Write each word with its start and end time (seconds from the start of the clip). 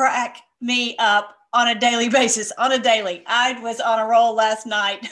crack 0.00 0.40
me 0.62 0.96
up 0.98 1.36
on 1.52 1.68
a 1.68 1.78
daily 1.78 2.08
basis. 2.08 2.50
On 2.56 2.72
a 2.72 2.78
daily, 2.78 3.22
I 3.26 3.60
was 3.60 3.80
on 3.80 3.98
a 3.98 4.06
roll 4.06 4.34
last 4.34 4.66
night. 4.66 5.06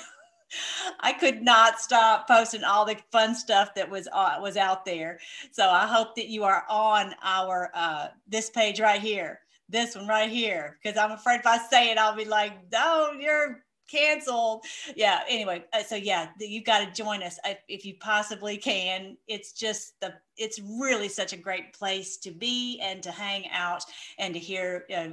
I 1.00 1.12
could 1.12 1.42
not 1.42 1.78
stop 1.78 2.26
posting 2.26 2.64
all 2.64 2.86
the 2.86 2.96
fun 3.12 3.34
stuff 3.34 3.74
that 3.74 3.90
was 3.90 4.08
uh, 4.14 4.38
was 4.40 4.56
out 4.56 4.86
there. 4.86 5.18
So 5.52 5.68
I 5.68 5.86
hope 5.86 6.16
that 6.16 6.28
you 6.28 6.42
are 6.44 6.64
on 6.70 7.14
our 7.22 7.70
uh, 7.74 8.06
this 8.26 8.48
page 8.48 8.80
right 8.80 8.98
here, 8.98 9.40
this 9.68 9.94
one 9.94 10.06
right 10.06 10.30
here, 10.30 10.78
because 10.82 10.96
I'm 10.96 11.10
afraid 11.10 11.40
if 11.40 11.46
I 11.46 11.58
say 11.58 11.90
it, 11.90 11.98
I'll 11.98 12.16
be 12.16 12.24
like, 12.24 12.54
"No, 12.72 13.12
you're 13.20 13.62
canceled." 13.88 14.64
Yeah. 14.94 15.20
Anyway, 15.28 15.64
uh, 15.72 15.82
so 15.82 15.96
yeah, 15.96 16.28
you've 16.38 16.64
got 16.64 16.84
to 16.84 17.02
join 17.02 17.22
us 17.22 17.38
if 17.68 17.84
you 17.84 17.94
possibly 18.00 18.56
can. 18.56 19.16
It's 19.26 19.52
just 19.52 19.98
the 20.00 20.14
it's 20.36 20.60
really 20.60 21.08
such 21.08 21.32
a 21.32 21.36
great 21.36 21.72
place 21.72 22.16
to 22.18 22.30
be 22.30 22.80
and 22.80 23.02
to 23.02 23.10
hang 23.10 23.48
out 23.50 23.84
and 24.18 24.34
to 24.34 24.40
hear 24.40 24.84
uh, 24.96 25.08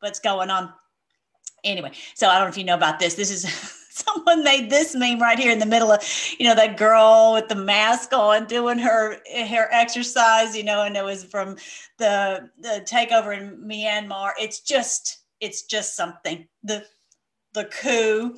what's 0.00 0.20
going 0.20 0.50
on. 0.50 0.72
Anyway, 1.64 1.92
so 2.14 2.28
I 2.28 2.34
don't 2.34 2.44
know 2.44 2.50
if 2.50 2.58
you 2.58 2.64
know 2.64 2.76
about 2.76 2.98
this. 2.98 3.14
This 3.14 3.30
is. 3.30 3.76
someone 3.90 4.44
made 4.44 4.70
this 4.70 4.94
meme 4.94 5.20
right 5.20 5.38
here 5.38 5.52
in 5.52 5.58
the 5.58 5.66
middle 5.66 5.90
of 5.90 6.00
you 6.38 6.46
know 6.46 6.54
that 6.54 6.76
girl 6.76 7.32
with 7.34 7.48
the 7.48 7.54
mask 7.54 8.12
on 8.12 8.46
doing 8.46 8.78
her 8.78 9.16
her 9.46 9.68
exercise 9.72 10.56
you 10.56 10.62
know 10.62 10.84
and 10.84 10.96
it 10.96 11.04
was 11.04 11.24
from 11.24 11.56
the 11.98 12.48
the 12.60 12.84
takeover 12.88 13.36
in 13.36 13.56
myanmar 13.58 14.30
it's 14.38 14.60
just 14.60 15.24
it's 15.40 15.62
just 15.62 15.96
something 15.96 16.46
the 16.62 16.84
the 17.54 17.64
coup 17.66 18.36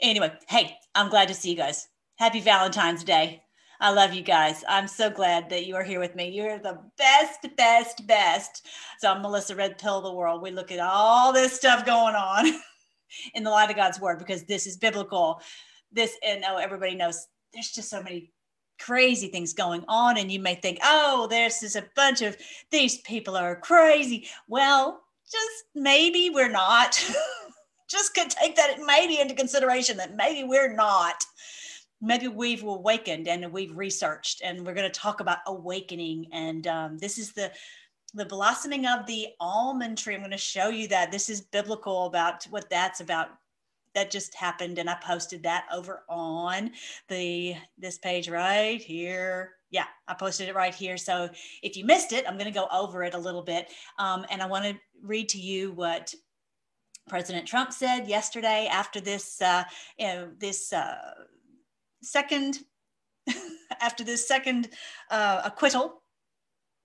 anyway 0.00 0.32
hey 0.48 0.76
i'm 0.94 1.08
glad 1.08 1.28
to 1.28 1.34
see 1.34 1.50
you 1.50 1.56
guys 1.56 1.88
happy 2.16 2.40
valentine's 2.40 3.04
day 3.04 3.40
I 3.80 3.90
love 3.90 4.14
you 4.14 4.22
guys. 4.22 4.64
I'm 4.66 4.86
so 4.86 5.10
glad 5.10 5.50
that 5.50 5.66
you 5.66 5.74
are 5.74 5.82
here 5.82 5.98
with 6.00 6.14
me. 6.14 6.30
You're 6.30 6.58
the 6.58 6.78
best, 6.96 7.46
best, 7.56 8.06
best. 8.06 8.66
So 8.98 9.10
I'm 9.10 9.20
Melissa 9.20 9.56
Red 9.56 9.78
Pill 9.78 9.98
of 9.98 10.04
the 10.04 10.12
world. 10.12 10.40
We 10.40 10.52
look 10.52 10.72
at 10.72 10.78
all 10.78 11.32
this 11.32 11.52
stuff 11.52 11.84
going 11.84 12.14
on. 12.14 12.52
in 13.34 13.44
the 13.44 13.50
light 13.50 13.70
of 13.70 13.76
God's 13.76 14.00
word 14.00 14.18
because 14.18 14.44
this 14.44 14.66
is 14.66 14.76
biblical. 14.76 15.40
This, 15.92 16.16
and 16.24 16.44
oh, 16.46 16.56
everybody 16.56 16.94
knows 16.94 17.26
there's 17.52 17.70
just 17.70 17.88
so 17.88 18.02
many 18.02 18.32
crazy 18.80 19.28
things 19.28 19.52
going 19.52 19.84
on. 19.88 20.18
And 20.18 20.30
you 20.30 20.40
may 20.40 20.56
think, 20.56 20.78
oh, 20.82 21.26
there's 21.28 21.60
just 21.60 21.76
a 21.76 21.86
bunch 21.94 22.22
of 22.22 22.36
these 22.70 22.98
people 23.02 23.36
are 23.36 23.56
crazy. 23.56 24.28
Well, 24.48 25.00
just 25.30 25.64
maybe 25.74 26.30
we're 26.30 26.50
not. 26.50 27.02
just 27.94 28.14
could 28.14 28.30
take 28.30 28.56
that 28.56 28.76
maybe 28.84 29.20
into 29.20 29.34
consideration 29.34 29.96
that 29.96 30.16
maybe 30.16 30.46
we're 30.46 30.74
not 30.74 31.24
maybe 32.02 32.28
we've 32.28 32.62
awakened 32.62 33.28
and 33.28 33.50
we've 33.50 33.74
researched 33.76 34.42
and 34.44 34.66
we're 34.66 34.74
going 34.74 34.90
to 34.90 35.00
talk 35.00 35.20
about 35.20 35.38
awakening 35.46 36.26
and 36.32 36.66
um, 36.66 36.98
this 36.98 37.18
is 37.18 37.32
the 37.32 37.50
the 38.14 38.24
blossoming 38.24 38.86
of 38.86 39.06
the 39.06 39.28
almond 39.40 39.98
tree. 39.98 40.14
I'm 40.14 40.20
going 40.20 40.30
to 40.30 40.38
show 40.38 40.68
you 40.68 40.86
that 40.88 41.10
this 41.10 41.28
is 41.28 41.40
biblical 41.40 42.06
about 42.06 42.44
what 42.44 42.70
that's 42.70 43.00
about. 43.00 43.28
That 43.94 44.10
just 44.10 44.34
happened, 44.34 44.78
and 44.78 44.90
I 44.90 44.96
posted 44.96 45.44
that 45.44 45.66
over 45.72 46.02
on 46.08 46.72
the 47.08 47.54
this 47.78 47.96
page 47.96 48.28
right 48.28 48.80
here. 48.80 49.52
Yeah, 49.70 49.84
I 50.08 50.14
posted 50.14 50.48
it 50.48 50.54
right 50.56 50.74
here. 50.74 50.96
So 50.96 51.28
if 51.62 51.76
you 51.76 51.84
missed 51.84 52.12
it, 52.12 52.24
I'm 52.26 52.34
going 52.34 52.52
to 52.52 52.58
go 52.58 52.66
over 52.72 53.04
it 53.04 53.14
a 53.14 53.18
little 53.18 53.42
bit, 53.42 53.68
um, 54.00 54.26
and 54.30 54.42
I 54.42 54.46
want 54.46 54.64
to 54.64 54.74
read 55.00 55.28
to 55.28 55.38
you 55.38 55.70
what 55.72 56.12
President 57.08 57.46
Trump 57.46 57.72
said 57.72 58.08
yesterday 58.08 58.68
after 58.70 59.00
this 59.00 59.40
uh, 59.42 59.64
you 59.98 60.06
know, 60.06 60.30
this 60.38 60.72
uh, 60.72 60.96
second 62.02 62.60
after 63.80 64.04
this 64.04 64.26
second 64.26 64.70
uh, 65.10 65.42
acquittal 65.44 66.02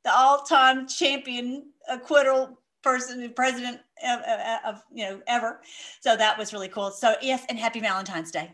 the 0.03 0.13
all-time 0.13 0.88
champion 0.88 1.72
acquittal 1.90 2.59
person, 2.81 3.31
president 3.35 3.79
of, 4.08 4.19
of, 4.66 4.84
you 4.94 5.06
know 5.06 5.22
ever. 5.28 5.62
So 6.02 6.16
that 6.16 6.38
was 6.38 6.53
really 6.53 6.69
cool. 6.69 6.91
So 6.91 7.16
yes, 7.22 7.46
and 7.50 7.59
happy 7.59 7.79
Valentine's 7.79 8.31
Day. 8.31 8.52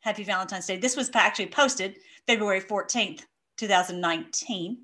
Happy 0.00 0.24
Valentine's 0.24 0.66
Day. 0.66 0.76
This 0.76 0.96
was 0.96 1.10
actually 1.14 1.46
posted 1.46 1.98
February 2.26 2.60
14th, 2.60 3.22
2019. 3.56 4.78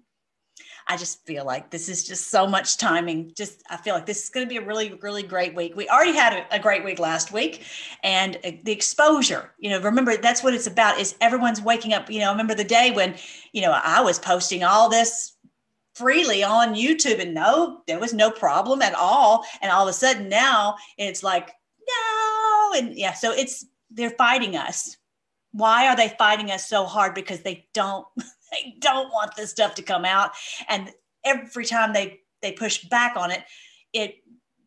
I 0.91 0.97
just 0.97 1.25
feel 1.25 1.45
like 1.45 1.71
this 1.71 1.89
is 1.89 2.05
just 2.05 2.31
so 2.31 2.49
much 2.49 2.77
timing. 2.77 3.33
Just 3.37 3.63
I 3.71 3.77
feel 3.77 3.95
like 3.95 4.07
this 4.07 4.25
is 4.25 4.29
going 4.29 4.45
to 4.45 4.51
be 4.51 4.57
a 4.57 4.67
really, 4.67 4.99
really 5.01 5.23
great 5.23 5.55
week. 5.55 5.77
We 5.77 5.89
already 5.89 6.15
had 6.15 6.33
a, 6.33 6.57
a, 6.57 6.59
great 6.59 6.85
week 6.85 6.99
last 6.99 7.33
week, 7.33 7.63
and 8.03 8.37
uh, 8.45 8.51
the 8.65 8.73
exposure. 8.73 9.53
You 9.59 9.71
know, 9.71 9.81
remember 9.81 10.17
that's 10.17 10.43
what 10.43 10.53
it's 10.53 10.67
about. 10.67 10.99
Is 10.99 11.15
everyone's 11.21 11.63
waking 11.63 11.93
up? 11.93 12.11
You 12.11 12.19
know, 12.19 12.33
remember 12.33 12.57
the 12.57 12.65
day 12.65 12.91
when 12.91 13.15
you 13.53 13.63
know 13.63 13.71
I 13.71 14.01
was 14.01 14.19
posting 14.19 14.65
all 14.65 14.89
this 14.89 15.37
freely 15.95 16.43
on 16.43 16.75
YouTube 16.75 17.21
and 17.21 17.35
no, 17.35 17.83
there 17.87 17.99
was 17.99 18.15
no 18.15 18.31
problem 18.31 18.83
at 18.83 18.95
all. 18.95 19.45
And 19.61 19.71
all 19.71 19.87
of 19.87 19.91
a 19.91 19.93
sudden 19.93 20.29
now 20.29 20.77
it's 20.97 21.23
like, 21.23 21.53
no. 21.87 22.73
And 22.79 22.97
yeah, 22.97 23.13
so 23.13 23.33
it's, 23.33 23.67
they're 23.91 24.11
fighting 24.11 24.57
us. 24.57 24.97
Why 25.53 25.89
are 25.89 25.97
they 25.97 26.09
fighting 26.17 26.51
us 26.51 26.67
so 26.67 26.85
hard? 26.85 27.15
Because 27.15 27.41
they 27.41 27.67
don't, 27.75 28.07
they 28.51 28.77
don't 28.79 29.11
want 29.11 29.37
this 29.37 29.51
stuff 29.51 29.75
to 29.77 29.83
come 29.83 30.05
out. 30.05 30.33
And 30.69 30.91
every 31.25 31.65
time 31.65 31.93
they, 31.93 32.21
they 32.43 32.53
push 32.53 32.85
back 32.85 33.17
on 33.17 33.31
it, 33.31 33.45
it 33.93 34.17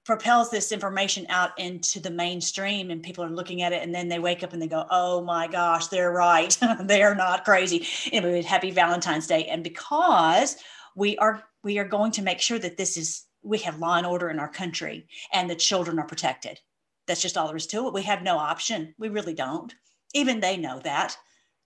propels 0.05 0.49
this 0.49 0.71
information 0.71 1.25
out 1.29 1.57
into 1.57 1.99
the 1.99 2.11
mainstream 2.11 2.91
and 2.91 3.01
people 3.01 3.23
are 3.23 3.29
looking 3.29 3.61
at 3.61 3.71
it 3.71 3.81
and 3.81 3.95
then 3.95 4.09
they 4.09 4.19
wake 4.19 4.43
up 4.43 4.51
and 4.51 4.61
they 4.61 4.67
go 4.67 4.85
oh 4.91 5.21
my 5.21 5.47
gosh 5.47 5.87
they're 5.87 6.11
right. 6.11 6.57
They're 6.81 7.15
not 7.15 7.45
crazy. 7.45 7.87
Anyway 8.11 8.41
happy 8.41 8.71
valentine's 8.71 9.27
day. 9.27 9.45
And 9.45 9.63
because 9.63 10.57
we 10.95 11.17
are 11.17 11.43
we 11.63 11.79
are 11.79 11.87
going 11.87 12.11
to 12.13 12.21
make 12.21 12.41
sure 12.41 12.59
that 12.59 12.77
this 12.77 12.97
is 12.97 13.25
we 13.43 13.57
have 13.59 13.79
law 13.79 13.95
and 13.95 14.05
order 14.05 14.29
in 14.29 14.39
our 14.39 14.49
country 14.49 15.07
and 15.31 15.49
the 15.49 15.55
children 15.55 15.99
are 15.99 16.07
protected. 16.07 16.59
That's 17.07 17.21
just 17.21 17.37
all 17.37 17.47
there 17.47 17.57
is 17.57 17.67
to 17.67 17.87
it. 17.87 17.93
We 17.93 18.03
have 18.03 18.23
no 18.23 18.37
option. 18.37 18.95
We 18.97 19.09
really 19.09 19.33
don't. 19.33 19.73
Even 20.13 20.39
they 20.39 20.57
know 20.57 20.79
that 20.83 21.17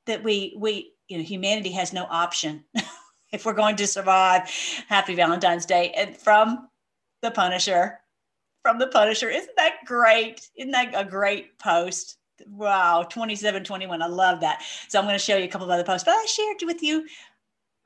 that 0.05 0.23
we 0.23 0.55
we 0.59 0.93
you 1.07 1.17
know 1.17 1.23
humanity 1.23 1.71
has 1.71 1.93
no 1.93 2.05
option 2.09 2.63
if 3.31 3.45
we're 3.45 3.53
going 3.53 3.75
to 3.75 3.87
survive 3.87 4.49
happy 4.87 5.15
valentine's 5.15 5.65
day 5.65 5.91
and 5.95 6.15
from 6.15 6.67
the 7.21 7.31
punisher 7.31 7.99
from 8.61 8.79
the 8.79 8.87
punisher 8.87 9.29
isn't 9.29 9.55
that 9.57 9.75
great 9.85 10.49
isn't 10.57 10.71
that 10.71 10.91
a 10.93 11.03
great 11.03 11.57
post 11.59 12.17
wow 12.49 13.03
2721 13.03 14.01
i 14.01 14.05
love 14.07 14.41
that 14.41 14.61
so 14.87 14.99
i'm 14.99 15.05
going 15.05 15.15
to 15.15 15.19
show 15.19 15.37
you 15.37 15.45
a 15.45 15.47
couple 15.47 15.65
of 15.65 15.71
other 15.71 15.83
posts 15.83 16.05
but 16.05 16.11
i 16.11 16.25
shared 16.25 16.57
with 16.63 16.83
you 16.83 17.05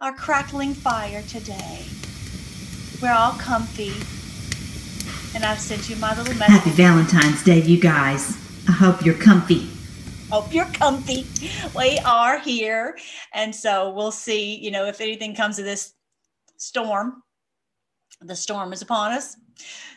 our 0.02 0.12
crackling 0.12 0.74
fire 0.74 1.22
today. 1.22 1.86
We're 3.02 3.14
all 3.14 3.34
comfy. 3.34 3.94
And 5.36 5.46
I've 5.46 5.60
sent 5.60 5.90
you 5.90 5.96
my 5.98 6.18
little 6.18 6.34
message. 6.34 6.48
Happy 6.48 6.72
Valentine's 6.72 7.44
Day, 7.44 7.62
you 7.62 7.80
guys. 7.80 8.36
I 8.68 8.72
hope 8.72 9.06
you're 9.06 9.14
comfy. 9.14 9.70
Hope 10.32 10.54
you're 10.54 10.64
comfy. 10.68 11.28
We 11.76 12.00
are 12.06 12.40
here. 12.40 12.98
And 13.34 13.54
so 13.54 13.90
we'll 13.90 14.14
see, 14.14 14.56
you 14.56 14.72
know, 14.72 14.86
if 14.86 15.02
anything 15.02 15.36
comes 15.36 15.60
of 15.60 15.66
this 15.66 15.96
storm. 16.56 17.22
The 18.22 18.38
storm 18.38 18.72
is 18.72 18.82
upon 18.82 19.12
us. 19.12 19.36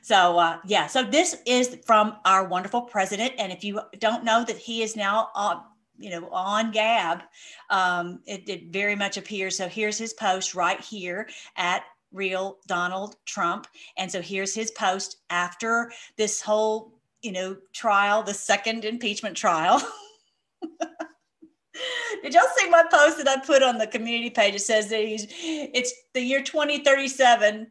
So, 0.02 0.36
uh, 0.36 0.58
yeah, 0.66 0.88
so 0.88 1.04
this 1.04 1.36
is 1.46 1.78
from 1.86 2.16
our 2.24 2.48
wonderful 2.48 2.82
president. 2.82 3.34
And 3.38 3.52
if 3.52 3.62
you 3.62 3.80
don't 4.00 4.24
know 4.24 4.44
that 4.44 4.58
he 4.58 4.82
is 4.82 4.96
now 4.96 5.28
uh, 5.36 5.60
you 5.98 6.10
know, 6.10 6.28
on 6.30 6.72
Gab, 6.72 7.22
um, 7.70 8.18
it, 8.26 8.48
it 8.48 8.72
very 8.72 8.96
much 8.96 9.16
appears. 9.16 9.56
So 9.56 9.68
here's 9.68 9.98
his 9.98 10.14
post 10.14 10.52
right 10.52 10.80
here 10.80 11.28
at 11.56 11.84
real 12.10 12.58
Donald 12.66 13.14
Trump. 13.24 13.68
And 13.96 14.10
so 14.10 14.20
here's 14.20 14.52
his 14.52 14.72
post 14.72 15.18
after 15.30 15.92
this 16.16 16.40
whole, 16.42 16.98
you 17.22 17.30
know, 17.30 17.56
trial, 17.72 18.24
the 18.24 18.34
second 18.34 18.84
impeachment 18.84 19.36
trial. 19.36 19.80
Did 22.22 22.34
y'all 22.34 22.42
see 22.56 22.70
my 22.70 22.84
post 22.90 23.18
that 23.18 23.28
I 23.28 23.44
put 23.44 23.62
on 23.62 23.78
the 23.78 23.86
community 23.86 24.30
page? 24.30 24.54
It 24.54 24.60
says 24.60 24.88
that 24.90 25.04
he's 25.04 25.26
it's 25.30 25.92
the 26.14 26.20
year 26.20 26.42
2037. 26.42 27.66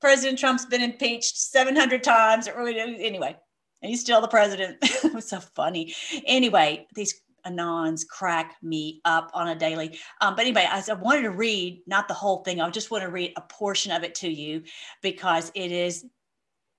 President 0.00 0.38
Trump's 0.38 0.64
been 0.64 0.82
impeached 0.82 1.36
700 1.36 2.04
times. 2.04 2.48
Anyway, 2.48 3.36
and 3.82 3.90
he's 3.90 4.00
still 4.00 4.20
the 4.20 4.28
president. 4.28 4.78
it 4.82 5.14
was 5.14 5.28
so 5.28 5.40
funny. 5.40 5.94
Anyway, 6.26 6.86
these 6.94 7.20
anons 7.46 8.06
crack 8.06 8.56
me 8.62 9.00
up 9.04 9.30
on 9.34 9.48
a 9.48 9.54
daily. 9.54 9.98
Um, 10.20 10.34
but 10.34 10.42
anyway, 10.42 10.66
I, 10.68 10.82
I 10.88 10.94
wanted 10.94 11.22
to 11.22 11.30
read, 11.30 11.82
not 11.86 12.08
the 12.08 12.14
whole 12.14 12.42
thing, 12.42 12.60
I 12.60 12.70
just 12.70 12.90
want 12.90 13.02
to 13.02 13.10
read 13.10 13.32
a 13.36 13.40
portion 13.40 13.92
of 13.92 14.02
it 14.02 14.14
to 14.16 14.28
you 14.28 14.62
because 15.02 15.50
it 15.54 15.72
is 15.72 16.04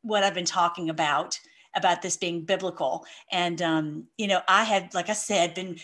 what 0.01 0.24
I've 0.24 0.33
been 0.33 0.45
talking 0.45 0.89
about, 0.89 1.38
about 1.75 2.01
this 2.01 2.18
being 2.18 2.45
biblical. 2.45 3.06
And, 3.31 3.62
um, 3.62 4.06
you 4.18 4.27
know, 4.27 4.42
I 4.48 4.63
had, 4.63 4.94
like 4.94 5.10
I 5.10 5.13
said, 5.13 5.54
been 5.54 5.77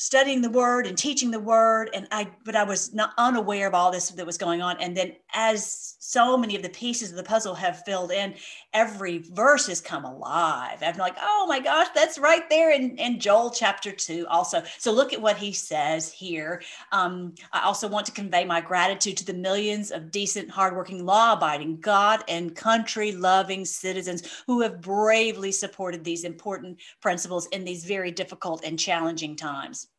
studying 0.00 0.40
the 0.40 0.48
word 0.48 0.86
and 0.86 0.96
teaching 0.96 1.30
the 1.30 1.38
word 1.38 1.90
and 1.92 2.08
i 2.10 2.26
but 2.42 2.56
i 2.56 2.64
was 2.64 2.94
not 2.94 3.12
unaware 3.18 3.68
of 3.68 3.74
all 3.74 3.90
this 3.92 4.08
that 4.08 4.24
was 4.24 4.38
going 4.38 4.62
on. 4.62 4.80
And 4.80 4.96
then 4.96 5.12
as 5.34 5.96
so 5.98 6.38
many 6.38 6.56
of 6.56 6.62
the 6.62 6.70
pieces 6.70 7.10
of 7.10 7.16
the 7.16 7.22
puzzle 7.22 7.54
have 7.54 7.84
filled 7.84 8.10
in 8.10 8.34
every 8.72 9.18
verse 9.18 9.66
has 9.66 9.82
come 9.82 10.06
alive. 10.06 10.78
I'm 10.80 10.96
like 10.96 11.16
oh 11.20 11.44
my 11.46 11.60
gosh 11.60 11.88
that's 11.94 12.18
right 12.18 12.48
there 12.48 12.70
in, 12.70 12.96
in 12.96 13.20
joel 13.20 13.50
chapter 13.50 13.92
2 13.92 14.26
also. 14.30 14.62
So 14.78 14.90
look 14.90 15.12
at 15.12 15.20
what 15.20 15.36
he 15.36 15.52
says 15.52 16.10
here. 16.10 16.62
Um, 16.92 17.34
i 17.52 17.60
also 17.60 17.86
want 17.86 18.06
to 18.06 18.12
convey 18.12 18.46
my 18.46 18.62
gratitude 18.62 19.18
to 19.18 19.26
the 19.26 19.34
millions 19.34 19.90
of 19.90 20.10
decent 20.10 20.48
hardworking 20.48 21.04
law-abiding 21.04 21.78
god 21.80 22.24
and 22.26 22.56
country 22.56 23.12
loving 23.12 23.66
citizens 23.66 24.42
who 24.46 24.62
have 24.62 24.80
bravely 24.80 25.52
supported 25.52 26.04
these 26.04 26.24
important 26.24 26.80
principles 27.02 27.48
in 27.48 27.64
these 27.66 27.84
very 27.84 28.10
difficult 28.10 28.64
and 28.64 28.78
challenging 28.78 29.36
times 29.36 29.89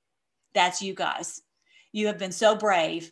that's 0.54 0.82
you 0.82 0.94
guys. 0.94 1.42
You 1.92 2.08
have 2.08 2.18
been 2.18 2.32
so 2.32 2.56
brave 2.56 3.12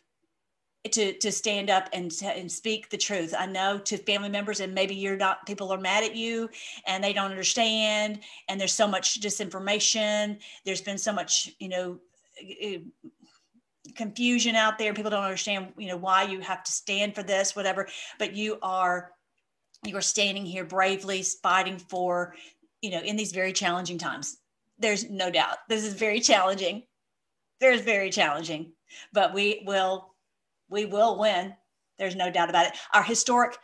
to 0.88 1.12
to 1.18 1.30
stand 1.30 1.68
up 1.68 1.88
and 1.92 2.10
and 2.22 2.50
speak 2.50 2.88
the 2.88 2.96
truth. 2.96 3.34
I 3.36 3.46
know 3.46 3.78
to 3.78 3.98
family 3.98 4.30
members, 4.30 4.60
and 4.60 4.74
maybe 4.74 4.94
you're 4.94 5.16
not. 5.16 5.46
People 5.46 5.72
are 5.72 5.78
mad 5.78 6.04
at 6.04 6.16
you, 6.16 6.48
and 6.86 7.04
they 7.04 7.12
don't 7.12 7.30
understand. 7.30 8.20
And 8.48 8.60
there's 8.60 8.72
so 8.72 8.88
much 8.88 9.20
disinformation. 9.20 10.38
There's 10.64 10.80
been 10.80 10.98
so 10.98 11.12
much, 11.12 11.50
you 11.58 11.68
know, 11.68 11.98
eh, 12.40 12.78
confusion 13.94 14.56
out 14.56 14.78
there. 14.78 14.94
People 14.94 15.10
don't 15.10 15.24
understand, 15.24 15.72
you 15.76 15.88
know, 15.88 15.96
why 15.96 16.22
you 16.22 16.40
have 16.40 16.64
to 16.64 16.72
stand 16.72 17.14
for 17.14 17.22
this, 17.22 17.54
whatever. 17.54 17.86
But 18.18 18.34
you 18.34 18.58
are 18.62 19.12
you 19.84 19.96
are 19.96 20.02
standing 20.02 20.46
here 20.46 20.64
bravely 20.64 21.22
fighting 21.42 21.78
for, 21.78 22.34
you 22.80 22.90
know, 22.90 23.00
in 23.00 23.16
these 23.16 23.32
very 23.32 23.52
challenging 23.52 23.98
times. 23.98 24.38
There's 24.78 25.10
no 25.10 25.30
doubt 25.30 25.58
this 25.68 25.84
is 25.84 25.92
very 25.92 26.20
challenging 26.20 26.84
there's 27.60 27.82
very 27.82 28.10
challenging, 28.10 28.72
but 29.12 29.34
we 29.34 29.62
will 29.66 30.14
we 30.68 30.86
will 30.86 31.18
win. 31.18 31.54
There's 31.98 32.16
no 32.16 32.30
doubt 32.30 32.50
about 32.50 32.66
it. 32.66 32.72
Our 32.94 33.02
historic, 33.02 33.58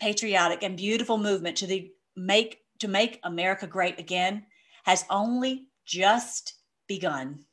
patriotic, 0.00 0.62
and 0.62 0.76
beautiful 0.76 1.18
movement 1.18 1.56
to 1.58 1.66
the 1.66 1.90
make 2.16 2.58
to 2.80 2.88
make 2.88 3.20
America 3.24 3.66
great 3.66 3.98
again 3.98 4.46
has 4.84 5.04
only 5.10 5.68
just 5.86 6.54
begun. 6.88 7.44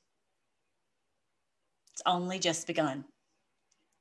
It's 1.93 2.01
only 2.05 2.39
just 2.39 2.65
begun 2.65 3.05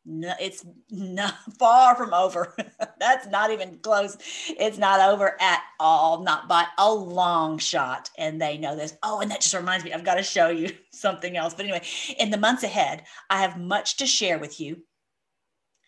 no, 0.09 0.33
it's 0.41 0.65
not 0.91 1.35
far 1.59 1.95
from 1.95 2.15
over. 2.15 2.57
That's 2.99 3.27
not 3.27 3.51
even 3.51 3.79
close. 3.79 4.17
It's 4.49 4.79
not 4.79 5.01
over 5.01 5.37
at 5.41 5.63
all, 5.79 6.23
not 6.23 6.49
by 6.49 6.65
a 6.79 6.93
long 6.93 7.59
shot. 7.59 8.11
And 8.17 8.41
they 8.41 8.57
know 8.57 8.75
this. 8.75 8.97
Oh, 9.03 9.21
and 9.21 9.31
that 9.31 9.43
just 9.43 9.55
reminds 9.55 9.85
me, 9.85 9.93
I've 9.93 10.05
got 10.05 10.15
to 10.15 10.23
show 10.23 10.49
you 10.49 10.71
something 10.93 11.37
else. 11.37 11.55
But 11.55 11.67
anyway, 11.67 11.83
in 12.19 12.31
the 12.31 12.39
months 12.39 12.63
ahead, 12.63 13.05
I 13.29 13.43
have 13.43 13.61
much 13.61 13.99
to 13.99 14.07
share 14.07 14.39
with 14.39 14.59
you. 14.61 14.83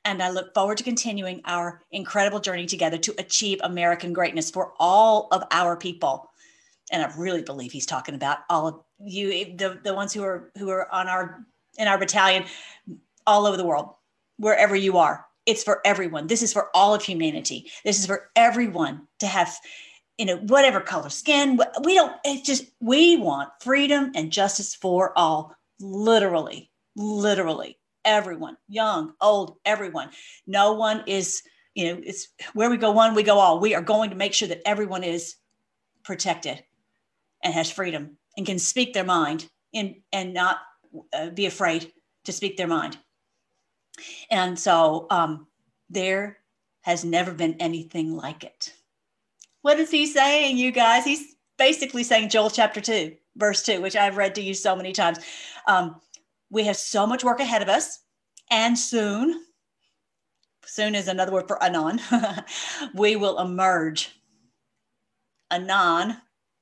And 0.04 0.22
I 0.22 0.30
look 0.30 0.54
forward 0.54 0.78
to 0.78 0.84
continuing 0.84 1.42
our 1.44 1.82
incredible 1.90 2.40
journey 2.40 2.66
together 2.66 2.96
to 2.98 3.14
achieve 3.18 3.60
American 3.62 4.12
greatness 4.12 4.50
for 4.50 4.72
all 4.78 5.28
of 5.30 5.44
our 5.50 5.76
people. 5.76 6.30
And 6.90 7.02
I 7.02 7.12
really 7.16 7.42
believe 7.42 7.72
he's 7.72 7.86
talking 7.86 8.14
about 8.14 8.38
all 8.48 8.66
of 8.66 8.80
you, 8.98 9.56
the, 9.56 9.78
the 9.84 9.94
ones 9.94 10.12
who 10.12 10.22
are 10.22 10.50
who 10.58 10.70
are 10.70 10.92
on 10.92 11.06
our 11.06 11.44
in 11.78 11.86
our 11.86 11.98
battalion 11.98 12.44
all 13.26 13.46
over 13.46 13.58
the 13.58 13.64
world 13.64 13.90
wherever 14.40 14.74
you 14.74 14.96
are. 14.96 15.26
It's 15.44 15.62
for 15.62 15.80
everyone. 15.84 16.26
This 16.26 16.42
is 16.42 16.52
for 16.52 16.68
all 16.74 16.94
of 16.94 17.02
humanity. 17.02 17.70
This 17.84 17.98
is 17.98 18.06
for 18.06 18.30
everyone 18.36 19.06
to 19.20 19.26
have, 19.26 19.54
you 20.18 20.24
know, 20.24 20.38
whatever 20.38 20.80
color 20.80 21.10
skin. 21.10 21.60
We 21.84 21.94
don't, 21.94 22.16
it's 22.24 22.46
just, 22.46 22.64
we 22.80 23.16
want 23.16 23.50
freedom 23.60 24.12
and 24.14 24.32
justice 24.32 24.74
for 24.74 25.16
all, 25.16 25.54
literally, 25.78 26.70
literally, 26.96 27.78
everyone, 28.04 28.56
young, 28.68 29.12
old, 29.20 29.58
everyone. 29.64 30.10
No 30.46 30.72
one 30.72 31.04
is, 31.06 31.42
you 31.74 31.86
know, 31.86 32.00
it's 32.02 32.28
where 32.54 32.70
we 32.70 32.76
go 32.78 32.90
one, 32.90 33.14
we 33.14 33.22
go 33.22 33.38
all. 33.38 33.60
We 33.60 33.74
are 33.74 33.82
going 33.82 34.10
to 34.10 34.16
make 34.16 34.34
sure 34.34 34.48
that 34.48 34.62
everyone 34.66 35.04
is 35.04 35.36
protected 36.02 36.62
and 37.44 37.52
has 37.52 37.70
freedom 37.70 38.16
and 38.36 38.46
can 38.46 38.58
speak 38.58 38.94
their 38.94 39.04
mind 39.04 39.48
and, 39.74 39.96
and 40.12 40.32
not 40.32 40.58
uh, 41.12 41.30
be 41.30 41.46
afraid 41.46 41.92
to 42.24 42.32
speak 42.32 42.56
their 42.56 42.66
mind. 42.66 42.96
And 44.30 44.58
so 44.58 45.06
um, 45.10 45.46
there 45.88 46.38
has 46.82 47.04
never 47.04 47.32
been 47.32 47.54
anything 47.60 48.16
like 48.16 48.44
it. 48.44 48.72
What 49.62 49.78
is 49.78 49.90
he 49.90 50.06
saying, 50.06 50.56
you 50.56 50.70
guys? 50.70 51.04
He's 51.04 51.36
basically 51.58 52.02
saying 52.02 52.30
Joel 52.30 52.50
chapter 52.50 52.80
2, 52.80 53.14
verse 53.36 53.62
2, 53.62 53.80
which 53.80 53.96
I've 53.96 54.16
read 54.16 54.34
to 54.36 54.42
you 54.42 54.54
so 54.54 54.74
many 54.74 54.92
times. 54.92 55.18
Um, 55.66 56.00
we 56.50 56.64
have 56.64 56.76
so 56.76 57.06
much 57.06 57.22
work 57.22 57.40
ahead 57.40 57.62
of 57.62 57.68
us, 57.68 58.00
and 58.50 58.78
soon, 58.78 59.44
soon 60.64 60.94
is 60.94 61.08
another 61.08 61.32
word 61.32 61.46
for 61.46 61.62
anon, 61.62 62.00
we 62.94 63.16
will 63.16 63.38
emerge. 63.38 64.10
Anon, 65.50 66.16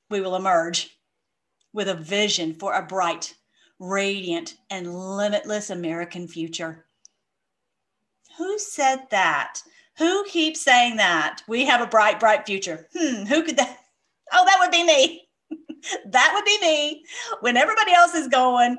we 0.09 0.19
will 0.19 0.35
emerge 0.35 0.99
with 1.71 1.87
a 1.87 1.95
vision 1.95 2.53
for 2.55 2.73
a 2.73 2.85
bright, 2.85 3.35
radiant, 3.79 4.55
and 4.69 4.93
limitless 4.93 5.69
American 5.69 6.27
future. 6.27 6.85
Who 8.39 8.57
said 8.57 9.01
that? 9.11 9.61
Who 9.97 10.23
keeps 10.23 10.61
saying 10.61 10.95
that? 10.95 11.41
We 11.49 11.65
have 11.65 11.81
a 11.81 11.85
bright, 11.85 12.21
bright 12.21 12.45
future. 12.45 12.87
Hmm, 12.97 13.25
who 13.25 13.43
could 13.43 13.57
that? 13.57 13.77
Oh, 14.31 14.45
that 14.45 14.57
would 14.59 14.69
be 14.69 14.83
me. 14.83 15.27
that 16.11 16.31
would 16.35 16.45
be 16.45 16.59
me. 16.61 17.03
When 17.41 17.57
everybody 17.57 17.93
else 17.93 18.13
is 18.13 18.27
going, 18.27 18.77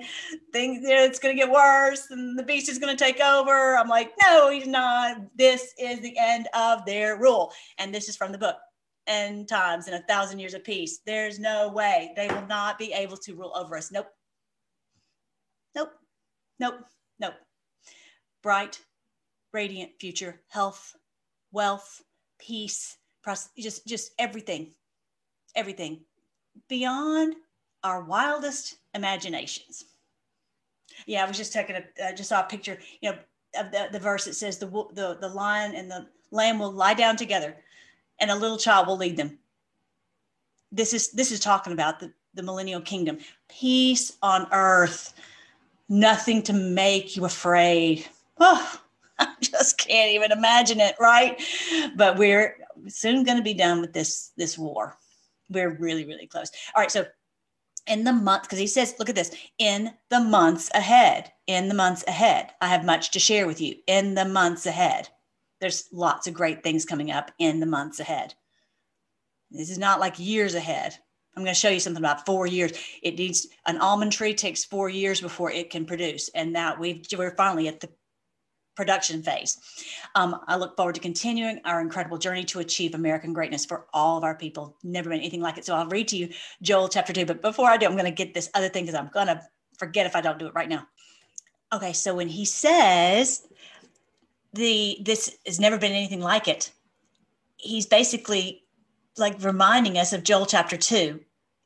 things 0.53 0.83
you 0.85 0.95
know, 0.95 1.03
it's 1.03 1.19
going 1.19 1.37
to 1.37 1.43
get 1.45 1.53
worse 1.53 2.07
and 2.11 2.39
the 2.39 2.45
beast 2.45 2.69
is 2.69 2.79
going 2.79 2.97
to 2.97 3.05
take 3.05 3.19
over. 3.19 3.77
I'm 3.77 3.89
like, 3.89 4.12
no, 4.23 4.49
he's 4.49 4.69
not. 4.69 5.17
This 5.35 5.75
is 5.77 5.99
the 6.03 6.17
end 6.17 6.47
of 6.55 6.87
their 6.87 7.19
rule. 7.19 7.53
And 7.79 7.93
this 7.93 8.09
is 8.09 8.17
from 8.17 8.31
the 8.31 8.39
book 8.39 8.59
End 9.09 9.49
Times 9.49 9.89
in 9.89 9.95
a 9.95 10.03
Thousand 10.03 10.39
Years 10.39 10.55
of 10.55 10.62
Peace. 10.62 11.01
There's 11.05 11.41
no 11.41 11.71
way 11.71 12.12
they 12.15 12.29
will 12.29 12.47
not 12.47 12.79
be 12.79 12.93
able 12.93 13.17
to 13.17 13.35
rule 13.35 13.53
over 13.57 13.77
us. 13.77 13.91
Nope. 13.91 14.07
Nope. 15.75 15.91
Nope. 16.61 16.77
Nope. 17.19 17.35
Bright, 18.41 18.79
radiant 19.52 19.93
future, 19.99 20.41
health, 20.49 20.97
wealth, 21.52 22.02
peace, 22.38 22.97
just 23.59 23.87
just 23.87 24.12
everything, 24.19 24.73
everything 25.54 26.00
beyond 26.69 27.35
our 27.83 28.02
wildest 28.02 28.76
imaginations. 28.95 29.85
Yeah, 31.07 31.25
I 31.25 31.28
was 31.28 31.37
just 31.37 31.52
taking 31.52 31.76
a 31.76 31.85
I 32.04 32.12
just 32.12 32.28
saw 32.28 32.40
a 32.40 32.45
picture, 32.45 32.78
you 33.00 33.11
know, 33.11 33.19
of 33.59 33.73
the, 33.73 33.88
the 33.92 33.99
verse 33.99 34.25
that 34.25 34.35
says 34.35 34.59
the 34.59 34.66
the 34.95 35.19
the 35.21 35.28
lion 35.28 35.75
and 35.75 35.90
the 35.90 36.07
lamb 36.30 36.59
will 36.59 36.73
lie 36.73 36.95
down 36.95 37.16
together, 37.16 37.57
and 38.21 38.30
a 38.30 38.37
little 38.37 38.59
child 38.59 38.87
will 38.87 38.97
lead 38.97 39.16
them. 39.16 39.38
This 40.73 40.92
is 40.92 41.11
this 41.11 41.33
is 41.33 41.40
talking 41.40 41.73
about 41.73 42.00
the 42.00 42.12
the 42.35 42.42
millennial 42.42 42.80
kingdom, 42.80 43.19
peace 43.49 44.16
on 44.23 44.47
earth, 44.52 45.14
nothing 45.88 46.42
to 46.45 46.52
make 46.52 47.16
you 47.16 47.25
afraid. 47.25 48.07
Oh, 48.38 48.80
I 49.21 49.35
just 49.41 49.79
can't 49.79 50.11
even 50.11 50.33
imagine 50.33 50.81
it, 50.81 50.97
right? 50.99 51.41
But 51.97 52.17
we're 52.19 52.57
soon 52.89 53.25
going 53.25 53.39
to 53.39 53.45
be 53.45 53.55
done 53.55 53.81
with 53.81 53.93
this 53.93 54.33
this 54.37 54.59
war. 54.59 54.97
We're 55.49 55.77
really, 55.77 56.05
really 56.05 56.27
close. 56.27 56.50
All 56.75 56.81
right, 56.81 56.91
so 56.91 57.07
in 57.87 58.05
the 58.05 58.12
month, 58.12 58.43
because 58.43 58.59
he 58.59 58.67
says, 58.67 58.95
look 58.99 59.09
at 59.09 59.17
this, 59.17 59.35
in 59.59 59.91
the 60.11 60.21
months 60.21 60.71
ahead, 60.75 61.33
in 61.47 61.69
the 61.69 61.75
months 61.75 62.05
ahead, 62.07 62.50
I 62.61 62.69
have 62.69 62.85
much 62.85 63.11
to 63.12 63.19
share 63.19 63.47
with 63.47 63.61
you. 63.61 63.77
In 63.87 64.15
the 64.15 64.25
months 64.25 64.67
ahead, 64.67 65.09
there's 65.61 65.89
lots 65.93 66.27
of 66.27 66.35
great 66.35 66.62
things 66.62 66.85
coming 66.85 67.11
up 67.11 67.33
in 67.39 67.59
the 67.59 67.67
months 67.67 67.99
ahead. 68.00 68.35
This 69.50 69.71
is 69.71 69.79
not 69.79 70.00
like 70.00 70.19
years 70.19 70.55
ahead. 70.55 70.97
I'm 71.37 71.43
going 71.43 71.55
to 71.55 71.61
show 71.61 71.69
you 71.69 71.81
something 71.81 72.03
about 72.03 72.27
four 72.27 72.47
years. 72.47 72.73
It 73.03 73.17
needs 73.17 73.47
an 73.67 73.79
almond 73.79 74.12
tree 74.12 74.35
takes 74.35 74.65
four 74.65 74.89
years 74.89 75.21
before 75.21 75.50
it 75.50 75.71
can 75.71 75.85
produce, 75.85 76.29
and 76.35 76.55
that 76.57 76.79
we've 76.79 77.05
we're 77.17 77.37
finally 77.37 77.69
at 77.69 77.81
the 77.81 77.89
production 78.75 79.23
phase. 79.23 79.59
Um, 80.15 80.41
I 80.47 80.57
look 80.57 80.77
forward 80.77 80.95
to 80.95 81.00
continuing 81.00 81.61
our 81.65 81.81
incredible 81.81 82.19
journey 82.19 82.45
to 82.45 82.61
achieve 82.61 82.95
American 82.95 83.33
greatness 83.33 83.67
for 83.67 83.87
all 83.93 84.17
of 84.17 84.25
our 84.25 84.35
people. 84.35 84.77
Never 84.83 85.11
been 85.11 85.19
anything 85.19 85.43
like 85.43 85.59
it. 85.59 85.65
So 85.65 85.75
I'll 85.75 85.89
read 85.89 86.09
to 86.09 86.17
you 86.17 86.31
Joel 86.62 86.89
chapter 86.89 87.12
two. 87.12 87.27
But 87.27 87.43
before 87.43 87.69
I 87.69 87.77
do, 87.77 87.87
I'm 87.87 87.93
going 87.93 88.05
to 88.05 88.11
get 88.11 88.33
this 88.35 88.50
other 88.55 88.69
thing 88.69 88.85
because 88.85 88.99
I'm 88.99 89.11
going 89.12 89.27
to 89.27 89.43
forget 89.79 90.07
if 90.07 90.17
I 90.17 90.21
don't 90.21 90.39
do 90.39 90.47
it 90.47 90.55
right 90.55 90.69
now. 90.69 90.87
Okay, 91.73 91.93
so 91.93 92.15
when 92.15 92.29
he 92.29 92.45
says 92.45 93.47
the 94.53 94.99
this 95.03 95.37
has 95.47 95.61
never 95.61 95.79
been 95.79 95.93
anything 95.93 96.21
like 96.21 96.49
it, 96.49 96.73
he's 97.57 97.87
basically 97.87 98.65
like 99.17 99.37
reminding 99.43 99.99
us 99.99 100.12
of 100.12 100.25
Joel 100.25 100.47
chapter 100.47 100.77
two. 100.77 101.21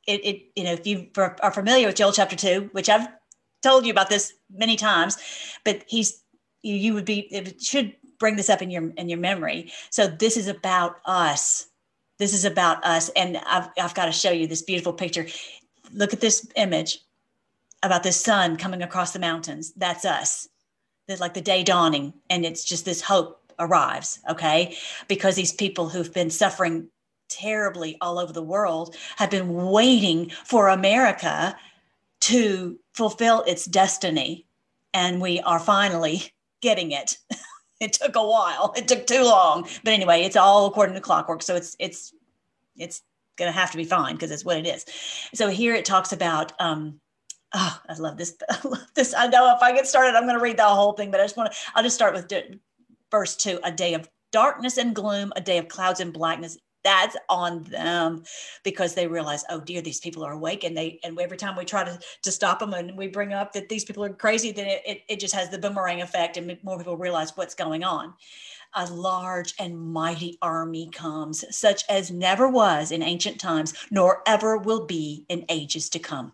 It, 0.07 0.25
it 0.25 0.43
you 0.57 0.65
know 0.65 0.73
if 0.73 0.87
you 0.87 1.09
are 1.17 1.53
familiar 1.53 1.87
with 1.87 1.97
Joel 1.97 2.13
chapter 2.13 2.37
two, 2.37 2.69
which 2.73 2.89
I've 2.89 3.09
told 3.63 3.87
you 3.87 3.93
about 3.93 4.11
this 4.11 4.35
many 4.51 4.77
times, 4.77 5.17
but 5.65 5.85
he's 5.87 6.24
you, 6.65 6.95
would 6.95 7.05
be 7.05 7.21
it 7.33 7.61
should 7.61 7.95
bring 8.19 8.37
this 8.37 8.51
up 8.51 8.63
in 8.63 8.71
your 8.71 8.91
in 8.97 9.09
your 9.09 9.19
memory 9.19 9.73
so 9.91 10.07
this 10.07 10.37
is 10.37 10.49
about 10.49 10.97
us 11.05 11.69
this 12.19 12.33
is 12.33 12.45
about 12.45 12.83
us 12.85 13.11
and 13.11 13.37
i've, 13.47 13.69
I've 13.79 13.95
got 13.95 14.07
to 14.07 14.13
show 14.13 14.31
you 14.31 14.47
this 14.47 14.63
beautiful 14.63 14.93
picture 14.93 15.27
look 15.93 16.13
at 16.13 16.21
this 16.21 16.49
image 16.57 17.01
about 17.85 18.03
this 18.03 18.21
sun 18.21 18.57
coming 18.57 18.83
across 18.83 19.13
the 19.13 19.19
mountains. 19.19 19.73
That's 19.77 20.05
us. 20.05 20.49
There's 21.07 21.21
like 21.21 21.35
the 21.35 21.41
day 21.41 21.63
dawning, 21.63 22.15
and 22.31 22.45
it's 22.45 22.65
just 22.65 22.85
this 22.85 23.03
hope 23.03 23.41
arrives, 23.59 24.19
okay? 24.29 24.77
Because 25.07 25.37
these 25.37 25.53
people 25.53 25.89
who've 25.89 26.13
been 26.13 26.31
suffering 26.31 26.89
terribly 27.29 27.97
all 28.01 28.19
over 28.19 28.33
the 28.33 28.43
world 28.43 28.97
have 29.17 29.31
been 29.31 29.55
waiting 29.55 30.31
for 30.45 30.69
America 30.69 31.57
to 32.21 32.79
fulfill 32.95 33.43
its 33.43 33.67
destiny. 33.67 34.47
And 34.95 35.21
we 35.21 35.41
are 35.41 35.59
finally 35.59 36.33
getting 36.65 36.91
it. 36.91 37.19
it 37.81 37.93
took 37.93 38.17
a 38.17 38.27
while. 38.27 38.73
It 38.77 38.89
took 38.89 39.07
too 39.07 39.23
long. 39.23 39.69
But 39.85 39.93
anyway, 39.93 40.23
it's 40.23 40.35
all 40.35 40.67
according 40.67 40.95
to 40.95 41.01
clockwork. 41.01 41.43
So 41.43 41.55
it's 41.55 41.77
it's 41.79 42.13
it's 42.77 43.03
gonna 43.37 43.53
have 43.53 43.71
to 43.71 43.77
be 43.77 43.85
fine 43.85 44.15
because 44.15 44.33
it's 44.33 44.45
what 44.45 44.57
it 44.57 44.67
is. 44.67 44.85
So 45.35 45.49
here 45.49 45.75
it 45.75 45.85
talks 45.85 46.13
about 46.13 46.53
um 46.59 47.01
oh, 47.55 47.81
I 47.89 47.95
love 47.95 48.17
this. 48.17 48.37
I 48.51 48.59
love 48.67 48.87
this. 48.95 49.15
I 49.15 49.29
know 49.29 49.55
if 49.55 49.63
I 49.63 49.73
get 49.73 49.87
started, 49.87 50.17
I'm 50.17 50.27
to 50.27 50.39
read 50.39 50.57
the 50.57 50.65
whole 50.65 50.95
thing, 50.95 51.11
but 51.11 51.21
I 51.21 51.25
just 51.25 51.37
want 51.37 51.53
to, 51.53 51.59
I'll 51.75 51.85
just 51.85 51.95
start 51.95 52.15
with 52.15 52.33
verse 53.11 53.37
two 53.37 53.61
a 53.63 53.71
day 53.71 53.95
of 53.95 54.09
darkness 54.33 54.79
and 54.79 54.95
gloom, 54.95 55.33
a 55.37 55.41
day 55.41 55.59
of 55.59 55.69
clouds 55.69 56.01
and 56.01 56.13
blackness. 56.13 56.59
That's 56.85 57.17
on 57.29 57.65
them 57.65 58.23
because 58.63 58.95
they 58.95 59.07
realize, 59.07 59.45
oh 59.51 59.61
dear, 59.61 59.83
these 59.83 60.01
people 60.01 60.25
are 60.25 60.33
awake, 60.33 60.65
and 60.65 60.77
they 60.77 61.01
and 61.03 61.19
every 61.19 61.37
time 61.37 61.57
we 61.57 61.65
try 61.65 61.85
to 61.85 61.99
to 62.23 62.31
stop 62.31 62.61
them 62.61 62.75
and 62.75 62.97
we 62.97 63.09
bring 63.09 63.33
up 63.33 63.53
that 63.53 63.69
these 63.69 63.85
people 63.85 64.05
are 64.05 64.13
crazy, 64.13 64.53
then 64.53 64.67
it, 64.67 64.83
it, 64.87 65.03
it 65.09 65.21
just 65.21 65.35
has 65.35 65.51
the 65.51 65.59
boomerang 65.59 66.03
effect, 66.03 66.37
and 66.37 66.57
more 66.63 66.79
people 66.79 66.97
realize 66.97 67.37
what's 67.37 67.55
going 67.55 67.85
on 67.85 68.15
a 68.77 68.87
large 68.93 69.55
and 69.61 69.79
mighty 69.79 70.37
army 70.43 70.91
comes, 70.93 71.45
such 71.57 71.85
as 71.89 72.11
never 72.11 72.49
was 72.49 72.91
in 72.91 73.05
ancient 73.05 73.41
times, 73.41 73.73
nor 73.93 74.21
ever 74.27 74.59
will 74.59 74.85
be 74.85 75.25
in 75.29 75.45
ages 75.49 75.89
to 75.89 76.01
come 76.01 76.33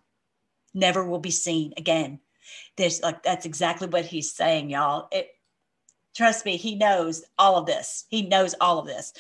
never 0.75 1.05
will 1.05 1.19
be 1.19 1.31
seen 1.31 1.73
again. 1.77 2.21
There's 2.77 3.03
like 3.03 3.23
that's 3.23 3.47
exactly 3.47 3.89
what 3.89 4.05
he's 4.05 4.33
saying, 4.33 4.71
y'all. 4.71 5.09
It 5.13 5.29
trust 6.17 6.45
me, 6.45 6.57
he 6.57 6.75
knows 6.75 7.25
all 7.39 7.57
of 7.57 7.67
this. 7.67 8.07
He 8.09 8.23
knows 8.23 8.55
all 8.61 8.79
of 8.79 8.87
this. 8.87 9.13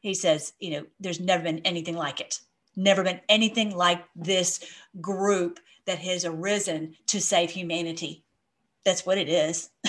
He 0.00 0.14
says, 0.14 0.52
you 0.58 0.70
know, 0.70 0.86
there's 1.00 1.20
never 1.20 1.42
been 1.42 1.60
anything 1.60 1.96
like 1.96 2.20
it. 2.20 2.40
Never 2.76 3.02
been 3.02 3.20
anything 3.28 3.76
like 3.76 4.04
this 4.14 4.60
group 5.00 5.58
that 5.86 5.98
has 5.98 6.24
arisen 6.24 6.94
to 7.06 7.20
save 7.20 7.50
humanity. 7.50 8.24
That's 8.84 9.04
what 9.04 9.18
it 9.18 9.28
is. 9.28 9.70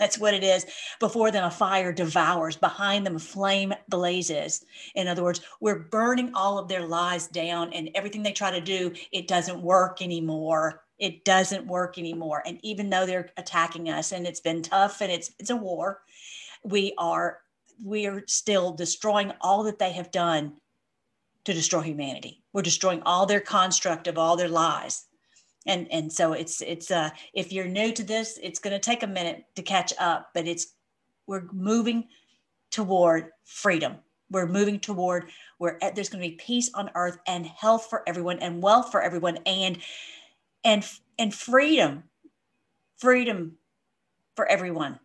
That's 0.00 0.18
what 0.18 0.32
it 0.32 0.42
is. 0.42 0.64
Before 0.98 1.30
them, 1.30 1.44
a 1.44 1.50
fire 1.50 1.92
devours. 1.92 2.56
Behind 2.56 3.04
them, 3.04 3.16
a 3.16 3.20
flame 3.20 3.74
blazes. 3.88 4.64
In 4.94 5.06
other 5.06 5.22
words, 5.22 5.42
we're 5.60 5.78
burning 5.90 6.32
all 6.34 6.58
of 6.58 6.68
their 6.68 6.86
lies 6.86 7.26
down, 7.28 7.74
and 7.74 7.90
everything 7.94 8.22
they 8.22 8.32
try 8.32 8.50
to 8.50 8.62
do, 8.62 8.94
it 9.12 9.28
doesn't 9.28 9.60
work 9.60 10.00
anymore. 10.00 10.84
It 10.98 11.26
doesn't 11.26 11.66
work 11.66 11.98
anymore. 11.98 12.42
And 12.46 12.58
even 12.62 12.88
though 12.88 13.04
they're 13.04 13.30
attacking 13.36 13.90
us, 13.90 14.12
and 14.12 14.26
it's 14.26 14.40
been 14.40 14.62
tough, 14.62 15.02
and 15.02 15.12
it's 15.12 15.32
it's 15.38 15.50
a 15.50 15.56
war, 15.56 16.00
we 16.64 16.94
are 16.96 17.40
we 17.82 18.06
are 18.06 18.22
still 18.26 18.72
destroying 18.72 19.32
all 19.40 19.62
that 19.64 19.78
they 19.78 19.92
have 19.92 20.10
done 20.10 20.54
to 21.44 21.52
destroy 21.52 21.80
humanity. 21.80 22.42
We're 22.52 22.62
destroying 22.62 23.02
all 23.02 23.26
their 23.26 23.40
construct 23.40 24.06
of 24.06 24.18
all 24.18 24.36
their 24.36 24.48
lies. 24.48 25.06
And 25.66 25.90
and 25.92 26.12
so 26.12 26.32
it's 26.32 26.62
it's 26.62 26.90
uh 26.90 27.10
if 27.34 27.52
you're 27.52 27.66
new 27.66 27.92
to 27.92 28.02
this 28.02 28.38
it's 28.42 28.58
going 28.58 28.72
to 28.72 28.78
take 28.78 29.02
a 29.02 29.06
minute 29.06 29.44
to 29.56 29.62
catch 29.62 29.92
up 29.98 30.30
but 30.32 30.46
it's 30.46 30.74
we're 31.26 31.44
moving 31.52 32.08
toward 32.70 33.30
freedom. 33.44 33.96
We're 34.30 34.46
moving 34.46 34.80
toward 34.80 35.30
where 35.58 35.78
there's 35.94 36.08
going 36.08 36.22
to 36.22 36.30
be 36.30 36.36
peace 36.36 36.70
on 36.74 36.90
earth 36.94 37.18
and 37.26 37.44
health 37.44 37.88
for 37.90 38.08
everyone 38.08 38.38
and 38.38 38.62
wealth 38.62 38.90
for 38.90 39.02
everyone 39.02 39.38
and 39.44 39.78
and 40.64 40.86
and 41.18 41.34
freedom 41.34 42.04
freedom 42.98 43.56
for 44.36 44.46
everyone 44.46 44.98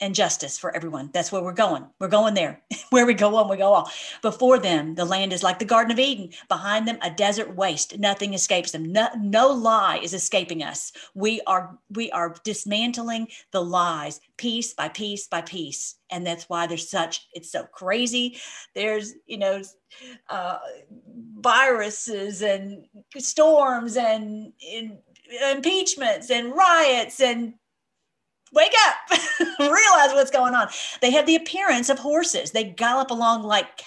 and 0.00 0.14
justice 0.14 0.58
for 0.58 0.74
everyone. 0.74 1.10
That's 1.12 1.30
where 1.30 1.42
we're 1.42 1.52
going. 1.52 1.86
We're 2.00 2.08
going 2.08 2.34
there. 2.34 2.62
where 2.90 3.06
we 3.06 3.14
go 3.14 3.36
on, 3.36 3.48
we 3.48 3.56
go 3.56 3.72
on. 3.72 3.88
Before 4.22 4.58
them, 4.58 4.94
the 4.94 5.04
land 5.04 5.32
is 5.32 5.42
like 5.42 5.58
the 5.58 5.64
Garden 5.64 5.92
of 5.92 5.98
Eden. 5.98 6.30
Behind 6.48 6.86
them, 6.86 6.98
a 7.02 7.10
desert 7.10 7.54
waste. 7.54 7.98
Nothing 7.98 8.34
escapes 8.34 8.72
them. 8.72 8.90
No, 8.92 9.08
no 9.20 9.48
lie 9.48 9.98
is 10.02 10.12
escaping 10.12 10.62
us. 10.62 10.92
We 11.14 11.40
are 11.46 11.78
we 11.90 12.10
are 12.10 12.34
dismantling 12.44 13.28
the 13.52 13.62
lies 13.62 14.20
piece 14.36 14.74
by 14.74 14.88
piece 14.88 15.28
by 15.28 15.42
piece, 15.42 15.96
and 16.10 16.26
that's 16.26 16.48
why 16.48 16.66
there's 16.66 16.90
such. 16.90 17.28
It's 17.32 17.50
so 17.50 17.64
crazy. 17.64 18.38
There's 18.74 19.14
you 19.26 19.38
know. 19.38 19.62
Uh, 20.28 20.58
viruses 21.38 22.42
and 22.42 22.84
storms 23.16 23.96
and, 23.96 24.52
and 24.72 24.98
impeachments 25.52 26.30
and 26.30 26.52
riots 26.52 27.20
and 27.20 27.54
wake 28.54 28.74
up, 28.86 29.18
realize 29.58 30.14
what's 30.14 30.30
going 30.30 30.54
on. 30.54 30.68
They 31.00 31.10
have 31.10 31.26
the 31.26 31.36
appearance 31.36 31.88
of 31.88 31.98
horses. 31.98 32.50
They 32.50 32.64
gallop 32.64 33.10
along 33.10 33.42
like 33.42 33.82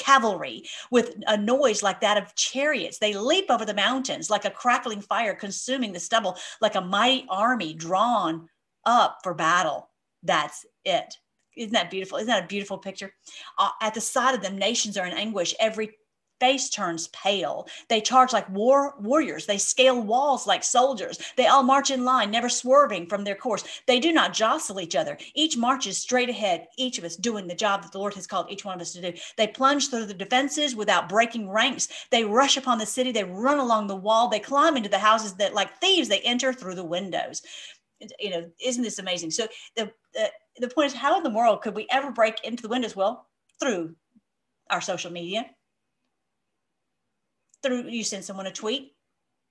cavalry 0.00 0.64
with 0.90 1.14
a 1.26 1.36
noise 1.36 1.82
like 1.82 2.00
that 2.00 2.16
of 2.16 2.34
chariots. 2.34 2.98
They 2.98 3.14
leap 3.14 3.46
over 3.50 3.64
the 3.64 3.74
mountains 3.74 4.30
like 4.30 4.44
a 4.44 4.50
crackling 4.50 5.02
fire, 5.02 5.34
consuming 5.34 5.92
the 5.92 6.00
stubble 6.00 6.36
like 6.60 6.74
a 6.74 6.80
mighty 6.80 7.26
army 7.28 7.74
drawn 7.74 8.48
up 8.84 9.18
for 9.22 9.34
battle. 9.34 9.90
That's 10.22 10.64
it. 10.84 11.14
Isn't 11.56 11.72
that 11.72 11.90
beautiful? 11.90 12.18
Isn't 12.18 12.28
that 12.28 12.44
a 12.44 12.48
beautiful 12.48 12.78
picture? 12.78 13.12
Uh, 13.58 13.70
at 13.82 13.94
the 13.94 14.00
side 14.00 14.34
of 14.34 14.40
them, 14.40 14.56
nations 14.56 14.96
are 14.96 15.06
in 15.06 15.12
anguish. 15.12 15.54
Every 15.60 15.90
face 16.40 16.70
turns 16.70 17.08
pale. 17.08 17.68
They 17.88 18.00
charge 18.00 18.32
like 18.32 18.48
war 18.48 18.94
warriors. 18.98 19.46
They 19.46 19.58
scale 19.58 20.00
walls 20.00 20.46
like 20.46 20.64
soldiers. 20.64 21.18
They 21.36 21.46
all 21.46 21.62
march 21.62 21.90
in 21.90 22.04
line, 22.04 22.30
never 22.30 22.48
swerving 22.48 23.06
from 23.06 23.22
their 23.24 23.34
course. 23.34 23.62
They 23.86 24.00
do 24.00 24.12
not 24.12 24.32
jostle 24.32 24.80
each 24.80 24.96
other. 24.96 25.18
Each 25.34 25.56
marches 25.56 25.98
straight 25.98 26.30
ahead, 26.30 26.66
each 26.78 26.98
of 26.98 27.04
us 27.04 27.16
doing 27.16 27.46
the 27.46 27.54
job 27.54 27.82
that 27.82 27.92
the 27.92 27.98
Lord 27.98 28.14
has 28.14 28.26
called 28.26 28.50
each 28.50 28.64
one 28.64 28.74
of 28.74 28.80
us 28.80 28.92
to 28.92 29.12
do. 29.12 29.18
They 29.36 29.46
plunge 29.46 29.90
through 29.90 30.06
the 30.06 30.14
defenses 30.14 30.74
without 30.74 31.08
breaking 31.08 31.50
ranks. 31.50 31.88
They 32.10 32.24
rush 32.24 32.56
upon 32.56 32.78
the 32.78 32.86
city. 32.86 33.12
They 33.12 33.24
run 33.24 33.58
along 33.58 33.86
the 33.86 33.96
wall. 33.96 34.28
They 34.28 34.40
climb 34.40 34.76
into 34.76 34.88
the 34.88 34.98
houses 34.98 35.34
that 35.34 35.54
like 35.54 35.78
thieves, 35.78 36.08
they 36.08 36.20
enter 36.20 36.52
through 36.52 36.74
the 36.74 36.84
windows. 36.84 37.42
You 38.18 38.30
know, 38.30 38.50
isn't 38.64 38.82
this 38.82 38.98
amazing? 38.98 39.30
So 39.30 39.46
the, 39.76 39.92
the, 40.14 40.30
the 40.58 40.68
point 40.68 40.86
is, 40.86 40.94
how 40.94 41.18
in 41.18 41.22
the 41.22 41.30
world 41.30 41.60
could 41.60 41.74
we 41.74 41.86
ever 41.90 42.10
break 42.10 42.42
into 42.44 42.62
the 42.62 42.68
windows? 42.68 42.96
Well, 42.96 43.26
through 43.60 43.94
our 44.70 44.80
social 44.80 45.12
media, 45.12 45.44
through 47.62 47.88
you 47.88 48.04
send 48.04 48.24
someone 48.24 48.46
a 48.46 48.52
tweet 48.52 48.92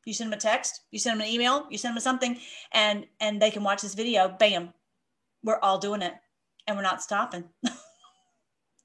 you 0.06 0.13
send 0.13 0.32
them 0.32 0.38
a 0.38 0.42
text 0.42 0.82
you 0.92 1.00
send 1.00 1.20
them 1.20 1.28
an 1.28 1.34
email 1.34 1.68
you 1.70 1.78
send 1.78 1.96
them 1.96 2.01
something 2.01 2.38
and 2.74 3.06
and 3.20 3.42
they 3.42 3.51
can 3.51 3.63
watch 3.63 3.82
this 3.82 3.96
video 3.96 4.28
bam 4.28 4.74
we're 5.44 5.60
all 5.60 5.78
doing 5.78 6.01
it 6.01 6.13
and 6.70 6.78
we're 6.78 6.84
not 6.84 7.01
stopping. 7.01 7.44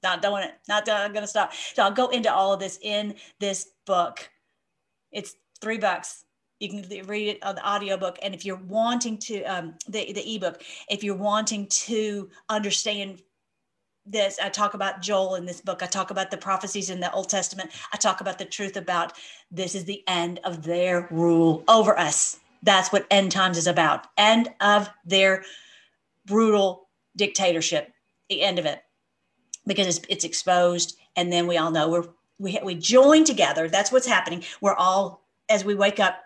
Not 0.03 0.21
doing 0.21 0.43
it 0.43 0.53
not 0.67 0.85
to 0.85 1.25
stop. 1.25 1.51
So 1.73 1.81
i'll 1.81 1.89
go 1.89 2.09
into 2.09 2.31
all 2.31 2.53
of 2.53 2.59
this 2.59 2.77
in 2.83 3.15
this 3.39 3.69
book. 3.87 4.29
It's 5.11 5.35
three 5.61 5.79
bucks. 5.79 6.25
You 6.59 6.69
can 6.69 7.07
read 7.07 7.29
it 7.29 7.43
on 7.43 7.55
the 7.55 7.67
audiobook 7.67 8.19
and 8.21 8.35
if 8.35 8.45
you're 8.45 8.61
wanting 8.67 9.17
to 9.19 9.41
um, 9.45 9.73
the, 9.87 10.13
the 10.13 10.35
ebook 10.35 10.61
if 10.89 11.03
you're 11.03 11.15
wanting 11.15 11.65
to 11.67 12.29
understand 12.49 13.23
this 14.05 14.37
i 14.41 14.49
talk 14.49 14.73
about 14.73 15.01
joel 15.01 15.35
in 15.35 15.45
this 15.45 15.61
book. 15.61 15.81
I 15.81 15.87
talk 15.87 16.11
about 16.11 16.31
the 16.31 16.37
prophecies 16.37 16.89
in 16.89 16.99
the 16.99 17.11
old 17.11 17.29
testament. 17.29 17.71
I 17.93 17.97
talk 17.97 18.21
about 18.21 18.37
the 18.37 18.45
truth 18.45 18.77
about 18.77 19.13
this 19.51 19.75
is 19.75 19.85
the 19.85 20.03
end 20.07 20.39
of 20.43 20.63
their 20.63 21.07
rule 21.11 21.63
over 21.67 21.97
us. 21.97 22.39
That's 22.63 22.91
what 22.91 23.07
end 23.11 23.31
times 23.31 23.57
is 23.57 23.67
about. 23.67 24.07
End 24.17 24.49
of 24.61 24.89
their 25.05 25.43
brutal 26.25 26.87
dictatorship. 27.15 27.93
The 28.29 28.41
end 28.41 28.59
of 28.59 28.65
it. 28.65 28.83
Because 29.67 29.97
it's, 29.97 30.05
it's 30.09 30.23
exposed 30.23 30.97
and 31.15 31.31
then 31.31 31.47
we 31.47 31.57
all 31.57 31.71
know 31.71 31.89
we're 31.89 32.05
we, 32.37 32.59
we 32.63 32.75
join 32.75 33.23
together. 33.23 33.69
That's 33.69 33.91
what's 33.91 34.07
happening. 34.07 34.43
We're 34.61 34.75
all 34.75 35.23
as 35.49 35.63
we 35.63 35.73
wake 35.73 35.99
up 35.99 36.21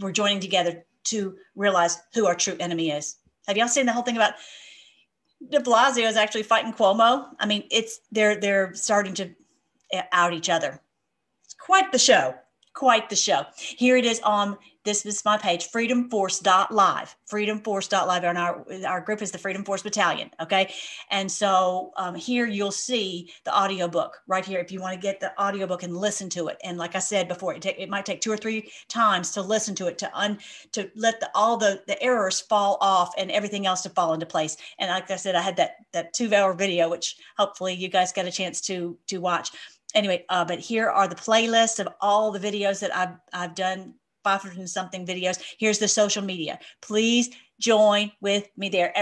we're 0.00 0.12
joining 0.12 0.40
together 0.40 0.84
to 1.04 1.36
realize 1.54 1.98
who 2.14 2.26
our 2.26 2.34
true 2.34 2.56
enemy 2.60 2.90
is. 2.90 3.16
Have 3.46 3.56
y'all 3.56 3.68
seen 3.68 3.86
the 3.86 3.92
whole 3.92 4.02
thing 4.02 4.16
about 4.16 4.34
de 5.50 5.60
Blasio 5.60 6.08
is 6.08 6.16
actually 6.16 6.42
fighting 6.42 6.72
Cuomo. 6.72 7.28
I 7.38 7.46
mean, 7.46 7.64
it's 7.70 8.00
they're 8.10 8.38
they're 8.40 8.74
starting 8.74 9.14
to 9.14 9.30
eh, 9.92 10.02
out 10.12 10.32
each 10.32 10.50
other. 10.50 10.80
It's 11.44 11.54
quite 11.54 11.92
the 11.92 11.98
show. 11.98 12.34
Quite 12.74 13.10
the 13.10 13.16
show. 13.16 13.44
Here 13.56 13.96
it 13.96 14.04
is 14.04 14.20
on 14.20 14.56
this 14.84 15.06
is 15.06 15.24
my 15.24 15.38
page, 15.38 15.70
freedomforce.live, 15.70 17.16
freedomforce.live. 17.30 18.24
And 18.24 18.38
our, 18.38 18.66
our 18.86 19.00
group 19.00 19.22
is 19.22 19.30
the 19.30 19.38
Freedom 19.38 19.64
Force 19.64 19.82
Battalion. 19.82 20.30
Okay. 20.40 20.72
And 21.10 21.30
so 21.30 21.92
um, 21.96 22.14
here 22.14 22.46
you'll 22.46 22.72
see 22.72 23.30
the 23.44 23.56
audiobook 23.56 24.20
right 24.26 24.44
here 24.44 24.60
if 24.60 24.72
you 24.72 24.80
want 24.80 24.94
to 24.94 25.00
get 25.00 25.20
the 25.20 25.38
audiobook 25.40 25.82
and 25.82 25.96
listen 25.96 26.28
to 26.30 26.48
it. 26.48 26.58
And 26.64 26.78
like 26.78 26.96
I 26.96 26.98
said 26.98 27.28
before, 27.28 27.54
it, 27.54 27.64
it 27.64 27.88
might 27.88 28.06
take 28.06 28.20
two 28.20 28.32
or 28.32 28.36
three 28.36 28.70
times 28.88 29.30
to 29.32 29.42
listen 29.42 29.74
to 29.76 29.86
it, 29.86 29.98
to 29.98 30.18
un, 30.18 30.38
to 30.72 30.90
let 30.96 31.20
the, 31.20 31.30
all 31.34 31.56
the, 31.56 31.82
the 31.86 32.02
errors 32.02 32.40
fall 32.40 32.78
off 32.80 33.12
and 33.16 33.30
everything 33.30 33.66
else 33.66 33.82
to 33.82 33.90
fall 33.90 34.14
into 34.14 34.26
place. 34.26 34.56
And 34.78 34.90
like 34.90 35.10
I 35.10 35.16
said, 35.16 35.34
I 35.34 35.42
had 35.42 35.56
that, 35.56 35.76
that 35.92 36.12
two 36.12 36.32
hour 36.34 36.54
video, 36.54 36.90
which 36.90 37.16
hopefully 37.36 37.74
you 37.74 37.88
guys 37.88 38.12
got 38.12 38.26
a 38.26 38.32
chance 38.32 38.60
to, 38.62 38.98
to 39.08 39.18
watch 39.18 39.50
anyway, 39.94 40.24
uh, 40.28 40.44
but 40.44 40.58
here 40.58 40.88
are 40.88 41.06
the 41.06 41.14
playlists 41.14 41.78
of 41.78 41.88
all 42.00 42.32
the 42.32 42.38
videos 42.38 42.80
that 42.80 42.94
I've, 42.96 43.16
I've 43.32 43.54
done 43.54 43.94
500 44.22 44.58
and 44.58 44.68
something 44.68 45.06
videos. 45.06 45.40
Here's 45.58 45.78
the 45.78 45.88
social 45.88 46.22
media. 46.22 46.58
Please 46.80 47.30
join 47.60 48.10
with 48.20 48.48
me 48.56 48.68
there. 48.68 48.92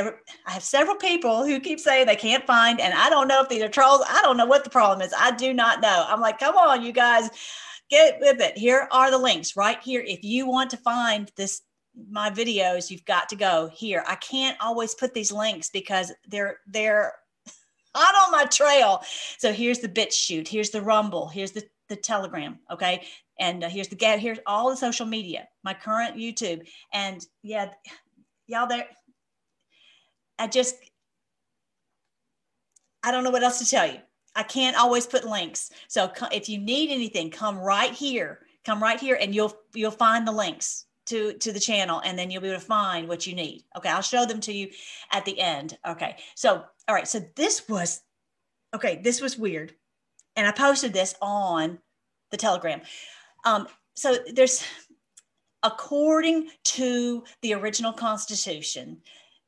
I 0.47 0.51
have 0.51 0.63
several 0.63 0.97
people 0.97 1.45
who 1.45 1.61
keep 1.61 1.81
saying 1.81 2.07
they 2.07 2.17
can't 2.17 2.47
find, 2.47 2.81
and 2.81 2.95
I 2.95 3.11
don't 3.11 3.29
know 3.29 3.43
if 3.43 3.49
these 3.49 3.63
are 3.63 3.69
trolls. 3.69 4.03
I 4.09 4.23
don't 4.23 4.37
know 4.37 4.47
what 4.47 4.65
the 4.65 4.71
problem 4.71 5.01
is. 5.01 5.15
I 5.19 5.33
do 5.33 5.55
not 5.55 5.81
know. 5.81 6.05
I'm 6.07 6.21
like, 6.21 6.39
come 6.39 6.57
on, 6.57 6.83
you 6.83 6.93
guys, 6.93 7.31
get 7.91 8.19
with 8.21 8.41
it. 8.41 8.57
Here 8.57 8.89
are 8.93 9.11
the 9.11 9.19
links 9.19 9.57
right 9.57 9.83
here. 9.83 10.03
If 10.07 10.23
you 10.23 10.47
want 10.47 10.71
to 10.71 10.77
find 10.77 11.31
this 11.37 11.63
my 12.09 12.31
videos, 12.31 12.91
you've 12.91 13.05
got 13.05 13.29
to 13.31 13.37
go 13.37 13.69
here. 13.75 14.05
I 14.07 14.15
can't 14.17 14.57
always 14.61 14.95
put 14.95 15.13
these 15.13 15.33
links 15.33 15.71
because 15.71 16.13
they're 16.29 16.59
they're 16.67 17.15
not 17.95 18.15
on 18.15 18.33
my 18.33 18.45
trail. 18.45 19.03
So 19.39 19.53
here's 19.53 19.81
the 19.81 19.89
BitChute, 19.89 20.49
here's 20.49 20.71
the 20.71 20.83
Rumble, 20.83 21.29
here's 21.29 21.53
the 21.53 21.65
the 21.89 21.97
Telegram, 21.97 22.61
okay, 22.71 23.05
and 23.41 23.65
uh, 23.65 23.69
here's 23.69 23.89
the 23.89 23.97
get 23.97 24.21
here's 24.21 24.39
all 24.47 24.71
the 24.71 24.77
social 24.77 25.07
media, 25.07 25.49
my 25.65 25.75
current 25.75 26.17
YouTube, 26.17 26.69
and 26.93 27.27
yeah, 27.43 27.71
y'all 28.47 28.69
there. 28.69 28.87
I 30.39 30.47
just 30.47 30.77
I 33.03 33.11
don't 33.11 33.25
know 33.25 33.31
what 33.31 33.43
else 33.43 33.59
to 33.59 33.69
tell 33.69 33.87
you. 33.87 33.99
I 34.37 34.45
can't 34.45 34.77
always 34.77 35.07
put 35.07 35.25
links. 35.25 35.71
So 35.89 36.13
if 36.31 36.49
you 36.49 36.59
need 36.59 36.91
anything, 36.91 37.31
come 37.31 37.59
right 37.59 37.93
here. 37.93 38.41
Come 38.65 38.83
right 38.83 39.01
here, 39.01 39.19
and 39.21 39.35
you'll 39.35 39.55
you'll 39.75 39.91
find 39.91 40.29
the 40.29 40.33
links 40.33 40.85
to 41.07 41.33
to 41.35 41.53
the 41.53 41.61
channel 41.61 42.01
and 42.05 42.19
then 42.19 42.31
you'll 42.31 42.43
be 42.43 42.49
able 42.49 42.61
to 42.61 42.65
find 42.65 43.09
what 43.09 43.27
you 43.27 43.35
need 43.35 43.65
okay 43.77 43.89
i'll 43.89 44.01
show 44.01 44.25
them 44.25 44.39
to 44.39 44.53
you 44.53 44.69
at 45.11 45.25
the 45.25 45.39
end 45.41 45.77
okay 45.87 46.17
so 46.37 46.63
all 46.89 46.95
right 46.95 47.09
so 47.09 47.21
this 47.37 47.69
was 47.69 48.03
okay 48.75 49.01
this 49.03 49.21
was 49.21 49.37
weird 49.37 49.75
and 50.37 50.47
i 50.47 50.53
posted 50.53 50.93
this 50.93 51.15
on 51.21 51.79
the 52.31 52.37
telegram 52.37 52.81
um, 53.45 53.67
so 53.95 54.17
there's 54.35 54.65
according 55.63 56.49
to 56.65 57.23
the 57.43 57.55
original 57.55 57.93
constitution 57.93 58.99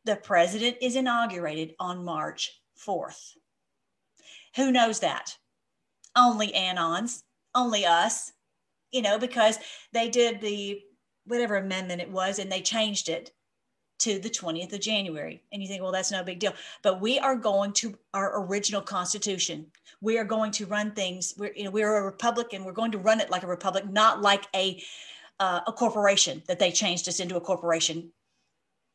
the 0.05 0.17
president 0.17 0.77
is 0.81 0.97
inaugurated 0.97 1.75
on 1.79 2.05
march 2.05 2.61
4th 2.87 3.33
who 4.57 4.71
knows 4.71 5.01
that? 5.01 5.37
Only 6.15 6.53
anons 6.53 7.23
only 7.55 7.87
us 7.87 8.33
you 8.91 9.03
know 9.03 9.19
because 9.19 9.59
they 9.93 10.09
did 10.09 10.41
the 10.41 10.81
whatever 11.25 11.57
amendment 11.57 12.01
it 12.01 12.11
was, 12.11 12.39
and 12.39 12.51
they 12.51 12.61
changed 12.61 13.09
it 13.09 13.33
to 14.03 14.19
the 14.19 14.29
20th 14.29 14.73
of 14.73 14.81
January. 14.81 15.43
And 15.53 15.63
you 15.63 15.69
think, 15.69 15.81
well, 15.81 15.93
that's 15.93 16.11
no 16.11 16.25
big 16.25 16.41
deal. 16.41 16.55
But 16.83 17.01
we 17.01 17.19
are 17.21 17.37
going 17.37 17.73
to 17.75 17.97
our 18.15 18.45
original 18.45 18.81
constitution. 18.81 19.67
We 20.01 20.19
are 20.19 20.25
going 20.25 20.51
to 20.53 20.67
run 20.67 20.91
things. 20.91 21.35
We're, 21.39 21.53
you 21.55 21.65
know, 21.65 21.71
we're 21.71 21.97
a 21.97 22.05
republic 22.05 22.49
and 22.53 22.65
we're 22.65 22.73
going 22.73 22.91
to 22.93 22.99
run 22.99 23.21
it 23.21 23.31
like 23.31 23.45
a 23.45 23.47
republic, 23.47 23.89
not 23.89 24.21
like 24.21 24.47
a, 24.57 24.83
uh, 25.39 25.61
a 25.67 25.73
corporation 25.73 26.43
that 26.49 26.59
they 26.59 26.73
changed 26.73 27.09
us 27.09 27.21
into 27.21 27.37
a 27.37 27.41
corporation. 27.41 28.11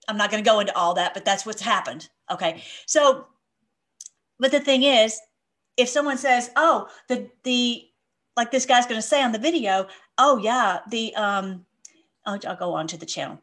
I'm 0.10 0.18
not 0.18 0.30
going 0.30 0.44
to 0.44 0.50
go 0.50 0.60
into 0.60 0.76
all 0.76 0.94
that, 0.96 1.14
but 1.14 1.24
that's 1.24 1.46
what's 1.46 1.62
happened. 1.62 2.10
Okay. 2.30 2.64
So, 2.86 3.28
but 4.40 4.52
the 4.52 4.60
thing 4.60 4.84
is, 4.84 5.20
if 5.78 5.88
someone 5.88 6.18
says, 6.18 6.52
oh, 6.58 6.90
the, 7.08 7.30
the, 7.44 7.84
like 8.36 8.52
this 8.52 8.66
guy's 8.66 8.86
going 8.86 9.00
to 9.00 9.08
say 9.08 9.24
on 9.24 9.32
the 9.32 9.40
video, 9.40 9.88
oh 10.18 10.38
yeah, 10.38 10.80
the, 10.90 11.16
um, 11.16 11.66
I'll, 12.26 12.40
I'll 12.46 12.58
go 12.58 12.74
on 12.74 12.88
to 12.88 12.98
the 12.98 13.06
channel, 13.06 13.42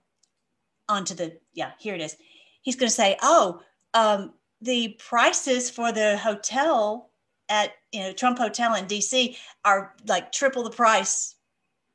onto 0.89 1.15
the, 1.15 1.39
yeah, 1.53 1.73
here 1.79 1.95
it 1.95 2.01
is. 2.01 2.17
He's 2.63 2.77
going 2.77 2.89
to 2.89 2.95
say, 2.95 3.17
oh, 3.23 3.61
um, 3.93 4.35
the 4.61 4.97
prices 4.99 5.71
for 5.71 5.93
the 5.93 6.17
hotel 6.17 7.11
at, 7.49 7.73
you 7.93 8.01
know, 8.01 8.13
Trump 8.13 8.39
Hotel 8.39 8.75
in 8.75 8.87
DC 8.87 9.37
are 9.65 9.95
like 10.07 10.33
triple 10.33 10.65
the 10.65 10.71
price 10.71 11.35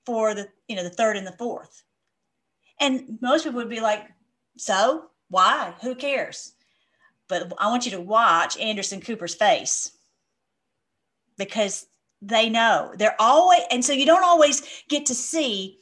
for 0.05 0.33
the, 0.33 0.47
you 0.67 0.75
know, 0.75 0.83
the 0.83 0.89
third 0.89 1.17
and 1.17 1.25
the 1.25 1.35
fourth. 1.37 1.83
And 2.79 3.19
most 3.21 3.43
people 3.43 3.57
would 3.57 3.69
be 3.69 3.81
like, 3.81 4.07
so 4.57 5.05
why? 5.29 5.73
Who 5.81 5.95
cares? 5.95 6.53
But 7.27 7.51
I 7.59 7.69
want 7.69 7.85
you 7.85 7.91
to 7.91 8.01
watch 8.01 8.57
Anderson 8.57 9.01
Cooper's 9.01 9.35
face 9.35 9.91
because 11.37 11.85
they 12.21 12.49
know 12.49 12.93
they're 12.97 13.15
always, 13.19 13.61
and 13.71 13.83
so 13.83 13.93
you 13.93 14.05
don't 14.05 14.23
always 14.23 14.61
get 14.89 15.05
to 15.07 15.15
see 15.15 15.79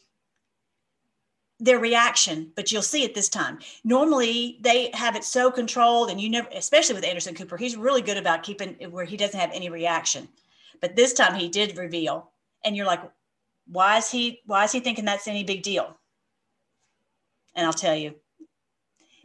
their 1.59 1.79
reaction, 1.79 2.51
but 2.55 2.71
you'll 2.71 2.81
see 2.81 3.03
it 3.03 3.15
this 3.15 3.29
time. 3.29 3.59
Normally, 3.83 4.57
they 4.61 4.91
have 4.93 5.15
it 5.15 5.23
so 5.23 5.49
controlled, 5.49 6.09
and 6.09 6.21
you 6.21 6.29
never, 6.29 6.47
especially 6.53 6.95
with 6.95 7.05
Anderson 7.05 7.33
Cooper, 7.33 7.57
he's 7.57 7.75
really 7.75 8.01
good 8.01 8.17
about 8.17 8.43
keeping 8.43 8.75
where 8.91 9.05
he 9.05 9.17
doesn't 9.17 9.39
have 9.39 9.51
any 9.53 9.69
reaction. 9.69 10.27
But 10.81 10.95
this 10.95 11.13
time, 11.13 11.33
he 11.33 11.49
did 11.49 11.77
reveal, 11.77 12.29
and 12.63 12.75
you're 12.75 12.85
like, 12.85 13.01
why 13.67 13.97
is 13.97 14.11
he? 14.11 14.41
Why 14.45 14.65
is 14.65 14.71
he 14.71 14.79
thinking 14.79 15.05
that's 15.05 15.27
any 15.27 15.43
big 15.43 15.63
deal? 15.63 15.97
And 17.55 17.65
I'll 17.65 17.73
tell 17.73 17.95
you, 17.95 18.13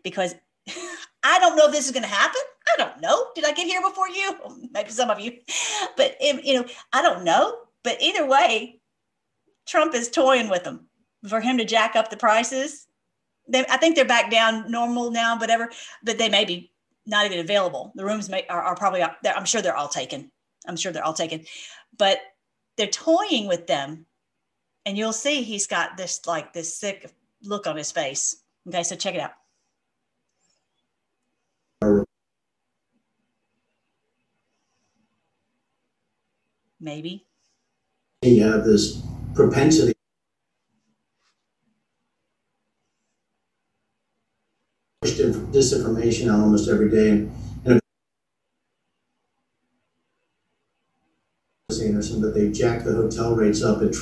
because 0.03 0.35
I 1.23 1.39
don't 1.39 1.57
know 1.57 1.67
if 1.67 1.73
this 1.73 1.85
is 1.87 1.93
going 1.93 2.03
to 2.03 2.09
happen. 2.09 2.41
I 2.73 2.77
don't 2.79 3.01
know. 3.03 3.27
Did 3.35 3.45
I 3.45 3.53
get 3.53 3.67
here 3.67 3.83
before 3.83 4.09
you? 4.09 4.69
Maybe 4.73 4.89
some 4.89 5.11
of 5.11 5.21
you, 5.21 5.39
but 5.99 6.17
you 6.21 6.55
know, 6.55 6.65
I 6.95 7.03
don't 7.03 7.25
know. 7.25 7.59
But 7.85 8.01
either 8.01 8.27
way, 8.27 8.81
Trump 9.67 9.95
is 9.95 10.09
toying 10.09 10.49
with 10.49 10.65
them 10.65 10.87
for 11.29 11.41
him 11.41 11.59
to 11.59 11.65
jack 11.65 11.97
up 11.97 12.11
the 12.11 12.17
prices. 12.17 12.87
They, 13.49 13.65
I 13.69 13.77
think 13.77 13.97
they're 13.97 14.05
back 14.05 14.31
down 14.31 14.71
normal 14.71 15.11
now, 15.11 15.39
whatever, 15.39 15.71
but 16.03 16.19
they 16.19 16.29
may 16.29 16.45
be 16.45 16.73
not 17.07 17.27
even 17.27 17.41
available. 17.41 17.93
The 17.95 18.05
rooms 18.05 18.29
may, 18.29 18.47
are, 18.47 18.63
are 18.63 18.77
probably, 18.77 19.03
I'm 19.03 19.45
sure 19.45 19.63
they're 19.63 19.77
all 19.77 19.89
taken. 19.89 20.31
I'm 20.67 20.77
sure 20.77 20.93
they're 20.93 21.05
all 21.05 21.13
taken, 21.13 21.45
but 21.99 22.19
they're 22.77 22.87
toying 22.87 23.49
with 23.49 23.67
them. 23.67 24.07
And 24.87 24.99
you'll 24.99 25.13
see 25.13 25.43
he's 25.43 25.67
got 25.67 25.97
this 25.97 26.27
like 26.27 26.53
this 26.53 26.77
sick 26.77 27.11
look 27.43 27.67
on 27.67 27.77
his 27.77 27.93
face. 27.93 28.43
Okay, 28.69 28.83
so 28.83 28.97
check 28.97 29.15
it 29.15 29.21
out. 29.21 29.33
Maybe. 36.81 37.27
You 38.23 38.43
have 38.43 38.65
this 38.65 39.03
propensity 39.35 39.95
disinformation 45.31 46.31
out 46.31 46.41
almost 46.41 46.69
every 46.69 46.91
day. 46.91 47.29
And 47.65 47.81
Anderson, 51.81 52.21
but 52.21 52.35
they 52.35 52.51
jacked 52.51 52.85
the 52.85 52.93
hotel 52.93 53.35
rates 53.35 53.63
up 53.63 53.83
at. 53.83 53.95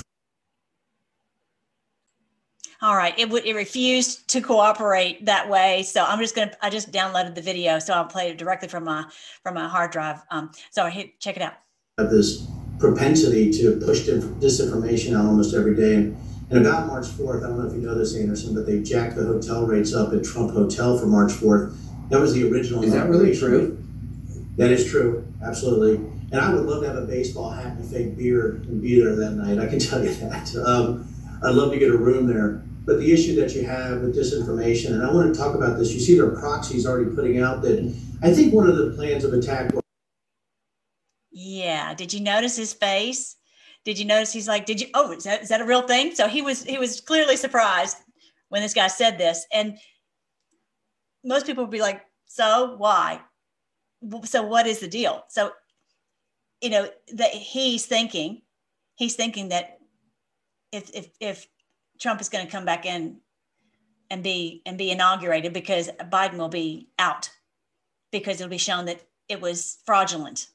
All 2.82 2.96
right, 2.96 3.16
it 3.18 3.28
would 3.28 3.44
it 3.44 3.54
refused 3.54 4.28
to 4.28 4.40
cooperate 4.40 5.26
that 5.26 5.50
way. 5.50 5.82
So 5.82 6.02
I'm 6.02 6.18
just 6.18 6.34
gonna 6.34 6.52
I 6.62 6.70
just 6.70 6.90
downloaded 6.90 7.34
the 7.34 7.42
video, 7.42 7.78
so 7.78 7.92
I'll 7.92 8.06
play 8.06 8.30
it 8.30 8.38
directly 8.38 8.68
from 8.68 8.84
my 8.84 9.04
from 9.42 9.54
my 9.54 9.68
hard 9.68 9.90
drive. 9.90 10.22
Um, 10.30 10.50
so 10.70 10.84
I 10.84 10.90
hit 10.90 11.20
check 11.20 11.36
it 11.36 11.42
out. 11.42 11.54
Have 11.98 12.10
this 12.10 12.46
propensity 12.78 13.52
to 13.52 13.78
push 13.84 14.08
disinformation 14.08 15.14
out 15.14 15.26
almost 15.26 15.54
every 15.54 15.76
day. 15.76 15.94
And 15.96 16.16
about 16.58 16.86
March 16.86 17.06
4th, 17.06 17.44
I 17.44 17.48
don't 17.48 17.58
know 17.58 17.66
if 17.66 17.74
you 17.74 17.80
know 17.80 17.94
this, 17.94 18.16
Anderson, 18.16 18.54
but 18.54 18.66
they 18.66 18.82
jacked 18.82 19.16
the 19.16 19.24
hotel 19.24 19.66
rates 19.66 19.94
up 19.94 20.12
at 20.12 20.24
Trump 20.24 20.52
Hotel 20.52 20.98
for 20.98 21.06
March 21.06 21.32
4th. 21.32 21.76
That 22.08 22.20
was 22.20 22.34
the 22.34 22.50
original. 22.50 22.82
Is 22.82 22.92
that 22.92 23.08
really 23.08 23.36
true? 23.36 23.78
That 24.56 24.70
is 24.72 24.90
true, 24.90 25.26
absolutely. 25.44 25.96
And 26.32 26.40
I 26.40 26.52
would 26.52 26.64
love 26.64 26.82
to 26.82 26.88
have 26.88 26.96
a 26.96 27.06
baseball 27.06 27.50
hat 27.50 27.76
and 27.76 27.84
a 27.84 27.88
fake 27.88 28.16
beard 28.16 28.66
and 28.66 28.82
be 28.82 29.00
there 29.00 29.16
that 29.16 29.32
night. 29.32 29.58
I 29.58 29.66
can 29.68 29.78
tell 29.80 30.04
you 30.04 30.12
that. 30.14 30.54
Um, 30.56 31.06
I'd 31.42 31.54
love 31.54 31.72
to 31.72 31.78
get 31.78 31.90
a 31.90 31.96
room 31.96 32.26
there. 32.26 32.62
But 32.84 32.98
the 32.98 33.12
issue 33.12 33.36
that 33.36 33.54
you 33.54 33.64
have 33.66 34.00
with 34.00 34.16
disinformation, 34.16 34.92
and 34.92 35.02
I 35.02 35.12
want 35.12 35.32
to 35.32 35.38
talk 35.38 35.54
about 35.54 35.78
this. 35.78 35.92
You 35.92 36.00
see, 36.00 36.16
their 36.16 36.30
proxies 36.30 36.86
already 36.86 37.14
putting 37.14 37.40
out 37.40 37.62
that 37.62 37.94
I 38.22 38.32
think 38.32 38.52
one 38.52 38.68
of 38.68 38.76
the 38.76 38.90
plans 38.96 39.22
of 39.22 39.32
attack. 39.32 39.70
Yeah. 41.30 41.94
Did 41.94 42.12
you 42.12 42.20
notice 42.20 42.56
his 42.56 42.72
face? 42.72 43.36
Did 43.84 43.98
you 43.98 44.04
notice 44.04 44.32
he's 44.32 44.48
like 44.48 44.66
did 44.66 44.80
you 44.80 44.88
oh 44.94 45.12
is 45.12 45.24
that, 45.24 45.42
is 45.42 45.48
that 45.48 45.60
a 45.60 45.66
real 45.66 45.82
thing? 45.82 46.14
So 46.14 46.28
he 46.28 46.42
was 46.42 46.64
he 46.64 46.78
was 46.78 47.00
clearly 47.00 47.36
surprised 47.36 47.98
when 48.48 48.62
this 48.62 48.74
guy 48.74 48.88
said 48.88 49.18
this. 49.18 49.46
And 49.52 49.78
most 51.24 51.46
people 51.46 51.64
would 51.64 51.70
be 51.70 51.80
like 51.80 52.02
so 52.26 52.74
why? 52.76 53.20
So 54.24 54.42
what 54.42 54.66
is 54.66 54.80
the 54.80 54.88
deal? 54.88 55.24
So 55.28 55.52
you 56.60 56.70
know 56.70 56.88
that 57.14 57.32
he's 57.32 57.86
thinking 57.86 58.42
he's 58.96 59.16
thinking 59.16 59.48
that 59.48 59.78
if 60.72 60.90
if 60.94 61.08
if 61.20 61.46
trump 62.00 62.20
is 62.20 62.28
going 62.28 62.44
to 62.44 62.50
come 62.50 62.64
back 62.64 62.86
in 62.86 63.16
and 64.10 64.22
be 64.22 64.62
and 64.66 64.76
be 64.76 64.90
inaugurated 64.90 65.52
because 65.52 65.88
biden 66.10 66.36
will 66.36 66.48
be 66.48 66.88
out 66.98 67.30
because 68.12 68.40
it'll 68.40 68.50
be 68.50 68.58
shown 68.58 68.84
that 68.86 69.00
it 69.28 69.40
was 69.40 69.78
fraudulent 69.86 70.48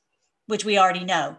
which 0.48 0.66
we 0.66 0.78
already 0.78 1.04
know 1.04 1.36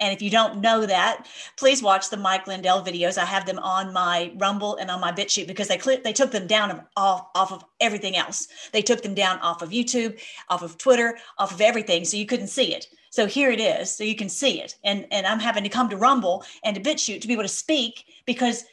and 0.00 0.12
if 0.12 0.20
you 0.20 0.30
don't 0.30 0.60
know 0.60 0.86
that, 0.86 1.26
please 1.56 1.82
watch 1.82 2.10
the 2.10 2.16
Mike 2.16 2.46
Lindell 2.46 2.84
videos. 2.84 3.16
I 3.16 3.24
have 3.24 3.46
them 3.46 3.58
on 3.60 3.92
my 3.92 4.32
Rumble 4.36 4.76
and 4.76 4.90
on 4.90 5.00
my 5.00 5.12
BitChute 5.12 5.46
because 5.46 5.68
they 5.68 5.78
they 6.02 6.12
took 6.12 6.32
them 6.32 6.46
down 6.46 6.84
off, 6.96 7.28
off 7.34 7.52
of 7.52 7.64
everything 7.80 8.16
else. 8.16 8.48
They 8.72 8.82
took 8.82 9.02
them 9.02 9.14
down 9.14 9.38
off 9.38 9.62
of 9.62 9.70
YouTube, 9.70 10.20
off 10.48 10.62
of 10.62 10.78
Twitter, 10.78 11.16
off 11.38 11.52
of 11.52 11.60
everything, 11.60 12.04
so 12.04 12.16
you 12.16 12.26
couldn't 12.26 12.48
see 12.48 12.74
it. 12.74 12.88
So 13.10 13.26
here 13.26 13.52
it 13.52 13.60
is, 13.60 13.94
so 13.94 14.02
you 14.02 14.16
can 14.16 14.28
see 14.28 14.60
it. 14.60 14.76
And 14.82 15.06
and 15.12 15.26
I'm 15.26 15.38
having 15.38 15.62
to 15.62 15.68
come 15.68 15.88
to 15.90 15.96
Rumble 15.96 16.44
and 16.64 16.74
to 16.74 16.82
BitChute 16.82 17.20
to 17.20 17.28
be 17.28 17.34
able 17.34 17.44
to 17.44 17.48
speak 17.48 18.04
because 18.26 18.64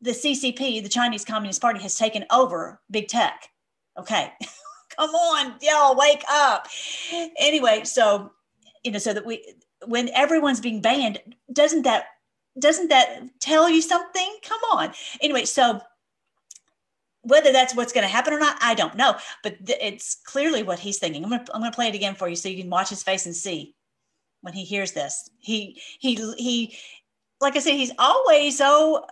the 0.00 0.12
CCP, 0.12 0.82
the 0.82 0.88
Chinese 0.88 1.24
Communist 1.24 1.60
Party, 1.60 1.80
has 1.80 1.96
taken 1.96 2.24
over 2.30 2.80
big 2.90 3.08
tech. 3.08 3.48
Okay, 3.98 4.32
come 4.96 5.10
on, 5.10 5.54
y'all, 5.60 5.96
wake 5.96 6.22
up. 6.30 6.68
Anyway, 7.36 7.82
so 7.82 8.30
you 8.84 8.92
know, 8.92 8.98
so 8.98 9.12
that 9.12 9.26
we, 9.26 9.44
when 9.88 10.10
everyone's 10.10 10.60
being 10.60 10.82
banned, 10.82 11.18
doesn't 11.52 11.82
that 11.82 12.04
doesn't 12.58 12.88
that 12.88 13.22
tell 13.40 13.70
you 13.70 13.80
something? 13.80 14.36
Come 14.42 14.60
on. 14.72 14.92
Anyway, 15.20 15.44
so 15.44 15.80
whether 17.22 17.52
that's 17.52 17.74
what's 17.74 17.92
going 17.92 18.02
to 18.02 18.12
happen 18.12 18.32
or 18.32 18.38
not, 18.38 18.58
I 18.60 18.74
don't 18.74 18.96
know. 18.96 19.16
But 19.42 19.64
th- 19.66 19.78
it's 19.80 20.16
clearly 20.24 20.62
what 20.62 20.78
he's 20.78 20.98
thinking. 20.98 21.24
I'm 21.24 21.30
going 21.30 21.44
to 21.44 21.54
I'm 21.54 21.62
to 21.62 21.70
play 21.70 21.88
it 21.88 21.94
again 21.94 22.14
for 22.14 22.28
you 22.28 22.36
so 22.36 22.48
you 22.48 22.62
can 22.62 22.70
watch 22.70 22.90
his 22.90 23.02
face 23.02 23.26
and 23.26 23.34
see 23.34 23.74
when 24.42 24.52
he 24.52 24.64
hears 24.64 24.92
this. 24.92 25.30
He 25.38 25.80
he 25.98 26.14
he, 26.36 26.76
like 27.40 27.56
I 27.56 27.60
said, 27.60 27.74
he's 27.74 27.92
always 27.98 28.58
so 28.58 29.06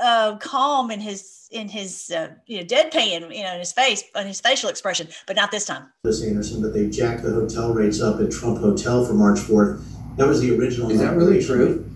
uh, 0.00 0.36
calm 0.38 0.90
in 0.90 1.00
his 1.00 1.48
in 1.50 1.68
his 1.68 2.10
uh, 2.10 2.30
you 2.46 2.58
know 2.58 2.64
deadpan 2.64 3.34
you 3.34 3.42
know 3.42 3.52
in 3.52 3.58
his 3.58 3.72
face 3.72 4.04
on 4.14 4.26
his 4.26 4.40
facial 4.40 4.70
expression, 4.70 5.08
but 5.26 5.36
not 5.36 5.50
this 5.50 5.66
time. 5.66 5.92
Miss 6.04 6.22
Anderson, 6.22 6.62
but 6.62 6.72
they 6.72 6.88
jacked 6.88 7.22
the 7.22 7.30
hotel 7.30 7.74
rates 7.74 8.00
up 8.00 8.20
at 8.20 8.30
Trump 8.30 8.58
Hotel 8.58 9.04
for 9.04 9.14
March 9.14 9.38
4th. 9.38 9.82
That 10.16 10.28
was 10.28 10.40
the 10.40 10.56
original. 10.56 10.90
Is 10.90 11.00
that 11.00 11.16
really 11.16 11.42
true? 11.42 11.88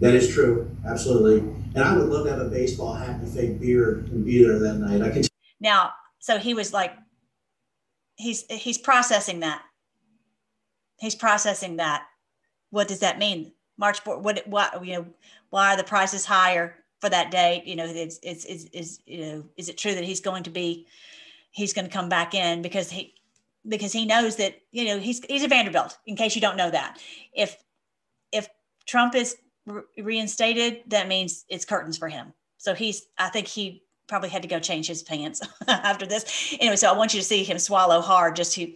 That 0.00 0.14
is 0.14 0.32
true, 0.32 0.70
absolutely. 0.86 1.38
And 1.74 1.78
I 1.78 1.96
would 1.96 2.08
love 2.08 2.24
to 2.26 2.30
have 2.30 2.40
a 2.40 2.48
baseball 2.48 2.94
hat 2.94 3.20
and 3.20 3.28
a 3.28 3.30
fake 3.30 3.60
beard 3.60 4.08
and 4.10 4.24
be 4.24 4.42
there 4.42 4.58
that 4.58 4.74
night. 4.74 5.02
I 5.02 5.10
can 5.10 5.24
Now, 5.60 5.92
so 6.18 6.38
he 6.38 6.54
was 6.54 6.72
like, 6.72 6.92
he's 8.16 8.44
he's 8.50 8.78
processing 8.78 9.40
that. 9.40 9.62
He's 10.98 11.14
processing 11.14 11.76
that. 11.76 12.06
What 12.70 12.88
does 12.88 13.00
that 13.00 13.18
mean? 13.18 13.52
March 13.76 14.02
4th, 14.04 14.20
what 14.22 14.46
what 14.46 14.84
you 14.86 14.94
know, 14.94 15.06
why 15.50 15.72
are 15.72 15.76
the 15.76 15.84
prices 15.84 16.24
higher 16.24 16.74
for 17.00 17.08
that 17.08 17.30
date? 17.30 17.64
You 17.64 17.76
know, 17.76 17.86
it's 17.86 18.18
it's 18.22 18.44
is 18.44 18.66
is 18.66 19.00
you 19.06 19.20
know, 19.20 19.44
is 19.56 19.68
it 19.68 19.78
true 19.78 19.94
that 19.94 20.04
he's 20.04 20.20
going 20.20 20.42
to 20.44 20.50
be 20.50 20.86
he's 21.50 21.72
going 21.72 21.86
to 21.86 21.92
come 21.92 22.08
back 22.08 22.34
in 22.34 22.62
because 22.62 22.90
he 22.90 23.14
because 23.66 23.92
he 23.92 24.06
knows 24.06 24.36
that, 24.36 24.60
you 24.70 24.84
know, 24.84 24.98
he's 24.98 25.24
he's 25.24 25.44
a 25.44 25.48
Vanderbilt, 25.48 25.98
in 26.06 26.16
case 26.16 26.34
you 26.34 26.40
don't 26.40 26.56
know 26.56 26.70
that. 26.70 26.98
If 27.34 27.56
if 28.32 28.48
Trump 28.86 29.14
is 29.14 29.36
re- 29.66 29.82
reinstated, 29.98 30.82
that 30.88 31.08
means 31.08 31.44
it's 31.48 31.64
curtains 31.64 31.98
for 31.98 32.08
him. 32.08 32.32
So 32.58 32.74
he's 32.74 33.06
I 33.18 33.28
think 33.28 33.46
he 33.46 33.82
probably 34.06 34.28
had 34.28 34.42
to 34.42 34.48
go 34.48 34.58
change 34.58 34.86
his 34.86 35.02
pants 35.02 35.40
after 35.68 36.06
this. 36.06 36.54
Anyway, 36.60 36.76
so 36.76 36.92
I 36.92 36.96
want 36.96 37.14
you 37.14 37.20
to 37.20 37.26
see 37.26 37.44
him 37.44 37.58
swallow 37.58 38.00
hard 38.00 38.36
just 38.36 38.54
to 38.54 38.74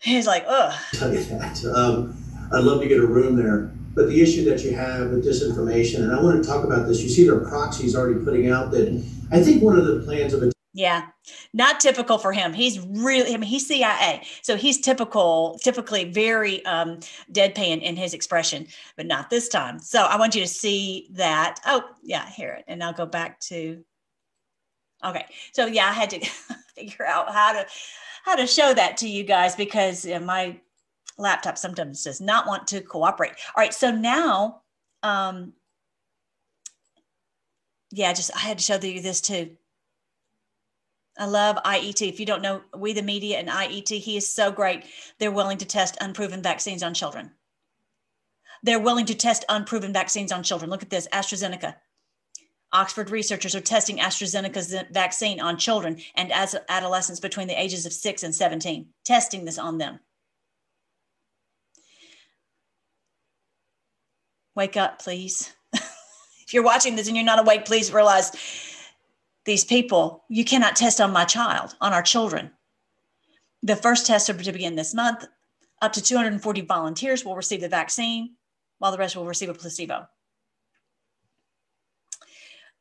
he's 0.00 0.26
like, 0.26 0.44
ugh. 0.46 0.74
tell 0.92 1.12
you 1.12 1.24
that. 1.24 1.64
Um, 1.64 2.16
I'd 2.52 2.64
love 2.64 2.80
to 2.80 2.88
get 2.88 2.98
a 2.98 3.06
room 3.06 3.36
there. 3.36 3.72
But 3.94 4.08
the 4.08 4.20
issue 4.20 4.44
that 4.48 4.62
you 4.62 4.74
have 4.74 5.10
with 5.10 5.24
disinformation, 5.24 6.02
and 6.02 6.12
I 6.12 6.22
want 6.22 6.42
to 6.42 6.48
talk 6.48 6.64
about 6.64 6.86
this, 6.86 7.02
you 7.02 7.08
see 7.08 7.24
there 7.26 7.34
are 7.34 7.48
proxies 7.48 7.96
already 7.96 8.24
putting 8.24 8.48
out 8.48 8.70
that 8.70 8.88
I 9.32 9.42
think 9.42 9.62
one 9.62 9.76
of 9.76 9.86
the 9.86 10.00
plans 10.04 10.32
of 10.32 10.42
a 10.42 10.52
Yeah, 10.78 11.08
not 11.52 11.80
typical 11.80 12.18
for 12.18 12.32
him. 12.32 12.52
He's 12.52 12.78
really, 12.78 13.34
I 13.34 13.36
mean, 13.36 13.48
he's 13.48 13.66
CIA, 13.66 14.22
so 14.42 14.54
he's 14.54 14.80
typical, 14.80 15.58
typically 15.60 16.04
very 16.04 16.64
um, 16.66 17.00
deadpan 17.32 17.82
in 17.82 17.96
his 17.96 18.14
expression, 18.14 18.68
but 18.96 19.06
not 19.06 19.28
this 19.28 19.48
time. 19.48 19.80
So 19.80 20.02
I 20.02 20.16
want 20.16 20.36
you 20.36 20.40
to 20.40 20.46
see 20.46 21.08
that. 21.14 21.58
Oh, 21.66 21.82
yeah, 22.04 22.30
hear 22.30 22.52
it, 22.52 22.64
and 22.68 22.80
I'll 22.84 22.92
go 22.92 23.06
back 23.06 23.40
to. 23.40 23.84
Okay, 25.04 25.26
so 25.52 25.66
yeah, 25.66 25.86
I 25.86 25.92
had 25.92 26.10
to 26.10 26.20
figure 26.76 27.04
out 27.04 27.34
how 27.34 27.54
to 27.54 27.66
how 28.24 28.36
to 28.36 28.46
show 28.46 28.72
that 28.72 28.98
to 28.98 29.08
you 29.08 29.24
guys 29.24 29.56
because 29.56 30.06
uh, 30.06 30.20
my 30.20 30.60
laptop 31.18 31.58
sometimes 31.58 32.04
does 32.04 32.20
not 32.20 32.46
want 32.46 32.68
to 32.68 32.82
cooperate. 32.82 33.32
All 33.56 33.60
right, 33.60 33.74
so 33.74 33.90
now, 33.90 34.62
um, 35.02 35.54
yeah, 37.90 38.12
just 38.12 38.30
I 38.36 38.38
had 38.38 38.58
to 38.58 38.64
show 38.64 38.78
you 38.78 39.02
this 39.02 39.20
too. 39.20 39.57
I 41.18 41.26
love 41.26 41.56
IET. 41.64 42.08
If 42.08 42.20
you 42.20 42.26
don't 42.26 42.42
know 42.42 42.62
We 42.76 42.92
the 42.92 43.02
Media 43.02 43.38
and 43.38 43.48
IET, 43.48 43.88
he 43.88 44.16
is 44.16 44.32
so 44.32 44.52
great. 44.52 44.84
They're 45.18 45.32
willing 45.32 45.58
to 45.58 45.66
test 45.66 45.98
unproven 46.00 46.42
vaccines 46.42 46.82
on 46.82 46.94
children. 46.94 47.32
They're 48.62 48.80
willing 48.80 49.06
to 49.06 49.14
test 49.14 49.44
unproven 49.48 49.92
vaccines 49.92 50.30
on 50.30 50.42
children. 50.42 50.70
Look 50.70 50.82
at 50.82 50.90
this 50.90 51.08
AstraZeneca. 51.12 51.74
Oxford 52.72 53.10
researchers 53.10 53.54
are 53.54 53.60
testing 53.60 53.98
AstraZeneca's 53.98 54.74
vaccine 54.92 55.40
on 55.40 55.56
children 55.56 55.98
and 56.14 56.30
as 56.32 56.54
adolescents 56.68 57.20
between 57.20 57.48
the 57.48 57.60
ages 57.60 57.86
of 57.86 57.92
6 57.92 58.22
and 58.22 58.34
17, 58.34 58.88
testing 59.04 59.44
this 59.44 59.58
on 59.58 59.78
them. 59.78 60.00
Wake 64.54 64.76
up, 64.76 65.00
please. 65.00 65.52
if 65.72 66.52
you're 66.52 66.64
watching 66.64 66.94
this 66.94 67.06
and 67.06 67.16
you're 67.16 67.24
not 67.24 67.38
awake, 67.38 67.64
please 67.64 67.92
realize 67.92 68.32
these 69.48 69.64
people, 69.64 70.24
you 70.28 70.44
cannot 70.44 70.76
test 70.76 71.00
on 71.00 71.10
my 71.10 71.24
child, 71.24 71.74
on 71.80 71.94
our 71.94 72.02
children. 72.02 72.50
The 73.62 73.76
first 73.76 74.06
tests 74.06 74.28
are 74.28 74.34
to 74.34 74.52
begin 74.52 74.76
this 74.76 74.92
month. 74.92 75.26
Up 75.80 75.94
to 75.94 76.02
240 76.02 76.60
volunteers 76.60 77.24
will 77.24 77.34
receive 77.34 77.62
the 77.62 77.68
vaccine, 77.68 78.34
while 78.78 78.92
the 78.92 78.98
rest 78.98 79.16
will 79.16 79.24
receive 79.24 79.48
a 79.48 79.54
placebo. 79.54 80.06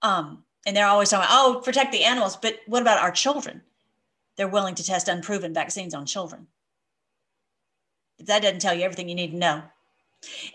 Um, 0.01 0.43
and 0.65 0.75
they're 0.75 0.87
always 0.87 1.09
talking, 1.09 1.29
oh, 1.31 1.61
protect 1.63 1.93
the 1.93 2.03
animals. 2.03 2.35
But 2.35 2.59
what 2.67 2.81
about 2.81 2.99
our 2.99 3.11
children? 3.11 3.61
They're 4.35 4.49
willing 4.49 4.75
to 4.75 4.83
test 4.83 5.07
unproven 5.07 5.53
vaccines 5.53 5.93
on 5.93 6.05
children. 6.05 6.47
That 8.19 8.41
doesn't 8.41 8.59
tell 8.59 8.73
you 8.73 8.83
everything 8.83 9.07
you 9.07 9.15
need 9.15 9.31
to 9.31 9.37
know. 9.37 9.63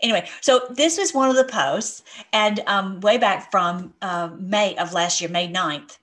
Anyway, 0.03 0.29
so 0.41 0.67
this 0.69 0.99
was 0.99 1.11
one 1.11 1.31
of 1.31 1.37
the 1.37 1.45
posts, 1.45 2.03
and 2.33 2.59
um, 2.67 2.99
way 2.99 3.17
back 3.17 3.49
from 3.49 3.95
uh, 4.03 4.29
May 4.37 4.75
of 4.75 4.93
last 4.93 5.19
year, 5.19 5.29
May 5.29 5.47
9th, 5.47 5.97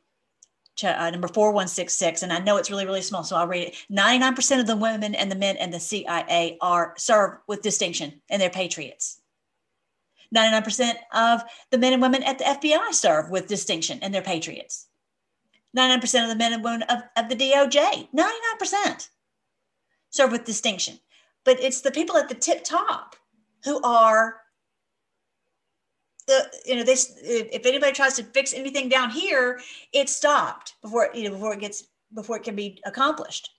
uh, 0.84 1.10
number 1.10 1.28
4166, 1.28 2.22
and 2.22 2.32
I 2.32 2.38
know 2.38 2.56
it's 2.56 2.70
really, 2.70 2.86
really 2.86 3.02
small, 3.02 3.24
so 3.24 3.36
I'll 3.36 3.46
read 3.46 3.68
it. 3.68 3.74
99% 3.90 4.60
of 4.60 4.66
the 4.66 4.76
women 4.76 5.14
and 5.14 5.30
the 5.30 5.36
men 5.36 5.56
in 5.56 5.70
the 5.70 5.80
CIA 5.80 6.58
are 6.60 6.94
serve 6.96 7.38
with 7.46 7.62
distinction, 7.62 8.20
and 8.28 8.40
they're 8.40 8.50
patriots. 8.50 9.20
99% 10.34 10.94
of 11.12 11.42
the 11.70 11.78
men 11.78 11.92
and 11.92 12.02
women 12.02 12.22
at 12.22 12.38
the 12.38 12.44
FBI 12.44 12.92
serve 12.92 13.30
with 13.30 13.48
distinction, 13.48 13.98
and 14.02 14.14
they're 14.14 14.22
patriots. 14.22 14.86
99% 15.76 16.22
of 16.22 16.28
the 16.28 16.36
men 16.36 16.52
and 16.52 16.64
women 16.64 16.82
of, 16.82 17.00
of 17.16 17.28
the 17.28 17.36
DOJ, 17.36 18.08
99% 18.14 19.08
serve 20.10 20.32
with 20.32 20.44
distinction. 20.44 20.98
But 21.44 21.60
it's 21.60 21.80
the 21.80 21.90
people 21.90 22.16
at 22.16 22.28
the 22.28 22.34
tip 22.34 22.64
top 22.64 23.16
who 23.64 23.80
are 23.82 24.39
the 26.30 26.50
you 26.64 26.76
know 26.76 26.84
this 26.84 27.18
if 27.22 27.66
anybody 27.66 27.92
tries 27.92 28.14
to 28.14 28.22
fix 28.22 28.54
anything 28.54 28.88
down 28.88 29.10
here 29.10 29.60
it's 29.92 30.14
stopped 30.14 30.76
before 30.80 31.10
you 31.12 31.24
know 31.24 31.34
before 31.34 31.54
it 31.54 31.60
gets 31.60 31.88
before 32.14 32.36
it 32.36 32.42
can 32.42 32.56
be 32.56 32.80
accomplished. 32.86 33.50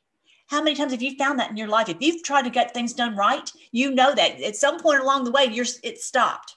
How 0.47 0.61
many 0.61 0.75
times 0.75 0.91
have 0.91 1.01
you 1.01 1.15
found 1.15 1.39
that 1.39 1.49
in 1.49 1.55
your 1.55 1.69
life? 1.69 1.87
If 1.87 2.01
you've 2.01 2.23
tried 2.23 2.41
to 2.43 2.49
get 2.49 2.73
things 2.73 2.93
done 2.93 3.15
right 3.15 3.51
you 3.71 3.91
know 3.91 4.15
that 4.15 4.41
at 4.41 4.55
some 4.55 4.79
point 4.79 5.01
along 5.01 5.25
the 5.25 5.31
way 5.31 5.45
you're 5.45 5.65
it's 5.83 6.05
stopped. 6.05 6.55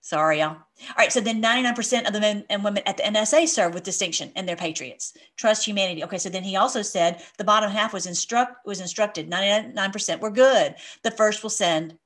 Sorry 0.00 0.40
y'all. 0.40 0.50
All 0.50 0.98
right 0.98 1.12
so 1.12 1.20
then 1.20 1.40
99% 1.40 2.06
of 2.06 2.12
the 2.12 2.20
men 2.20 2.44
and 2.50 2.64
women 2.64 2.82
at 2.86 2.96
the 2.96 3.04
nsa 3.04 3.48
serve 3.48 3.74
with 3.74 3.84
distinction 3.84 4.32
and 4.34 4.48
they're 4.48 4.56
patriots. 4.56 5.14
Trust 5.36 5.64
humanity. 5.64 6.02
Okay 6.02 6.18
so 6.18 6.28
then 6.28 6.42
he 6.42 6.56
also 6.56 6.82
said 6.82 7.22
the 7.38 7.44
bottom 7.44 7.70
half 7.70 7.92
was 7.92 8.06
instruct 8.06 8.66
was 8.66 8.80
instructed 8.80 9.30
99% 9.30 10.20
were 10.20 10.30
good. 10.30 10.74
The 11.04 11.12
first 11.12 11.44
will 11.44 11.50
send 11.50 11.96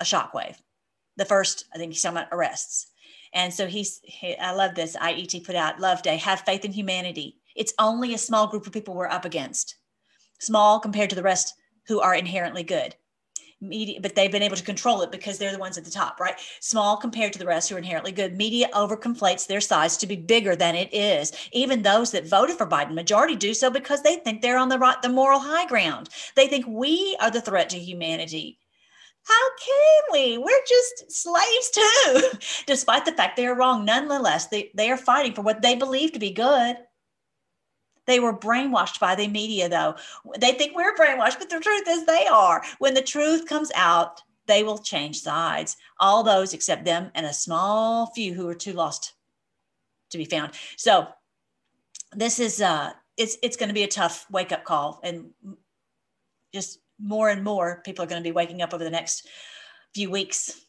a 0.00 0.04
shockwave 0.04 0.56
the 1.18 1.24
first, 1.24 1.66
I 1.74 1.78
think 1.78 1.92
he's 1.92 2.00
talking 2.00 2.16
about 2.16 2.32
arrests. 2.32 2.86
And 3.34 3.52
so 3.52 3.66
he's, 3.66 4.00
he, 4.04 4.36
I 4.36 4.52
love 4.52 4.74
this. 4.74 4.96
IET 4.96 5.44
put 5.44 5.56
out 5.56 5.80
Love 5.80 6.00
Day, 6.00 6.16
have 6.16 6.40
faith 6.40 6.64
in 6.64 6.72
humanity. 6.72 7.36
It's 7.54 7.74
only 7.78 8.14
a 8.14 8.18
small 8.18 8.46
group 8.46 8.66
of 8.66 8.72
people 8.72 8.94
we're 8.94 9.08
up 9.08 9.24
against, 9.24 9.76
small 10.38 10.80
compared 10.80 11.10
to 11.10 11.16
the 11.16 11.22
rest 11.22 11.54
who 11.88 12.00
are 12.00 12.14
inherently 12.14 12.62
good. 12.62 12.94
Media, 13.60 13.98
but 14.00 14.14
they've 14.14 14.30
been 14.30 14.44
able 14.44 14.56
to 14.56 14.62
control 14.62 15.02
it 15.02 15.10
because 15.10 15.36
they're 15.36 15.50
the 15.50 15.58
ones 15.58 15.76
at 15.76 15.84
the 15.84 15.90
top, 15.90 16.20
right? 16.20 16.38
Small 16.60 16.96
compared 16.96 17.32
to 17.32 17.40
the 17.40 17.46
rest 17.46 17.68
who 17.68 17.74
are 17.74 17.78
inherently 17.78 18.12
good. 18.12 18.36
Media 18.36 18.68
overconflates 18.72 19.48
their 19.48 19.60
size 19.60 19.96
to 19.96 20.06
be 20.06 20.14
bigger 20.14 20.54
than 20.54 20.76
it 20.76 20.94
is. 20.94 21.32
Even 21.50 21.82
those 21.82 22.12
that 22.12 22.28
voted 22.28 22.56
for 22.56 22.68
Biden, 22.68 22.94
majority 22.94 23.34
do 23.34 23.52
so 23.52 23.68
because 23.68 24.04
they 24.04 24.14
think 24.14 24.40
they're 24.40 24.58
on 24.58 24.68
the 24.68 24.78
right, 24.78 25.02
the 25.02 25.08
moral 25.08 25.40
high 25.40 25.66
ground. 25.66 26.08
They 26.36 26.46
think 26.46 26.66
we 26.68 27.16
are 27.20 27.32
the 27.32 27.40
threat 27.40 27.68
to 27.70 27.78
humanity 27.80 28.60
how 29.28 29.50
can 29.56 30.02
we? 30.12 30.38
We're 30.38 30.64
just 30.66 31.12
slaves 31.12 31.70
too, 31.70 32.38
despite 32.66 33.04
the 33.04 33.12
fact 33.12 33.36
they 33.36 33.46
are 33.46 33.54
wrong. 33.54 33.84
Nonetheless, 33.84 34.46
they, 34.46 34.70
they 34.74 34.90
are 34.90 34.96
fighting 34.96 35.34
for 35.34 35.42
what 35.42 35.62
they 35.62 35.76
believe 35.76 36.12
to 36.12 36.18
be 36.18 36.30
good. 36.30 36.76
They 38.06 38.20
were 38.20 38.36
brainwashed 38.36 39.00
by 39.00 39.14
the 39.14 39.28
media, 39.28 39.68
though. 39.68 39.96
They 40.38 40.52
think 40.52 40.74
we're 40.74 40.96
brainwashed, 40.96 41.38
but 41.38 41.50
the 41.50 41.60
truth 41.60 41.84
is 41.86 42.06
they 42.06 42.26
are. 42.26 42.62
When 42.78 42.94
the 42.94 43.02
truth 43.02 43.46
comes 43.46 43.70
out, 43.74 44.22
they 44.46 44.62
will 44.62 44.78
change 44.78 45.20
sides. 45.20 45.76
All 46.00 46.22
those 46.22 46.54
except 46.54 46.86
them 46.86 47.10
and 47.14 47.26
a 47.26 47.32
small 47.34 48.06
few 48.06 48.32
who 48.32 48.48
are 48.48 48.54
too 48.54 48.72
lost 48.72 49.12
to 50.10 50.18
be 50.18 50.24
found. 50.24 50.52
So 50.76 51.06
this 52.12 52.40
is 52.40 52.62
uh 52.62 52.92
it's 53.18 53.36
it's 53.42 53.58
going 53.58 53.68
to 53.68 53.74
be 53.74 53.82
a 53.82 53.88
tough 53.88 54.24
wake 54.30 54.52
up 54.52 54.64
call 54.64 55.00
and 55.04 55.30
just 56.52 56.80
more 57.00 57.28
and 57.30 57.44
more 57.44 57.80
people 57.84 58.04
are 58.04 58.08
going 58.08 58.22
to 58.22 58.28
be 58.28 58.32
waking 58.32 58.62
up 58.62 58.74
over 58.74 58.84
the 58.84 58.90
next 58.90 59.26
few 59.94 60.10
weeks 60.10 60.60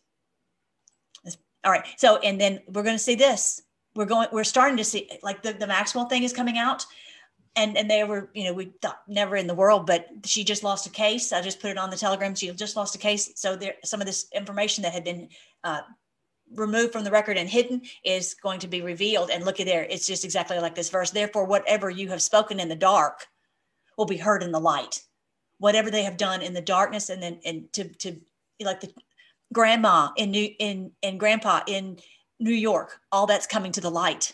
All 1.64 1.72
right. 1.72 1.86
So, 1.98 2.18
and 2.18 2.40
then 2.40 2.60
we're 2.68 2.84
going 2.84 2.96
to 2.96 3.04
see 3.04 3.16
this. 3.16 3.62
We're 3.96 4.06
going, 4.06 4.30
we're 4.32 4.44
starting 4.44 4.78
to 4.78 4.84
see 4.84 5.10
like 5.24 5.42
the, 5.42 5.54
the 5.54 5.68
Maxwell 5.68 6.06
thing 6.06 6.24
is 6.24 6.34
coming 6.34 6.58
out. 6.58 6.86
And, 7.56 7.78
and 7.78 7.90
they 7.90 8.04
were, 8.04 8.30
you 8.34 8.46
know, 8.46 8.54
we 8.54 8.72
thought 8.82 9.02
never 9.08 9.36
in 9.36 9.48
the 9.48 9.56
world, 9.56 9.86
but 9.86 10.08
she 10.24 10.44
just 10.44 10.64
lost 10.64 10.88
a 10.88 10.92
case. 10.92 11.34
I 11.34 11.42
just 11.42 11.60
put 11.60 11.72
it 11.72 11.78
on 11.78 11.90
the 11.90 11.98
telegram. 11.98 12.36
She 12.36 12.50
just 12.52 12.78
lost 12.78 12.96
a 12.96 13.00
case. 13.00 13.32
So 13.36 13.56
there, 13.56 13.74
some 13.84 14.00
of 14.00 14.08
this 14.08 14.28
information 14.34 14.84
that 14.84 14.94
had 14.94 15.04
been 15.04 15.28
uh, 15.64 15.82
removed 16.56 16.94
from 16.94 17.04
the 17.04 17.12
record 17.12 17.38
and 17.38 17.50
hidden 17.50 17.82
is 18.06 18.36
going 18.36 18.60
to 18.60 18.68
be 18.68 18.82
revealed. 18.82 19.32
And 19.32 19.44
look 19.44 19.60
at 19.60 19.66
there, 19.66 19.84
it's 19.84 20.08
just 20.08 20.24
exactly 20.24 20.60
like 20.60 20.76
this 20.76 20.90
verse. 20.90 21.12
Therefore, 21.12 21.46
whatever 21.46 21.90
you 21.90 22.08
have 22.10 22.22
spoken 22.22 22.60
in 22.60 22.70
the 22.70 22.76
dark 22.76 23.26
will 23.98 24.06
be 24.06 24.18
heard 24.18 24.44
in 24.44 24.52
the 24.52 24.60
light. 24.60 25.02
Whatever 25.60 25.92
they 25.92 26.04
have 26.04 26.18
done 26.18 26.42
in 26.42 26.54
the 26.54 26.62
darkness, 26.62 27.10
and 27.10 27.22
then 27.22 27.40
and 27.46 27.72
to 27.74 27.86
to 27.86 28.20
like 28.62 28.82
the 28.82 28.94
grandma 29.54 30.10
in 30.18 30.32
New 30.32 30.50
in 30.60 30.92
and 31.04 31.20
grandpa 31.20 31.62
in 31.68 32.00
New 32.40 32.54
York, 32.54 33.00
all 33.12 33.28
that's 33.28 33.48
coming 33.48 33.72
to 33.74 33.82
the 33.82 33.92
light. 33.92 34.34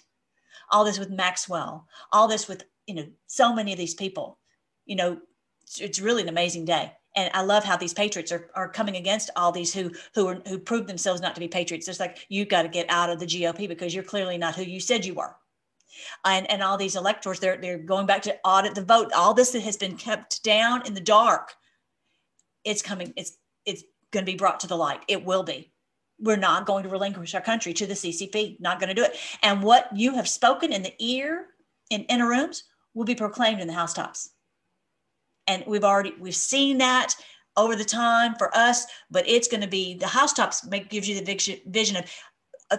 All 0.71 0.83
this 0.83 0.99
with 0.99 1.09
Maxwell, 1.11 1.87
all 2.11 2.27
this 2.27 2.47
with 2.47 2.63
you 2.87 2.95
know 2.95 3.07
so 3.27 3.53
many 3.53 3.71
of 3.71 3.77
these 3.77 3.93
people. 3.93 4.39
You 4.85 4.95
know, 4.95 5.21
it's, 5.63 5.81
it's 5.81 5.99
really 5.99 6.21
an 6.21 6.29
amazing 6.29 6.65
day. 6.65 6.91
And 7.15 7.31
I 7.33 7.43
love 7.43 7.63
how 7.63 7.77
these 7.77 7.93
patriots 7.93 8.31
are, 8.31 8.49
are 8.55 8.67
coming 8.67 8.97
against 8.97 9.29
all 9.35 9.51
these 9.51 9.73
who 9.73 9.91
who 10.13 10.27
are, 10.27 10.41
who 10.47 10.59
prove 10.59 10.85
themselves 10.87 11.21
not 11.21 11.33
to 11.35 11.41
be 11.41 11.47
patriots. 11.47 11.87
It's 11.87 11.99
like 11.99 12.25
you've 12.29 12.49
got 12.49 12.63
to 12.63 12.67
get 12.67 12.89
out 12.89 13.09
of 13.09 13.19
the 13.19 13.25
GOP 13.25 13.67
because 13.67 13.93
you're 13.95 14.03
clearly 14.03 14.37
not 14.37 14.55
who 14.55 14.63
you 14.63 14.79
said 14.79 15.05
you 15.05 15.15
were. 15.15 15.35
And, 16.23 16.49
and 16.49 16.61
all 16.61 16.77
these 16.77 16.95
electors, 16.95 17.39
they're 17.39 17.57
they're 17.57 17.77
going 17.77 18.05
back 18.05 18.21
to 18.23 18.37
audit 18.43 18.75
the 18.75 18.83
vote. 18.83 19.11
All 19.13 19.33
this 19.33 19.51
that 19.51 19.61
has 19.61 19.77
been 19.77 19.97
kept 19.97 20.43
down 20.43 20.85
in 20.85 20.93
the 20.93 21.01
dark, 21.01 21.53
it's 22.63 22.81
coming. 22.81 23.13
It's 23.15 23.37
it's 23.65 23.83
going 24.11 24.25
to 24.25 24.31
be 24.31 24.37
brought 24.37 24.59
to 24.61 24.67
the 24.67 24.77
light. 24.77 25.01
It 25.07 25.23
will 25.23 25.43
be. 25.43 25.71
We're 26.19 26.37
not 26.37 26.65
going 26.65 26.83
to 26.83 26.89
relinquish 26.89 27.35
our 27.35 27.41
country 27.41 27.73
to 27.73 27.85
the 27.85 27.93
CCP. 27.93 28.59
Not 28.59 28.79
going 28.79 28.87
to 28.87 28.95
do 28.95 29.03
it. 29.03 29.17
And 29.43 29.61
what 29.61 29.89
you 29.93 30.15
have 30.15 30.29
spoken 30.29 30.71
in 30.71 30.81
the 30.81 30.93
ear 30.99 31.47
in 31.89 32.03
inner 32.03 32.27
rooms 32.27 32.63
will 32.93 33.05
be 33.05 33.15
proclaimed 33.15 33.61
in 33.61 33.67
the 33.67 33.73
housetops. 33.73 34.31
And 35.47 35.63
we've 35.67 35.83
already 35.83 36.13
we've 36.19 36.35
seen 36.35 36.79
that 36.79 37.13
over 37.57 37.75
the 37.75 37.85
time 37.85 38.35
for 38.35 38.55
us, 38.55 38.85
but 39.11 39.27
it's 39.27 39.47
going 39.47 39.61
to 39.61 39.67
be 39.67 39.95
the 39.95 40.07
housetops 40.07 40.65
make 40.65 40.89
gives 40.89 41.07
you 41.07 41.19
the 41.19 41.61
vision 41.67 41.97
of 41.97 42.05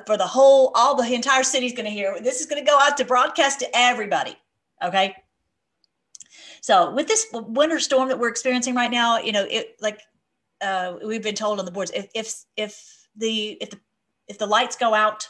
for 0.07 0.16
the 0.16 0.27
whole 0.27 0.72
all 0.75 0.94
the 0.94 1.14
entire 1.14 1.42
city's 1.42 1.72
going 1.72 1.85
to 1.85 1.90
hear. 1.90 2.20
This 2.20 2.40
is 2.40 2.46
going 2.46 2.64
to 2.64 2.70
go 2.70 2.79
out 2.79 2.96
to 2.96 3.05
broadcast 3.05 3.61
to 3.61 3.68
everybody. 3.75 4.37
Okay. 4.83 5.14
So 6.61 6.92
with 6.92 7.07
this 7.07 7.27
winter 7.33 7.79
storm 7.79 8.09
that 8.09 8.18
we're 8.18 8.29
experiencing 8.29 8.75
right 8.75 8.90
now, 8.90 9.18
you 9.18 9.33
know, 9.33 9.46
it 9.49 9.77
like 9.81 10.01
uh, 10.61 10.96
we've 11.05 11.22
been 11.22 11.35
told 11.35 11.59
on 11.59 11.64
the 11.64 11.70
boards 11.70 11.92
if 11.94 12.09
if 12.14 12.44
if 12.57 13.07
the 13.16 13.57
if 13.61 13.70
the 13.70 13.81
if 14.27 14.38
the 14.38 14.46
lights 14.46 14.77
go 14.77 14.92
out, 14.92 15.29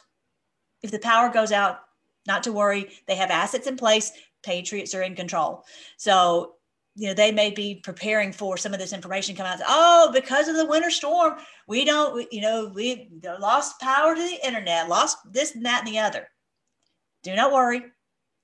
if 0.83 0.91
the 0.91 0.99
power 0.99 1.29
goes 1.29 1.53
out, 1.53 1.81
not 2.27 2.43
to 2.45 2.53
worry. 2.53 2.89
They 3.07 3.17
have 3.17 3.31
assets 3.31 3.67
in 3.67 3.77
place. 3.77 4.13
Patriots 4.43 4.95
are 4.95 5.03
in 5.03 5.15
control. 5.15 5.65
So 5.97 6.56
you 6.97 7.07
know 7.07 7.15
they 7.15 7.31
may 7.31 7.51
be 7.51 7.77
preparing 7.77 8.33
for 8.33 8.57
some 8.57 8.73
of 8.73 8.81
this 8.81 8.93
information 8.93 9.37
come 9.37 9.47
out 9.47 9.61
oh 9.69 10.11
because 10.13 10.49
of 10.49 10.57
the 10.57 10.67
winter 10.67 10.91
storm 10.91 11.35
we 11.69 11.85
don't 11.85 12.31
you 12.33 12.41
know 12.41 12.71
we 12.75 13.09
lost 13.39 13.81
power 13.81 14.15
to 14.15 14.21
the 14.21 14.47
internet 14.47 14.89
lost 14.89 15.19
this 15.33 15.55
and 15.55 15.65
that 15.65 15.85
and 15.85 15.95
the 15.95 15.99
other 15.99 16.27
do 17.23 17.35
not 17.35 17.53
worry 17.53 17.83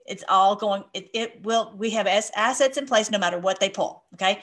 it's 0.06 0.24
all 0.28 0.54
going 0.54 0.84
it, 0.94 1.08
it 1.14 1.42
will 1.44 1.72
we 1.76 1.90
have 1.90 2.06
assets 2.06 2.76
in 2.76 2.86
place 2.86 3.10
no 3.10 3.18
matter 3.18 3.38
what 3.38 3.58
they 3.58 3.68
pull 3.68 4.04
okay 4.14 4.40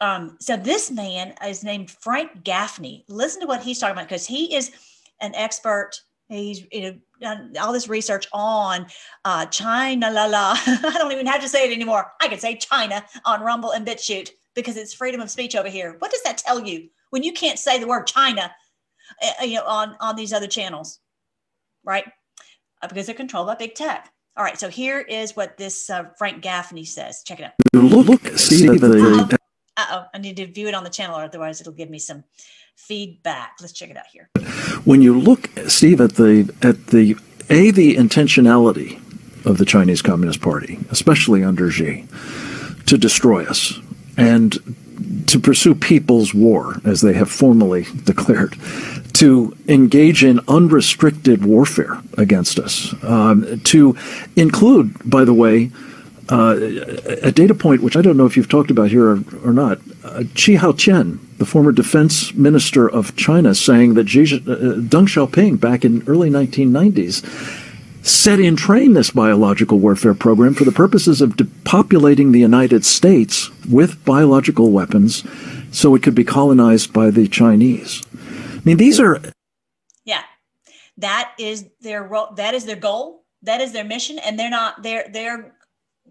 um, 0.00 0.36
so 0.40 0.56
this 0.56 0.90
man 0.90 1.34
is 1.44 1.64
named 1.64 1.90
Frank 1.90 2.44
Gaffney. 2.44 3.04
Listen 3.08 3.40
to 3.40 3.46
what 3.46 3.62
he's 3.62 3.78
talking 3.78 3.92
about 3.92 4.08
because 4.08 4.26
he 4.26 4.54
is 4.54 4.70
an 5.20 5.34
expert. 5.34 5.92
He's 6.28 6.64
you 6.72 6.82
know 6.82 6.96
done 7.20 7.52
all 7.60 7.72
this 7.72 7.88
research 7.88 8.26
on 8.32 8.86
uh, 9.24 9.46
China. 9.46 10.10
La 10.10 10.26
la. 10.26 10.56
I 10.66 10.94
don't 10.98 11.12
even 11.12 11.26
have 11.26 11.40
to 11.42 11.48
say 11.48 11.70
it 11.70 11.74
anymore. 11.74 12.12
I 12.20 12.28
can 12.28 12.38
say 12.38 12.56
China 12.56 13.04
on 13.24 13.42
Rumble 13.42 13.70
and 13.70 13.86
BitChute 13.86 14.30
because 14.54 14.76
it's 14.76 14.92
freedom 14.92 15.20
of 15.20 15.30
speech 15.30 15.54
over 15.54 15.68
here. 15.68 15.96
What 15.98 16.10
does 16.10 16.22
that 16.24 16.38
tell 16.38 16.60
you 16.60 16.88
when 17.10 17.22
you 17.22 17.32
can't 17.32 17.58
say 17.58 17.78
the 17.78 17.86
word 17.86 18.06
China, 18.06 18.52
uh, 19.22 19.44
you 19.44 19.56
know, 19.56 19.64
on 19.64 19.96
on 20.00 20.16
these 20.16 20.32
other 20.32 20.48
channels, 20.48 20.98
right? 21.84 22.04
Uh, 22.82 22.88
because 22.88 23.06
they're 23.06 23.14
controlled 23.14 23.46
by 23.46 23.54
big 23.54 23.74
tech. 23.74 24.12
All 24.36 24.44
right, 24.44 24.58
so 24.58 24.68
here 24.68 25.00
is 25.00 25.34
what 25.34 25.56
this 25.56 25.88
uh, 25.88 26.10
Frank 26.18 26.42
Gaffney 26.42 26.84
says. 26.84 27.22
Check 27.24 27.40
it 27.40 27.44
out. 27.44 27.52
Look, 27.72 28.26
see 28.36 28.66
the 28.66 29.30
uh 29.32 29.35
oh, 29.90 30.06
I 30.14 30.18
need 30.18 30.36
to 30.36 30.46
view 30.46 30.68
it 30.68 30.74
on 30.74 30.84
the 30.84 30.90
channel, 30.90 31.16
otherwise 31.16 31.60
it'll 31.60 31.72
give 31.72 31.90
me 31.90 31.98
some 31.98 32.24
feedback. 32.76 33.56
Let's 33.60 33.72
check 33.72 33.90
it 33.90 33.96
out 33.96 34.06
here. 34.12 34.28
When 34.84 35.02
you 35.02 35.18
look, 35.18 35.50
Steve, 35.66 36.00
at 36.00 36.14
the 36.14 36.52
at 36.62 36.88
the 36.88 37.16
a 37.50 37.70
the 37.70 37.96
intentionality 37.96 39.00
of 39.46 39.58
the 39.58 39.64
Chinese 39.64 40.02
Communist 40.02 40.40
Party, 40.40 40.78
especially 40.90 41.44
under 41.44 41.70
Xi, 41.70 42.06
to 42.86 42.98
destroy 42.98 43.44
us 43.44 43.78
and 44.16 44.58
to 45.26 45.38
pursue 45.38 45.74
people's 45.74 46.32
war, 46.34 46.76
as 46.84 47.00
they 47.00 47.12
have 47.12 47.30
formally 47.30 47.86
declared, 48.04 48.56
to 49.14 49.56
engage 49.68 50.24
in 50.24 50.40
unrestricted 50.48 51.44
warfare 51.44 52.00
against 52.18 52.58
us, 52.58 52.94
um, 53.02 53.60
to 53.60 53.96
include, 54.36 54.94
by 55.08 55.24
the 55.24 55.34
way, 55.34 55.70
uh, 56.28 56.56
a 57.22 57.30
data 57.32 57.54
point 57.54 57.82
which 57.82 57.96
I 57.96 58.02
don't 58.02 58.16
know 58.16 58.26
if 58.26 58.36
you've 58.36 58.48
talked 58.48 58.70
about 58.70 58.90
here 58.90 59.10
or, 59.10 59.24
or 59.44 59.52
not. 59.52 59.78
Uh, 60.04 60.24
Chi 60.34 60.56
Haotian, 60.56 61.18
the 61.38 61.46
former 61.46 61.72
defense 61.72 62.34
minister 62.34 62.88
of 62.88 63.14
China, 63.16 63.54
saying 63.54 63.94
that 63.94 64.08
Xi, 64.08 64.22
uh, 64.22 64.78
Deng 64.80 65.06
Xiaoping 65.06 65.60
back 65.60 65.84
in 65.84 66.02
early 66.06 66.30
1990s 66.30 67.22
set 68.06 68.38
in 68.38 68.54
train 68.54 68.92
this 68.92 69.10
biological 69.10 69.80
warfare 69.80 70.14
program 70.14 70.54
for 70.54 70.64
the 70.64 70.72
purposes 70.72 71.20
of 71.20 71.36
depopulating 71.36 72.30
the 72.30 72.38
United 72.38 72.84
States 72.84 73.50
with 73.68 74.04
biological 74.04 74.70
weapons 74.70 75.24
so 75.72 75.94
it 75.94 76.02
could 76.02 76.14
be 76.14 76.22
colonized 76.22 76.92
by 76.92 77.10
the 77.10 77.26
Chinese. 77.26 78.02
I 78.14 78.60
mean, 78.64 78.76
these 78.76 79.00
are. 79.00 79.20
Yeah, 80.04 80.22
that 80.98 81.34
is 81.38 81.66
their 81.80 82.02
role. 82.04 82.32
that 82.36 82.54
is 82.54 82.64
their 82.64 82.76
goal. 82.76 83.24
That 83.42 83.60
is 83.60 83.72
their 83.72 83.84
mission, 83.84 84.18
and 84.20 84.38
they're 84.38 84.50
not 84.50 84.82
they're 84.82 85.08
they're 85.12 85.52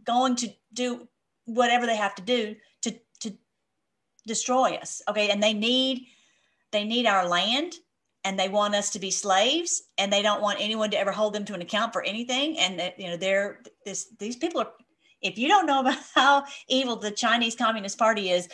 going 0.06 0.36
to 0.38 0.50
do 0.74 1.08
whatever 1.46 1.86
they 1.86 1.96
have 1.96 2.16
to 2.16 2.22
do 2.22 2.56
to 2.82 2.92
to 3.22 3.32
destroy 4.28 4.76
us 4.76 5.02
okay? 5.08 5.30
And 5.30 5.42
they 5.42 5.54
need 5.54 6.08
they 6.72 6.84
need 6.84 7.06
our 7.06 7.28
land 7.28 7.74
and 8.24 8.40
they 8.40 8.50
want 8.50 8.76
us 8.76 8.90
to 8.92 9.00
be 9.00 9.12
slaves 9.12 9.84
and 9.98 10.12
they 10.12 10.22
don't 10.22 10.42
want 10.42 10.60
anyone 10.60 10.90
to 10.92 11.00
ever 11.00 11.12
hold 11.12 11.34
them 11.34 11.46
to 11.46 11.54
an 11.54 11.62
account 11.62 11.94
for 11.94 12.04
anything. 12.04 12.58
And 12.60 12.80
that 12.80 13.00
you 13.00 13.08
know 13.08 13.18
they're 13.18 13.62
this 13.86 14.08
these 14.20 14.36
people 14.36 14.62
are 14.62 14.72
if 15.22 15.38
you 15.38 15.48
don't 15.48 15.66
know 15.66 15.82
about 15.82 15.98
how 16.16 16.44
evil 16.68 16.96
the 16.96 17.12
chinese 17.12 17.56
communist 17.56 17.98
party 17.98 18.32
is 18.32 18.50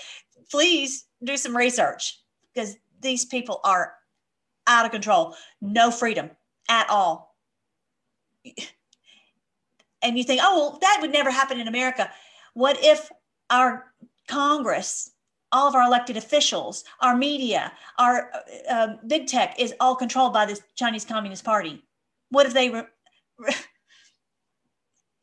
please 0.49 1.05
do 1.23 1.37
some 1.37 1.55
research 1.55 2.19
because 2.53 2.75
these 2.99 3.25
people 3.25 3.59
are 3.63 3.93
out 4.67 4.85
of 4.85 4.91
control. 4.91 5.35
No 5.61 5.91
freedom 5.91 6.29
at 6.69 6.89
all 6.89 7.35
and 10.01 10.17
you 10.17 10.23
think, 10.23 10.41
oh, 10.43 10.57
well, 10.57 10.79
that 10.81 10.97
would 11.01 11.11
never 11.11 11.31
happen 11.31 11.59
in 11.59 11.67
America. 11.67 12.09
What 12.53 12.77
if 12.83 13.11
our 13.49 13.93
Congress, 14.27 15.11
all 15.51 15.67
of 15.67 15.75
our 15.75 15.83
elected 15.83 16.17
officials, 16.17 16.83
our 17.01 17.15
media, 17.15 17.71
our 17.97 18.31
uh, 18.69 18.73
um, 18.73 18.99
big 19.07 19.27
tech 19.27 19.59
is 19.59 19.73
all 19.79 19.95
controlled 19.95 20.33
by 20.33 20.45
this 20.45 20.61
Chinese 20.75 21.05
Communist 21.05 21.43
Party? 21.43 21.83
What 22.29 22.45
if 22.45 22.53
they, 22.53 22.69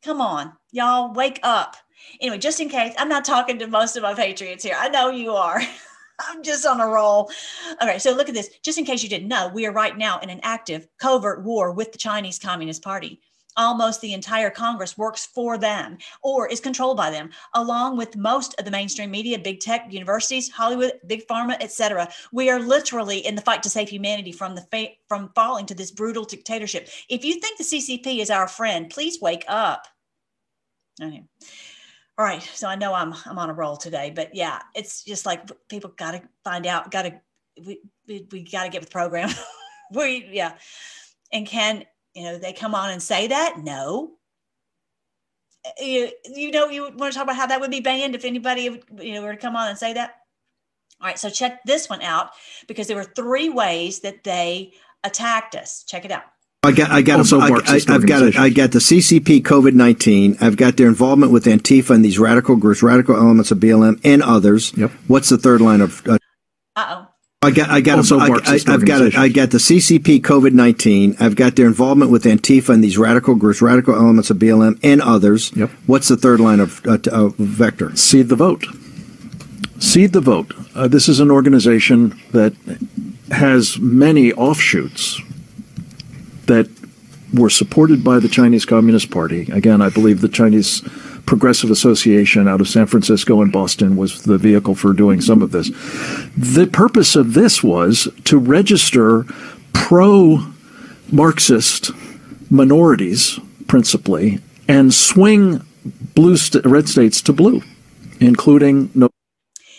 come 0.04 0.20
on, 0.20 0.52
y'all, 0.72 1.12
wake 1.12 1.40
up. 1.42 1.76
Anyway, 2.20 2.38
just 2.38 2.60
in 2.60 2.68
case, 2.68 2.94
I'm 2.98 3.08
not 3.08 3.24
talking 3.24 3.58
to 3.58 3.66
most 3.66 3.96
of 3.96 4.02
my 4.02 4.14
patriots 4.14 4.62
here. 4.64 4.76
I 4.78 4.88
know 4.88 5.10
you 5.10 5.32
are. 5.32 5.60
I'm 6.20 6.42
just 6.42 6.66
on 6.66 6.80
a 6.80 6.86
roll. 6.86 7.30
Okay, 7.80 7.98
so 7.98 8.12
look 8.12 8.28
at 8.28 8.34
this. 8.34 8.50
Just 8.64 8.76
in 8.76 8.84
case 8.84 9.02
you 9.02 9.08
didn't 9.08 9.28
know, 9.28 9.48
we 9.48 9.66
are 9.66 9.72
right 9.72 9.96
now 9.96 10.18
in 10.18 10.30
an 10.30 10.40
active 10.42 10.88
covert 10.98 11.44
war 11.44 11.72
with 11.72 11.92
the 11.92 11.98
Chinese 11.98 12.38
Communist 12.40 12.82
Party 12.82 13.20
almost 13.58 14.00
the 14.00 14.14
entire 14.14 14.48
Congress 14.48 14.96
works 14.96 15.26
for 15.26 15.58
them 15.58 15.98
or 16.22 16.48
is 16.48 16.60
controlled 16.60 16.96
by 16.96 17.10
them, 17.10 17.30
along 17.54 17.98
with 17.98 18.16
most 18.16 18.54
of 18.58 18.64
the 18.64 18.70
mainstream 18.70 19.10
media, 19.10 19.38
big 19.38 19.60
tech, 19.60 19.92
universities, 19.92 20.50
Hollywood, 20.50 20.92
big 21.06 21.26
pharma, 21.26 21.56
etc. 21.60 22.08
We 22.32 22.48
are 22.48 22.60
literally 22.60 23.18
in 23.26 23.34
the 23.34 23.42
fight 23.42 23.62
to 23.64 23.70
save 23.70 23.90
humanity 23.90 24.32
from 24.32 24.54
the 24.54 24.62
fa- 24.70 24.94
from 25.08 25.30
falling 25.34 25.66
to 25.66 25.74
this 25.74 25.90
brutal 25.90 26.24
dictatorship. 26.24 26.88
If 27.10 27.24
you 27.24 27.40
think 27.40 27.58
the 27.58 27.64
CCP 27.64 28.20
is 28.20 28.30
our 28.30 28.48
friend, 28.48 28.88
please 28.88 29.20
wake 29.20 29.44
up. 29.48 29.86
Okay. 31.02 31.24
All 32.18 32.24
right, 32.24 32.42
so 32.42 32.66
I 32.66 32.74
know 32.74 32.94
I'm 32.94 33.14
I'm 33.26 33.38
on 33.38 33.50
a 33.50 33.54
roll 33.54 33.76
today, 33.76 34.12
but 34.14 34.34
yeah, 34.34 34.60
it's 34.74 35.04
just 35.04 35.24
like 35.24 35.48
people 35.68 35.92
got 35.96 36.12
to 36.12 36.22
find 36.42 36.66
out, 36.66 36.90
got 36.90 37.02
to 37.02 37.20
we 37.64 37.80
we, 38.08 38.26
we 38.32 38.42
got 38.42 38.64
to 38.64 38.70
get 38.70 38.80
with 38.80 38.88
the 38.88 38.92
program. 38.92 39.30
we 39.94 40.28
yeah, 40.32 40.54
and 41.32 41.46
can 41.46 41.84
you 42.18 42.24
know 42.24 42.38
they 42.38 42.52
come 42.52 42.74
on 42.74 42.90
and 42.90 43.02
say 43.02 43.28
that 43.28 43.58
no 43.62 44.10
you, 45.80 46.10
you 46.24 46.50
know 46.50 46.68
you 46.68 46.82
want 46.96 47.12
to 47.12 47.18
talk 47.18 47.24
about 47.24 47.36
how 47.36 47.46
that 47.46 47.60
would 47.60 47.70
be 47.70 47.80
banned 47.80 48.14
if 48.14 48.24
anybody 48.24 48.80
you 49.00 49.14
know 49.14 49.22
were 49.22 49.34
to 49.34 49.38
come 49.38 49.56
on 49.56 49.68
and 49.68 49.78
say 49.78 49.92
that 49.92 50.16
all 51.00 51.06
right 51.06 51.18
so 51.18 51.30
check 51.30 51.60
this 51.64 51.88
one 51.88 52.02
out 52.02 52.30
because 52.66 52.86
there 52.86 52.96
were 52.96 53.04
three 53.04 53.48
ways 53.48 54.00
that 54.00 54.24
they 54.24 54.72
attacked 55.04 55.54
us. 55.54 55.84
Check 55.84 56.04
it 56.04 56.10
out. 56.10 56.24
I 56.64 56.72
got, 56.72 56.90
I 56.90 57.02
got, 57.02 57.18
Also 57.18 57.38
I, 57.38 57.48
Marxist 57.48 57.88
I, 57.88 57.92
have 57.92 58.06
got, 58.06 58.34
a, 58.34 58.38
I 58.38 58.50
got 58.50 58.72
the 58.72 58.80
CCP 58.80 59.42
COVID 59.42 59.74
nineteen. 59.74 60.36
I've 60.40 60.56
got 60.56 60.76
their 60.76 60.88
involvement 60.88 61.30
with 61.30 61.44
Antifa 61.44 61.94
and 61.94 62.04
these 62.04 62.18
radical 62.18 62.56
groups, 62.56 62.82
radical 62.82 63.14
elements 63.14 63.52
of 63.52 63.58
BLM, 63.58 64.00
and 64.04 64.22
others. 64.22 64.76
Yep. 64.76 64.90
What's 65.06 65.28
the 65.28 65.38
third 65.38 65.60
line 65.60 65.80
of? 65.80 66.06
Uh. 66.06 66.17
I 67.40 67.52
got, 67.52 67.70
I 67.70 67.80
got, 67.80 67.98
Also 67.98 68.18
a, 68.18 68.22
I, 68.22 68.58
have 68.66 68.84
got, 68.84 69.00
a, 69.00 69.12
I 69.16 69.28
got 69.28 69.52
the 69.52 69.58
CCP 69.58 70.22
COVID 70.22 70.54
nineteen. 70.54 71.14
I've 71.20 71.36
got 71.36 71.54
their 71.54 71.68
involvement 71.68 72.10
with 72.10 72.24
Antifa 72.24 72.70
and 72.70 72.82
these 72.82 72.98
radical 72.98 73.36
groups, 73.36 73.62
radical 73.62 73.94
elements 73.94 74.28
of 74.30 74.38
BLM, 74.38 74.76
and 74.82 75.00
others. 75.00 75.52
Yep. 75.54 75.70
What's 75.86 76.08
the 76.08 76.16
third 76.16 76.40
line 76.40 76.58
of 76.58 76.84
uh, 76.84 76.98
uh, 77.12 77.28
vector? 77.38 77.94
Seed 77.94 78.28
the 78.28 78.34
Vote. 78.34 78.66
Seed 79.78 80.14
the 80.14 80.20
Vote. 80.20 80.52
Uh, 80.74 80.88
this 80.88 81.08
is 81.08 81.20
an 81.20 81.30
organization 81.30 82.20
that 82.32 82.54
has 83.30 83.78
many 83.78 84.32
offshoots 84.32 85.22
that 86.46 86.68
were 87.32 87.50
supported 87.50 88.02
by 88.02 88.18
the 88.18 88.28
Chinese 88.28 88.64
Communist 88.64 89.12
Party. 89.12 89.42
Again, 89.52 89.80
I 89.80 89.90
believe 89.90 90.22
the 90.22 90.28
Chinese 90.28 90.82
Progressive 91.28 91.70
Association 91.70 92.48
out 92.48 92.62
of 92.62 92.68
San 92.68 92.86
Francisco 92.86 93.42
and 93.42 93.52
Boston 93.52 93.98
was 93.98 94.22
the 94.22 94.38
vehicle 94.38 94.74
for 94.74 94.94
doing 94.94 95.20
some 95.20 95.42
of 95.42 95.50
this. 95.50 95.68
The 96.34 96.66
purpose 96.72 97.16
of 97.16 97.34
this 97.34 97.62
was 97.62 98.08
to 98.24 98.38
register 98.38 99.26
pro 99.74 100.38
Marxist 101.12 101.90
minorities, 102.50 103.38
principally, 103.66 104.38
and 104.68 104.94
swing 104.94 105.60
blue 106.14 106.38
st- 106.38 106.64
red 106.64 106.88
states 106.88 107.20
to 107.20 107.34
blue, 107.34 107.60
including 108.20 108.90
no. 108.94 109.10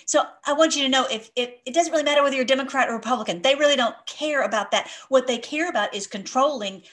So 0.06 0.22
I 0.46 0.54
want 0.54 0.76
you 0.76 0.84
to 0.84 0.90
know 0.90 1.08
if, 1.10 1.32
if 1.36 1.50
it 1.66 1.74
doesn't 1.74 1.92
really 1.92 2.04
matter 2.04 2.22
whether 2.22 2.36
you're 2.36 2.46
Democrat 2.46 2.90
or 2.90 2.94
Republican, 2.94 3.42
they 3.42 3.56
really 3.56 3.76
don't 3.76 3.96
care 4.06 4.44
about 4.44 4.70
that. 4.70 4.88
What 5.10 5.26
they 5.26 5.40
care 5.40 5.68
about 5.68 5.96
is 5.96 6.06
controlling 6.06 6.84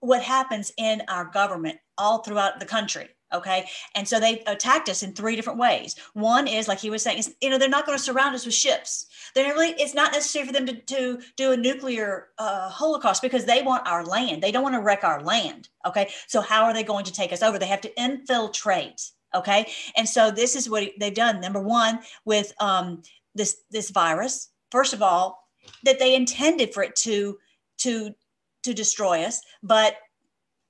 what 0.00 0.22
happens 0.22 0.72
in 0.78 1.02
our 1.06 1.26
government 1.26 1.80
all 1.98 2.22
throughout 2.22 2.60
the 2.60 2.66
country. 2.66 3.08
Okay. 3.34 3.68
And 3.94 4.06
so 4.06 4.20
they 4.20 4.40
attacked 4.46 4.88
us 4.88 5.02
in 5.02 5.12
three 5.12 5.34
different 5.34 5.58
ways. 5.58 5.96
One 6.14 6.46
is, 6.46 6.68
like 6.68 6.78
he 6.78 6.90
was 6.90 7.02
saying, 7.02 7.22
you 7.40 7.50
know, 7.50 7.58
they're 7.58 7.68
not 7.68 7.84
going 7.84 7.98
to 7.98 8.02
surround 8.02 8.34
us 8.34 8.46
with 8.46 8.54
ships. 8.54 9.06
They're 9.34 9.52
really, 9.52 9.70
it's 9.70 9.94
not 9.94 10.12
necessary 10.12 10.46
for 10.46 10.52
them 10.52 10.66
to, 10.66 10.74
to 10.74 11.18
do 11.36 11.52
a 11.52 11.56
nuclear 11.56 12.28
uh, 12.38 12.68
holocaust 12.68 13.22
because 13.22 13.44
they 13.44 13.62
want 13.62 13.86
our 13.86 14.04
land. 14.04 14.42
They 14.42 14.52
don't 14.52 14.62
want 14.62 14.76
to 14.76 14.80
wreck 14.80 15.02
our 15.02 15.22
land. 15.22 15.68
Okay. 15.84 16.10
So 16.28 16.40
how 16.40 16.64
are 16.64 16.72
they 16.72 16.84
going 16.84 17.04
to 17.04 17.12
take 17.12 17.32
us 17.32 17.42
over? 17.42 17.58
They 17.58 17.66
have 17.66 17.80
to 17.80 18.00
infiltrate. 18.00 19.10
Okay. 19.34 19.66
And 19.96 20.08
so 20.08 20.30
this 20.30 20.54
is 20.54 20.70
what 20.70 20.88
they've 21.00 21.12
done. 21.12 21.40
Number 21.40 21.60
one, 21.60 21.98
with 22.24 22.52
um, 22.60 23.02
this 23.34 23.62
this 23.70 23.90
virus, 23.90 24.50
first 24.70 24.94
of 24.94 25.02
all, 25.02 25.48
that 25.82 25.98
they 25.98 26.14
intended 26.14 26.72
for 26.72 26.82
it 26.82 26.94
to 26.96 27.38
to 27.78 28.14
to 28.62 28.72
destroy 28.74 29.22
us, 29.22 29.40
but 29.62 29.96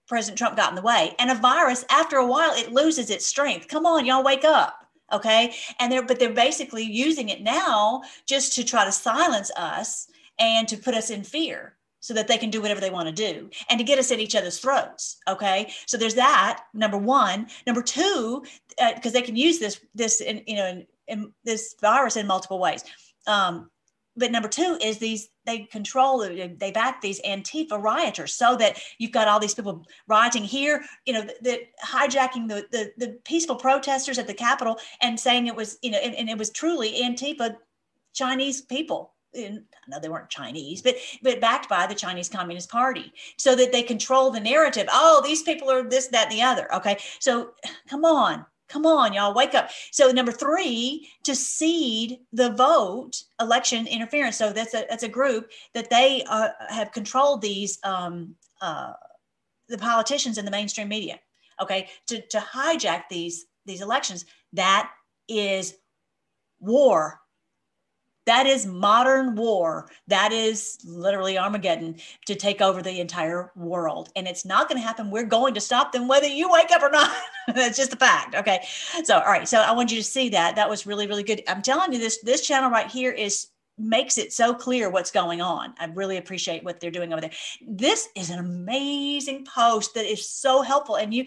President 0.07 0.39
Trump 0.39 0.57
got 0.57 0.71
in 0.71 0.77
the 0.77 0.83
way. 0.83 1.15
And 1.19 1.31
a 1.31 1.35
virus, 1.35 1.85
after 1.91 2.17
a 2.17 2.27
while, 2.27 2.53
it 2.55 2.73
loses 2.73 3.11
its 3.11 3.27
strength. 3.27 3.69
Come 3.69 3.87
on, 3.87 4.07
y'all, 4.07 4.23
wake 4.23 4.45
up. 4.45 4.87
Okay. 5.13 5.55
And 5.79 5.91
they're, 5.91 6.05
but 6.05 6.19
they're 6.19 6.33
basically 6.33 6.85
using 6.85 7.29
it 7.29 7.41
now 7.41 8.03
just 8.27 8.55
to 8.55 8.65
try 8.65 8.85
to 8.85 8.93
silence 8.93 9.51
us 9.57 10.09
and 10.39 10.67
to 10.69 10.77
put 10.77 10.95
us 10.95 11.11
in 11.11 11.23
fear 11.23 11.77
so 12.01 12.15
that 12.15 12.29
they 12.29 12.39
can 12.39 12.51
do 12.51 12.61
whatever 12.61 12.81
they 12.81 12.91
want 12.91 13.09
to 13.09 13.33
do 13.33 13.51
and 13.69 13.79
to 13.79 13.85
get 13.85 13.99
us 13.99 14.13
at 14.13 14.21
each 14.21 14.37
other's 14.37 14.59
throats. 14.59 15.17
Okay. 15.29 15.73
So 15.87 15.97
there's 15.97 16.15
that, 16.15 16.65
number 16.73 16.99
one. 16.99 17.49
Number 17.67 17.83
two, 17.83 18.45
because 18.95 19.13
they 19.13 19.23
can 19.23 19.37
use 19.37 19.59
this, 19.59 19.81
this, 19.95 20.21
in, 20.21 20.43
you 20.47 20.57
know, 20.57 20.67
in, 20.67 20.87
in 21.09 21.33
this 21.45 21.75
virus 21.81 22.17
in 22.17 22.27
multiple 22.27 22.59
ways. 22.59 22.85
Um, 23.27 23.71
but 24.17 24.33
number 24.33 24.49
two 24.49 24.79
is 24.81 24.99
these 24.99 25.29
they 25.45 25.61
control 25.61 26.19
they 26.19 26.71
back 26.73 27.01
these 27.01 27.21
antifa 27.23 27.81
rioters 27.81 28.35
so 28.35 28.57
that 28.57 28.81
you've 28.99 29.13
got 29.13 29.29
all 29.29 29.39
these 29.39 29.55
people 29.55 29.85
rioting 30.09 30.45
here 30.45 30.83
you 31.05 31.13
know 31.13 31.27
that 31.43 31.61
hijacking 31.85 32.49
the, 32.49 32.67
the 32.73 32.93
the 32.99 33.19
peaceful 33.25 33.57
protesters 33.57 34.19
at 34.19 34.27
the 34.27 34.35
capitol 34.35 34.79
and 35.01 35.19
saying 35.19 35.47
it 35.47 35.57
was 35.57 35.79
you 35.83 35.91
know 35.91 35.99
and, 35.99 36.15
and 36.15 36.29
it 36.29 36.39
was 36.39 36.51
truly 36.51 37.01
antifa 37.03 37.57
chinese 38.13 38.63
people 38.63 39.13
and 39.35 39.65
I 39.87 39.91
know 39.91 40.01
they 40.01 40.09
weren't 40.09 40.31
Chinese, 40.31 40.81
but 40.83 40.97
but 41.23 41.41
backed 41.41 41.69
by 41.69 41.87
the 41.87 41.95
Chinese 41.95 42.29
Communist 42.29 42.71
Party, 42.71 43.13
so 43.37 43.55
that 43.55 43.71
they 43.71 43.83
control 43.83 44.31
the 44.31 44.41
narrative. 44.41 44.89
Oh, 44.91 45.21
these 45.23 45.43
people 45.43 45.71
are 45.71 45.83
this, 45.83 46.09
that, 46.09 46.31
and 46.31 46.33
the 46.33 46.43
other. 46.43 46.75
Okay, 46.75 46.97
so 47.19 47.51
come 47.89 48.05
on, 48.05 48.47
come 48.69 48.87
on, 48.87 49.13
y'all, 49.13 49.35
wake 49.35 49.55
up. 49.55 49.71
So 49.91 50.11
number 50.11 50.33
three, 50.33 51.09
to 51.25 51.35
seed 51.35 52.19
the 52.33 52.51
vote, 52.51 53.13
election 53.41 53.87
interference. 53.87 54.37
So 54.37 54.53
that's 54.53 54.75
a 54.75 54.87
that's 54.89 55.03
a 55.03 55.09
group 55.09 55.51
that 55.75 55.91
they 55.91 56.25
uh, 56.29 56.49
have 56.69 56.93
controlled 56.93 57.43
these 57.43 57.79
um, 57.85 58.35
uh, 58.61 58.93
the 59.69 59.79
politicians 59.79 60.39
in 60.39 60.45
the 60.45 60.51
mainstream 60.51 60.89
media. 60.89 61.19
Okay, 61.61 61.89
to 62.09 62.21
to 62.29 62.39
hijack 62.39 63.05
these 63.11 63.47
these 63.65 63.83
elections. 63.83 64.25
That 64.53 64.91
is 65.29 65.75
war 66.61 67.21
that 68.27 68.47
is 68.47 68.67
modern 68.67 69.37
war. 69.37 69.89
That 70.09 70.33
is 70.33 70.79
literally 70.85 71.39
Armageddon 71.39 71.97
to 72.27 72.35
take 72.35 72.61
over 72.61 72.83
the 72.83 73.01
entire 73.01 73.53
world. 73.55 74.11
And 74.17 74.27
it's 74.27 74.45
not 74.45 74.69
going 74.69 74.81
to 74.81 74.87
happen. 74.87 75.11
We're 75.11 75.25
going 75.25 75.55
to 75.55 75.61
stop 75.61 75.93
them 75.93 76.09
whether 76.09 76.27
you 76.27 76.51
wake 76.51 76.71
up 76.73 76.83
or 76.83 76.91
not. 76.91 77.11
That's 77.55 77.77
just 77.77 77.93
a 77.93 77.97
fact. 77.97 78.35
Okay. 78.35 78.67
So, 79.05 79.19
all 79.19 79.27
right. 79.27 79.49
So 79.49 79.61
I 79.61 79.73
want 79.73 79.93
you 79.93 79.99
to 79.99 80.05
see 80.05 80.29
that. 80.31 80.57
That 80.57 80.69
was 80.69 80.87
really, 80.87 81.07
really 81.07 81.23
good. 81.23 81.43
I'm 81.47 81.63
telling 81.63 81.93
you 81.93 81.99
this, 81.99 82.19
this 82.23 82.47
channel 82.47 82.71
right 82.71 82.91
here 82.91 83.13
is 83.13 83.49
makes 83.79 84.17
it 84.17 84.33
so 84.33 84.55
clear 84.55 84.91
what's 84.91 85.11
going 85.11 85.41
on. 85.41 85.75
I 85.79 85.85
really 85.87 86.17
appreciate 86.17 86.65
what 86.65 86.81
they're 86.81 86.91
doing 86.91 87.13
over 87.13 87.21
there. 87.21 87.33
This 87.67 88.09
is 88.17 88.31
an 88.31 88.39
amazing 88.39 89.45
post 89.45 89.95
that 89.95 90.07
is 90.07 90.29
so 90.29 90.63
helpful. 90.63 90.97
And 90.97 91.13
you, 91.13 91.27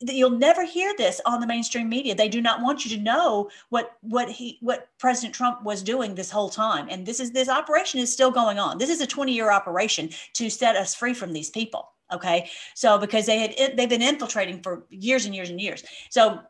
you'll 0.00 0.30
never 0.30 0.64
hear 0.64 0.94
this 0.96 1.20
on 1.26 1.40
the 1.40 1.46
mainstream 1.46 1.88
media. 1.88 2.14
They 2.14 2.28
do 2.28 2.40
not 2.40 2.62
want 2.62 2.84
you 2.84 2.96
to 2.96 3.02
know 3.02 3.50
what 3.70 3.96
what 4.00 4.30
he 4.30 4.58
what 4.60 4.88
President 4.98 5.34
Trump 5.34 5.64
was 5.64 5.82
doing 5.82 6.14
this 6.14 6.30
whole 6.30 6.50
time. 6.50 6.86
And 6.90 7.04
this 7.04 7.20
is 7.20 7.32
this 7.32 7.48
operation 7.48 8.00
is 8.00 8.12
still 8.12 8.30
going 8.30 8.58
on. 8.58 8.78
This 8.78 8.90
is 8.90 9.00
a 9.00 9.06
20 9.06 9.32
year 9.32 9.50
operation 9.50 10.10
to 10.34 10.50
set 10.50 10.76
us 10.76 10.94
free 10.94 11.14
from 11.14 11.32
these 11.32 11.50
people. 11.50 11.92
Okay, 12.12 12.48
so 12.74 12.98
because 12.98 13.26
they 13.26 13.38
had 13.38 13.76
they've 13.76 13.88
been 13.88 14.02
infiltrating 14.02 14.62
for 14.62 14.86
years 14.88 15.26
and 15.26 15.34
years 15.34 15.50
and 15.50 15.60
years. 15.60 15.84
So 16.10 16.40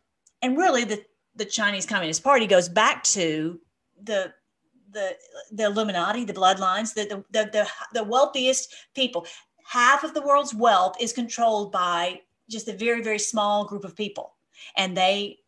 and 0.42 0.56
really 0.56 0.84
the 0.84 1.02
the 1.34 1.44
Chinese 1.44 1.86
Communist 1.86 2.22
Party 2.22 2.46
goes 2.46 2.68
back 2.68 3.02
to 3.04 3.58
the 4.02 4.32
the 4.90 5.16
the 5.52 5.64
Illuminati, 5.64 6.24
the 6.24 6.34
bloodlines, 6.34 6.92
the 6.94 7.04
the 7.04 7.24
the, 7.30 7.50
the, 7.50 7.68
the 7.94 8.04
wealthiest 8.04 8.74
people. 8.94 9.26
Half 9.64 10.04
of 10.04 10.14
the 10.14 10.22
world's 10.22 10.54
wealth 10.54 10.96
is 11.00 11.12
controlled 11.12 11.72
by 11.72 12.20
just 12.48 12.68
a 12.68 12.72
very 12.72 13.02
very 13.02 13.18
small 13.18 13.64
group 13.64 13.84
of 13.84 13.96
people. 13.96 14.34
And 14.76 14.96
they 14.96 15.38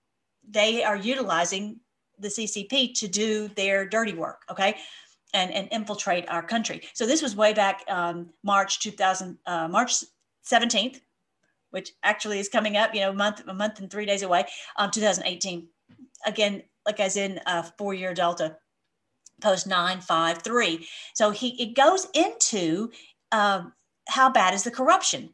they 0.49 0.83
are 0.83 0.97
utilizing 0.97 1.81
the 2.19 2.29
ccp 2.29 2.93
to 2.95 3.09
do 3.09 3.49
their 3.57 3.87
dirty 3.89 4.13
work 4.13 4.43
okay? 4.51 4.77
And 5.33 5.53
and 5.53 5.69
infiltrate 5.71 6.29
our 6.29 6.43
country. 6.43 6.83
So 6.93 7.07
this 7.07 7.23
was 7.23 7.37
way 7.37 7.53
back 7.53 7.85
um, 7.89 8.31
march 8.43 8.81
2000 8.81 9.39
uh, 9.47 9.69
march 9.69 10.05
17th 10.45 11.01
which 11.71 11.93
actually 12.03 12.39
is 12.39 12.49
coming 12.49 12.77
up 12.77 12.95
you 12.95 13.01
know 13.01 13.11
a 13.11 13.15
month 13.15 13.43
a 13.47 13.55
month 13.55 13.81
and 13.81 13.91
three 13.91 14.07
days 14.07 14.23
away 14.23 14.45
um, 14.77 14.91
2018 14.91 15.69
again 16.27 16.63
like 16.87 17.01
as 17.01 17.17
in 17.17 17.41
a 17.47 17.63
four 17.79 17.95
year 17.95 18.15
delta 18.15 18.57
post 19.41 19.67
953 19.67 20.87
so 21.15 21.31
he 21.31 21.61
it 21.63 21.75
goes 21.75 22.07
into 22.15 22.91
uh, 23.33 23.63
how 24.09 24.31
bad 24.31 24.55
is 24.55 24.65
the 24.65 24.71
corruption 24.71 25.33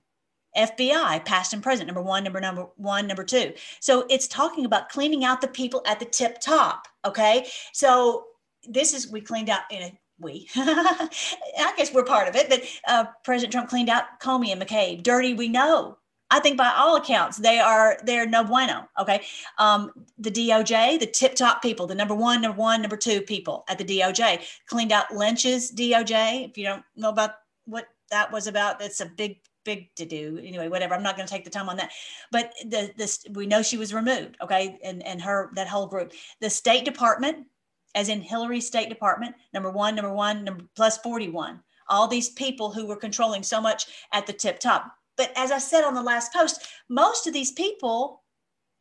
FBI, 0.56 1.24
past 1.24 1.52
and 1.52 1.62
present, 1.62 1.86
number 1.86 2.02
one, 2.02 2.24
number 2.24 2.40
number 2.40 2.66
one, 2.76 3.06
number 3.06 3.24
two. 3.24 3.52
So 3.80 4.06
it's 4.08 4.26
talking 4.26 4.64
about 4.64 4.88
cleaning 4.88 5.24
out 5.24 5.40
the 5.40 5.48
people 5.48 5.82
at 5.86 6.00
the 6.00 6.06
tip 6.06 6.40
top. 6.40 6.86
Okay. 7.04 7.46
So 7.72 8.24
this 8.68 8.94
is 8.94 9.10
we 9.10 9.20
cleaned 9.20 9.50
out 9.50 9.62
in 9.70 9.82
a 9.82 9.98
we 10.18 10.48
I 10.56 11.74
guess 11.76 11.92
we're 11.92 12.04
part 12.04 12.28
of 12.28 12.36
it, 12.36 12.48
but 12.48 12.62
uh, 12.88 13.04
President 13.22 13.52
Trump 13.52 13.68
cleaned 13.68 13.90
out 13.90 14.04
Comey 14.20 14.50
and 14.50 14.60
McCabe. 14.60 15.02
Dirty, 15.02 15.34
we 15.34 15.48
know. 15.48 15.98
I 16.30 16.40
think 16.40 16.56
by 16.56 16.72
all 16.76 16.96
accounts, 16.96 17.36
they 17.36 17.58
are 17.58 17.98
they're 18.02 18.26
no 18.26 18.42
bueno. 18.42 18.88
Okay. 18.98 19.22
Um, 19.58 19.92
the 20.18 20.30
DOJ, 20.30 20.98
the 20.98 21.06
tip 21.06 21.34
top 21.34 21.62
people, 21.62 21.86
the 21.86 21.94
number 21.94 22.14
one, 22.14 22.40
number 22.40 22.58
one, 22.58 22.82
number 22.82 22.96
two 22.96 23.20
people 23.20 23.64
at 23.68 23.78
the 23.78 23.84
DOJ 23.84 24.42
cleaned 24.66 24.90
out 24.90 25.14
Lynch's 25.14 25.70
DOJ. 25.70 26.48
If 26.48 26.58
you 26.58 26.64
don't 26.64 26.82
know 26.96 27.10
about 27.10 27.32
what 27.64 27.86
that 28.10 28.32
was 28.32 28.46
about, 28.46 28.78
that's 28.78 29.00
a 29.00 29.06
big 29.06 29.38
big 29.66 29.94
to 29.96 30.06
do. 30.06 30.40
Anyway 30.42 30.68
whatever 30.68 30.94
i'm 30.94 31.02
not 31.02 31.16
going 31.16 31.28
to 31.28 31.32
take 31.32 31.44
the 31.44 31.50
time 31.50 31.68
on 31.68 31.76
that. 31.76 31.90
But 32.32 32.54
the 32.64 32.92
this 32.96 33.26
we 33.32 33.46
know 33.46 33.60
she 33.60 33.76
was 33.76 33.92
removed 33.92 34.38
okay? 34.42 34.78
And 34.82 35.04
and 35.04 35.20
her 35.20 35.50
that 35.56 35.68
whole 35.68 35.86
group. 35.86 36.12
The 36.40 36.48
state 36.48 36.86
department 36.86 37.46
as 37.94 38.08
in 38.08 38.22
hillary 38.22 38.60
state 38.60 38.88
department 38.88 39.34
number 39.52 39.70
one 39.70 39.94
number 39.94 40.12
one 40.12 40.44
number 40.44 40.64
plus 40.74 40.96
41 40.98 41.60
all 41.88 42.08
these 42.08 42.30
people 42.30 42.72
who 42.72 42.86
were 42.86 42.96
controlling 42.96 43.42
so 43.42 43.60
much 43.60 43.86
at 44.12 44.26
the 44.26 44.32
tip 44.32 44.58
top. 44.58 44.90
But 45.16 45.32
as 45.36 45.50
i 45.50 45.58
said 45.58 45.84
on 45.84 45.94
the 45.94 46.02
last 46.02 46.32
post 46.32 46.66
most 46.88 47.26
of 47.26 47.34
these 47.34 47.52
people 47.52 48.22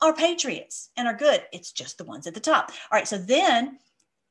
are 0.01 0.13
patriots 0.13 0.89
and 0.97 1.07
are 1.07 1.15
good. 1.15 1.43
It's 1.51 1.71
just 1.71 1.97
the 1.97 2.03
ones 2.03 2.27
at 2.27 2.33
the 2.33 2.39
top. 2.39 2.71
All 2.91 2.97
right 2.97 3.07
so 3.07 3.17
then 3.17 3.79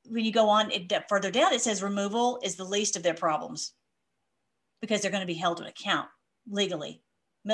when 0.07 0.25
you 0.25 0.33
go 0.33 0.49
on 0.49 0.71
it, 0.71 0.93
further 1.09 1.31
down 1.31 1.53
it 1.53 1.63
says 1.63 1.83
removal 1.83 2.39
is 2.43 2.57
the 2.57 2.65
least 2.65 2.97
of 2.97 3.03
their 3.03 3.15
problems 3.15 3.73
because 4.81 5.01
they're 5.01 5.11
going 5.11 5.23
to 5.23 5.27
be 5.27 5.33
held 5.33 5.57
to 5.57 5.67
account 5.67 6.09
legally 6.49 7.03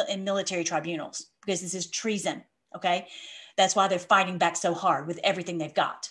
in 0.09 0.25
military 0.25 0.65
tribunals 0.65 1.27
because 1.45 1.61
this 1.61 1.75
is 1.75 1.91
treason. 1.91 2.43
Okay. 2.75 3.07
That's 3.57 3.75
why 3.75 3.89
they're 3.89 3.99
fighting 3.99 4.39
back 4.39 4.57
so 4.57 4.73
hard 4.73 5.07
with 5.07 5.21
everything 5.25 5.59
they've 5.59 5.75
got. 5.75 6.09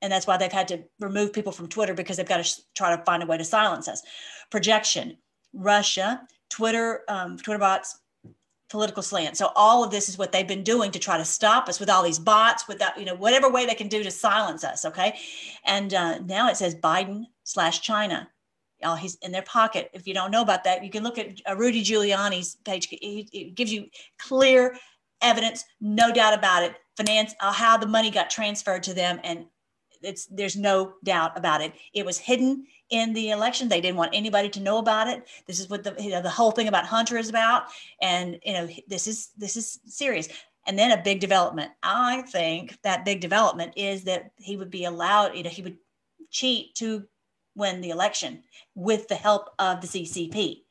And 0.00 0.12
that's 0.12 0.26
why 0.26 0.36
they've 0.36 0.52
had 0.52 0.68
to 0.68 0.82
remove 0.98 1.32
people 1.32 1.52
from 1.52 1.68
Twitter 1.68 1.94
because 1.94 2.16
they've 2.16 2.26
got 2.26 2.44
to 2.44 2.60
try 2.74 2.94
to 2.94 3.04
find 3.04 3.22
a 3.22 3.26
way 3.26 3.38
to 3.38 3.44
silence 3.44 3.86
us. 3.86 4.02
Projection, 4.50 5.16
Russia, 5.52 6.22
Twitter, 6.50 7.02
um, 7.08 7.36
Twitter 7.38 7.60
bots, 7.60 8.00
political 8.68 9.02
slant. 9.02 9.36
So 9.36 9.52
all 9.54 9.84
of 9.84 9.90
this 9.90 10.08
is 10.08 10.18
what 10.18 10.32
they've 10.32 10.48
been 10.48 10.64
doing 10.64 10.90
to 10.90 10.98
try 10.98 11.18
to 11.18 11.24
stop 11.24 11.68
us 11.68 11.78
with 11.78 11.88
all 11.88 12.02
these 12.02 12.18
bots, 12.18 12.66
with 12.66 12.78
that, 12.80 12.98
you 12.98 13.04
know, 13.04 13.14
whatever 13.14 13.48
way 13.48 13.64
they 13.64 13.74
can 13.74 13.88
do 13.88 14.02
to 14.02 14.10
silence 14.10 14.64
us. 14.64 14.84
Okay. 14.84 15.18
And 15.64 15.94
uh, 15.94 16.18
now 16.20 16.48
it 16.48 16.56
says 16.56 16.74
Biden 16.74 17.26
slash 17.44 17.80
China. 17.80 18.28
Oh, 18.84 18.94
he's 18.94 19.16
in 19.16 19.32
their 19.32 19.42
pocket. 19.42 19.90
If 19.92 20.06
you 20.06 20.14
don't 20.14 20.30
know 20.30 20.42
about 20.42 20.64
that, 20.64 20.84
you 20.84 20.90
can 20.90 21.02
look 21.02 21.18
at 21.18 21.40
uh, 21.48 21.56
Rudy 21.56 21.82
Giuliani's 21.82 22.56
page. 22.64 22.88
It 22.90 23.54
gives 23.54 23.72
you 23.72 23.86
clear 24.18 24.76
evidence, 25.22 25.64
no 25.80 26.12
doubt 26.12 26.34
about 26.34 26.64
it. 26.64 26.74
Finance, 26.96 27.34
uh, 27.40 27.52
how 27.52 27.76
the 27.76 27.86
money 27.86 28.10
got 28.10 28.28
transferred 28.28 28.82
to 28.82 28.94
them, 28.94 29.18
and 29.24 29.46
it's 30.02 30.26
there's 30.26 30.56
no 30.56 30.94
doubt 31.04 31.36
about 31.38 31.60
it. 31.60 31.72
It 31.94 32.04
was 32.04 32.18
hidden 32.18 32.66
in 32.90 33.12
the 33.14 33.30
election. 33.30 33.68
They 33.68 33.80
didn't 33.80 33.96
want 33.96 34.14
anybody 34.14 34.48
to 34.50 34.60
know 34.60 34.78
about 34.78 35.08
it. 35.08 35.26
This 35.46 35.58
is 35.58 35.70
what 35.70 35.84
the 35.84 35.94
you 35.98 36.10
know 36.10 36.22
the 36.22 36.30
whole 36.30 36.50
thing 36.50 36.68
about 36.68 36.84
Hunter 36.84 37.16
is 37.16 37.28
about, 37.28 37.64
and 38.00 38.38
you 38.44 38.52
know 38.52 38.68
this 38.88 39.06
is 39.06 39.30
this 39.36 39.56
is 39.56 39.80
serious. 39.86 40.28
And 40.66 40.78
then 40.78 40.96
a 40.96 41.02
big 41.02 41.18
development. 41.18 41.72
I 41.82 42.22
think 42.22 42.78
that 42.82 43.04
big 43.04 43.20
development 43.20 43.72
is 43.76 44.04
that 44.04 44.30
he 44.36 44.56
would 44.56 44.70
be 44.70 44.84
allowed. 44.84 45.34
You 45.34 45.42
know, 45.42 45.50
he 45.50 45.62
would 45.62 45.78
cheat 46.30 46.74
to 46.76 47.04
win 47.54 47.80
the 47.80 47.90
election 47.90 48.42
with 48.74 49.08
the 49.08 49.14
help 49.14 49.50
of 49.58 49.80
the 49.80 49.86
CCP. 49.86 50.62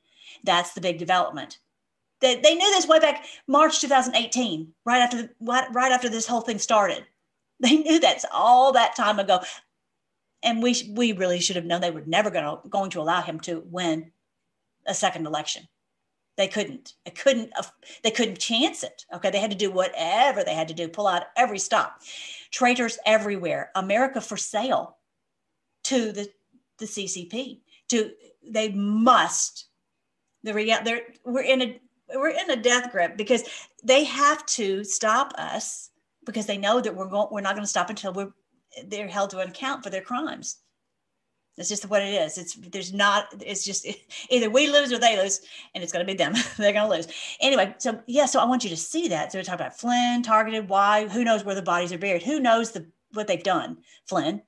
That's 0.43 0.73
the 0.73 0.81
big 0.81 0.97
development. 0.97 1.59
They, 2.19 2.39
they 2.39 2.55
knew 2.55 2.69
this 2.71 2.87
way 2.87 2.99
back 2.99 3.25
March 3.47 3.81
2018, 3.81 4.73
right 4.85 4.99
after 4.99 5.23
the, 5.23 5.29
right 5.39 5.91
after 5.91 6.09
this 6.09 6.27
whole 6.27 6.41
thing 6.41 6.59
started. 6.59 7.05
They 7.59 7.77
knew 7.77 7.99
that's 7.99 8.25
all 8.31 8.71
that 8.71 8.95
time 8.95 9.19
ago 9.19 9.41
and 10.43 10.61
we 10.61 10.75
we 10.95 11.11
really 11.13 11.39
should 11.39 11.55
have 11.55 11.65
known 11.65 11.81
they 11.81 11.91
were 11.91 12.03
never 12.05 12.29
going 12.29 12.45
to 12.45 12.69
going 12.69 12.89
to 12.91 13.01
allow 13.01 13.21
him 13.21 13.39
to 13.41 13.63
win 13.65 14.11
a 14.87 14.93
second 14.93 15.27
election. 15.27 15.67
They 16.37 16.47
couldn't. 16.47 16.93
They 17.05 17.11
couldn't. 17.11 17.53
They 18.03 18.11
couldn't 18.11 18.39
chance 18.39 18.83
it. 18.83 19.05
Okay, 19.13 19.29
they 19.29 19.39
had 19.39 19.51
to 19.51 19.57
do 19.57 19.69
whatever 19.69 20.43
they 20.43 20.55
had 20.55 20.69
to 20.69 20.73
do. 20.73 20.87
Pull 20.87 21.07
out 21.07 21.23
every 21.35 21.59
stop. 21.59 22.01
Traitors 22.51 22.97
everywhere. 23.05 23.69
America 23.75 24.21
for 24.21 24.37
sale 24.37 24.97
to 25.83 26.11
the 26.11 26.29
the 26.81 26.85
CCP. 26.85 27.61
To 27.89 28.11
they 28.45 28.69
must. 28.69 29.67
The 30.43 30.53
real. 30.53 30.77
They're 30.83 31.03
we're 31.23 31.43
in 31.43 31.61
a 31.61 31.81
we're 32.15 32.29
in 32.29 32.49
a 32.49 32.55
death 32.55 32.91
grip 32.91 33.15
because 33.15 33.43
they 33.83 34.03
have 34.03 34.45
to 34.47 34.83
stop 34.83 35.33
us 35.37 35.91
because 36.25 36.45
they 36.45 36.57
know 36.57 36.81
that 36.81 36.95
we're 36.95 37.07
going 37.07 37.27
we're 37.31 37.41
not 37.41 37.55
going 37.55 37.63
to 37.63 37.69
stop 37.69 37.89
until 37.89 38.13
we're 38.13 38.33
they're 38.85 39.07
held 39.07 39.29
to 39.31 39.39
account 39.39 39.83
for 39.83 39.89
their 39.89 40.01
crimes. 40.01 40.57
That's 41.57 41.67
just 41.67 41.89
what 41.89 42.01
it 42.01 42.13
is. 42.13 42.37
It's 42.37 42.55
there's 42.55 42.93
not. 42.93 43.27
It's 43.45 43.65
just 43.65 43.85
either 44.29 44.49
we 44.49 44.67
lose 44.67 44.91
or 44.91 44.97
they 44.97 45.21
lose, 45.21 45.41
and 45.75 45.83
it's 45.83 45.91
going 45.91 46.05
to 46.05 46.11
be 46.11 46.17
them. 46.17 46.33
they're 46.57 46.73
going 46.73 46.89
to 46.89 46.95
lose 46.95 47.07
anyway. 47.39 47.75
So 47.77 48.01
yeah. 48.07 48.25
So 48.25 48.39
I 48.39 48.45
want 48.45 48.63
you 48.63 48.69
to 48.69 48.77
see 48.77 49.07
that. 49.09 49.31
So 49.31 49.37
we're 49.37 49.43
talking 49.43 49.61
about 49.61 49.77
Flynn 49.77 50.23
targeted. 50.23 50.69
Why? 50.69 51.07
Who 51.07 51.23
knows 51.23 51.43
where 51.43 51.55
the 51.55 51.61
bodies 51.61 51.91
are 51.91 51.97
buried? 51.97 52.23
Who 52.23 52.39
knows 52.39 52.71
the 52.71 52.87
what 53.13 53.27
they've 53.27 53.43
done? 53.43 53.77
Flynn, 54.07 54.41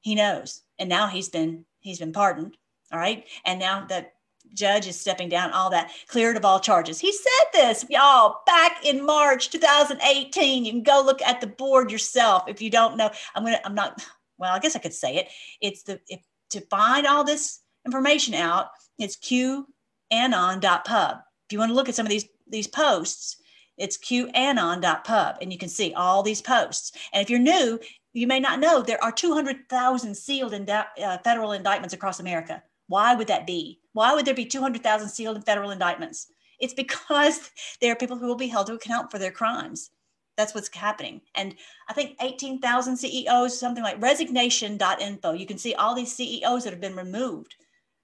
he 0.00 0.14
knows, 0.14 0.62
and 0.78 0.88
now 0.88 1.06
he's 1.06 1.28
been 1.28 1.64
he's 1.80 1.98
been 1.98 2.12
pardoned. 2.12 2.56
All 2.92 2.98
right, 2.98 3.24
and 3.44 3.60
now 3.60 3.84
that 3.86 4.14
judge 4.54 4.86
is 4.86 4.98
stepping 4.98 5.28
down, 5.28 5.52
all 5.52 5.70
that, 5.70 5.92
cleared 6.08 6.36
of 6.36 6.44
all 6.44 6.60
charges. 6.60 6.98
He 6.98 7.12
said 7.12 7.46
this, 7.52 7.84
y'all, 7.88 8.38
back 8.46 8.84
in 8.84 9.04
March 9.04 9.50
2018. 9.50 10.64
You 10.64 10.72
can 10.72 10.82
go 10.82 11.02
look 11.04 11.22
at 11.22 11.40
the 11.40 11.46
board 11.46 11.90
yourself 11.90 12.44
if 12.48 12.60
you 12.60 12.70
don't 12.70 12.96
know. 12.96 13.10
I'm 13.34 13.44
gonna, 13.44 13.60
I'm 13.64 13.74
not, 13.74 14.04
well, 14.38 14.54
I 14.54 14.58
guess 14.58 14.76
I 14.76 14.80
could 14.80 14.94
say 14.94 15.16
it. 15.16 15.28
It's 15.60 15.82
the 15.82 16.00
if, 16.08 16.20
to 16.50 16.60
find 16.62 17.06
all 17.06 17.24
this 17.24 17.60
information 17.86 18.34
out, 18.34 18.68
it's 18.98 19.16
qanon.pub. 19.16 21.16
If 21.46 21.52
you 21.52 21.58
want 21.58 21.70
to 21.70 21.74
look 21.74 21.88
at 21.88 21.94
some 21.94 22.06
of 22.06 22.10
these 22.10 22.28
these 22.48 22.66
posts, 22.66 23.36
it's 23.78 23.96
qanon.pub, 23.96 25.36
and 25.40 25.52
you 25.52 25.58
can 25.58 25.68
see 25.68 25.94
all 25.94 26.22
these 26.22 26.42
posts. 26.42 26.92
And 27.12 27.22
if 27.22 27.30
you're 27.30 27.38
new, 27.38 27.78
you 28.12 28.26
may 28.26 28.40
not 28.40 28.60
know 28.60 28.82
there 28.82 29.02
are 29.02 29.12
200,000 29.12 30.14
sealed 30.16 30.54
uh, 30.54 31.18
federal 31.24 31.52
indictments 31.52 31.94
across 31.94 32.20
America. 32.20 32.62
Why 32.88 33.14
would 33.14 33.28
that 33.28 33.46
be? 33.46 33.80
Why 33.92 34.14
would 34.14 34.24
there 34.24 34.34
be 34.34 34.46
200,000 34.46 35.08
sealed 35.08 35.36
in 35.36 35.42
federal 35.42 35.70
indictments? 35.70 36.26
It's 36.58 36.74
because 36.74 37.50
there 37.80 37.92
are 37.92 37.96
people 37.96 38.18
who 38.18 38.26
will 38.26 38.36
be 38.36 38.48
held 38.48 38.66
to 38.66 38.74
account 38.74 39.10
for 39.10 39.18
their 39.18 39.30
crimes. 39.30 39.90
That's 40.36 40.54
what's 40.54 40.74
happening. 40.74 41.20
And 41.34 41.54
I 41.88 41.92
think 41.92 42.16
18,000 42.20 42.96
CEOs, 42.96 43.58
something 43.58 43.84
like 43.84 44.00
resignation.info, 44.00 45.32
you 45.32 45.46
can 45.46 45.58
see 45.58 45.74
all 45.74 45.94
these 45.94 46.14
CEOs 46.14 46.64
that 46.64 46.72
have 46.72 46.80
been 46.80 46.96
removed 46.96 47.54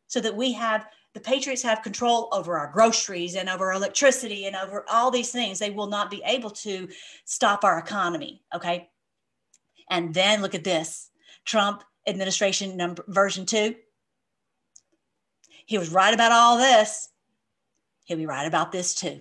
so 0.06 0.20
that 0.20 0.36
we 0.36 0.52
have 0.52 0.86
the 1.14 1.20
patriots 1.20 1.62
have 1.62 1.82
control 1.82 2.28
over 2.30 2.58
our 2.58 2.70
groceries 2.70 3.36
and 3.36 3.48
over 3.48 3.72
electricity 3.72 4.44
and 4.44 4.54
over 4.54 4.84
all 4.90 5.10
these 5.10 5.32
things. 5.32 5.58
They 5.58 5.70
will 5.70 5.86
not 5.86 6.10
be 6.10 6.22
able 6.26 6.50
to 6.50 6.88
stop 7.24 7.64
our 7.64 7.78
economy. 7.78 8.42
Okay. 8.54 8.90
And 9.90 10.14
then 10.14 10.42
look 10.42 10.54
at 10.54 10.64
this 10.64 11.10
Trump 11.44 11.84
administration 12.06 12.76
number 12.76 13.04
version 13.08 13.46
two 13.46 13.76
he 15.66 15.78
was 15.78 15.90
right 15.90 16.14
about 16.14 16.32
all 16.32 16.56
this. 16.56 17.08
He'll 18.04 18.16
be 18.16 18.26
right 18.26 18.46
about 18.46 18.70
this 18.70 18.94
too. 18.94 19.20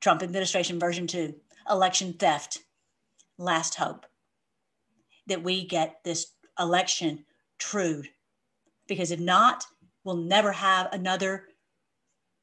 Trump 0.00 0.22
administration 0.22 0.78
version 0.78 1.06
two, 1.06 1.34
election 1.68 2.14
theft, 2.14 2.60
last 3.36 3.74
hope 3.74 4.06
that 5.26 5.42
we 5.42 5.66
get 5.66 6.02
this 6.04 6.28
election 6.58 7.24
trued. 7.58 8.08
Because 8.86 9.10
if 9.10 9.20
not, 9.20 9.64
we'll 10.04 10.16
never 10.16 10.52
have 10.52 10.88
another 10.92 11.48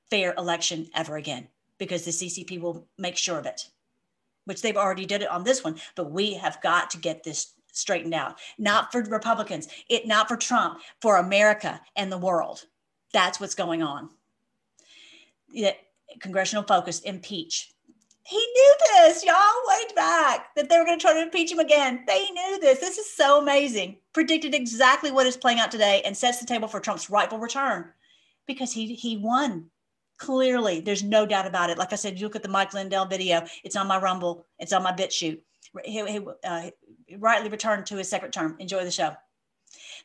fair 0.10 0.34
election 0.38 0.90
ever 0.94 1.16
again 1.16 1.48
because 1.80 2.04
the 2.04 2.12
CCP 2.12 2.60
will 2.60 2.88
make 2.98 3.18
sure 3.18 3.40
of 3.40 3.46
it, 3.46 3.70
which 4.48 4.62
they've 4.62 4.78
already 4.78 5.06
did 5.06 5.22
it 5.22 5.30
on 5.30 5.44
this 5.44 5.64
one. 5.64 5.80
But 5.96 6.12
we 6.12 6.34
have 6.36 6.62
got 6.62 6.90
to 6.92 6.98
get 6.98 7.24
this 7.24 7.54
straightened 7.74 8.14
out, 8.14 8.40
not 8.58 8.92
for 8.92 9.04
Republicans, 9.04 9.68
it 9.90 10.08
not 10.08 10.28
for 10.28 10.38
Trump, 10.38 10.80
for 11.02 11.18
America 11.18 11.80
and 11.96 12.12
the 12.12 12.18
world. 12.18 12.66
That's 13.14 13.40
what's 13.40 13.56
going 13.56 13.84
on. 13.84 14.10
The 15.54 15.76
congressional 16.20 16.64
focus, 16.64 17.02
impeach. 17.02 17.72
He 18.24 18.38
knew 18.38 18.76
this, 18.96 19.24
y'all, 19.24 19.36
way 19.68 19.84
back, 19.96 20.54
that 20.56 20.70
they 20.70 20.78
were 20.78 20.84
going 20.84 21.00
to 21.00 21.02
try 21.02 21.14
to 21.14 21.22
impeach 21.22 21.52
him 21.52 21.60
again. 21.60 22.04
They 22.08 22.26
knew 22.32 22.60
this. 22.60 22.80
This 22.80 22.98
is 22.98 23.10
so 23.10 23.42
amazing. 23.42 23.98
Predicted 24.12 24.54
exactly 24.54 25.12
what 25.12 25.28
is 25.28 25.38
playing 25.38 25.60
out 25.60 25.72
today 25.72 26.02
and 26.04 26.18
sets 26.18 26.40
the 26.40 26.46
table 26.46 26.68
for 26.68 26.82
Trump's 26.82 27.10
rightful 27.10 27.40
return 27.40 27.90
because 28.46 28.74
he 28.74 28.96
he 28.96 29.18
won 29.18 29.70
clearly. 30.18 30.80
There's 30.80 31.04
no 31.04 31.26
doubt 31.26 31.48
about 31.48 31.70
it. 31.70 31.78
Like 31.78 31.94
I 31.94 31.96
said, 31.96 32.20
you 32.20 32.26
look 32.26 32.36
at 32.36 32.44
the 32.44 32.50
Mike 32.50 32.74
Lindell 32.74 33.06
video. 33.06 33.46
It's 33.64 33.76
on 33.76 33.88
my 33.88 34.00
Rumble. 34.00 34.46
It's 34.60 34.74
on 34.74 34.84
my 34.84 34.92
BitChute. 34.92 35.40
He, 35.84 36.06
he 36.06 36.20
uh, 36.44 36.70
rightly 37.18 37.50
returned 37.50 37.86
to 37.88 37.98
his 37.98 38.10
second 38.10 38.32
term. 38.32 38.56
Enjoy 38.60 38.84
the 38.84 38.92
show. 38.92 39.14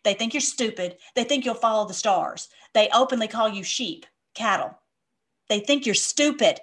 They 0.05 0.15
think 0.15 0.35
you're 0.35 0.41
stupid. 0.41 0.97
They 1.15 1.25
think 1.25 1.45
you'll 1.45 1.55
follow 1.55 1.87
the 1.87 1.95
stars. 1.95 2.49
They 2.75 2.89
openly 2.93 3.29
call 3.29 3.49
you 3.49 3.63
sheep, 3.63 4.07
cattle. 4.35 4.77
They 5.49 5.61
think 5.61 5.87
you're 5.87 5.95
stupid. 5.95 6.61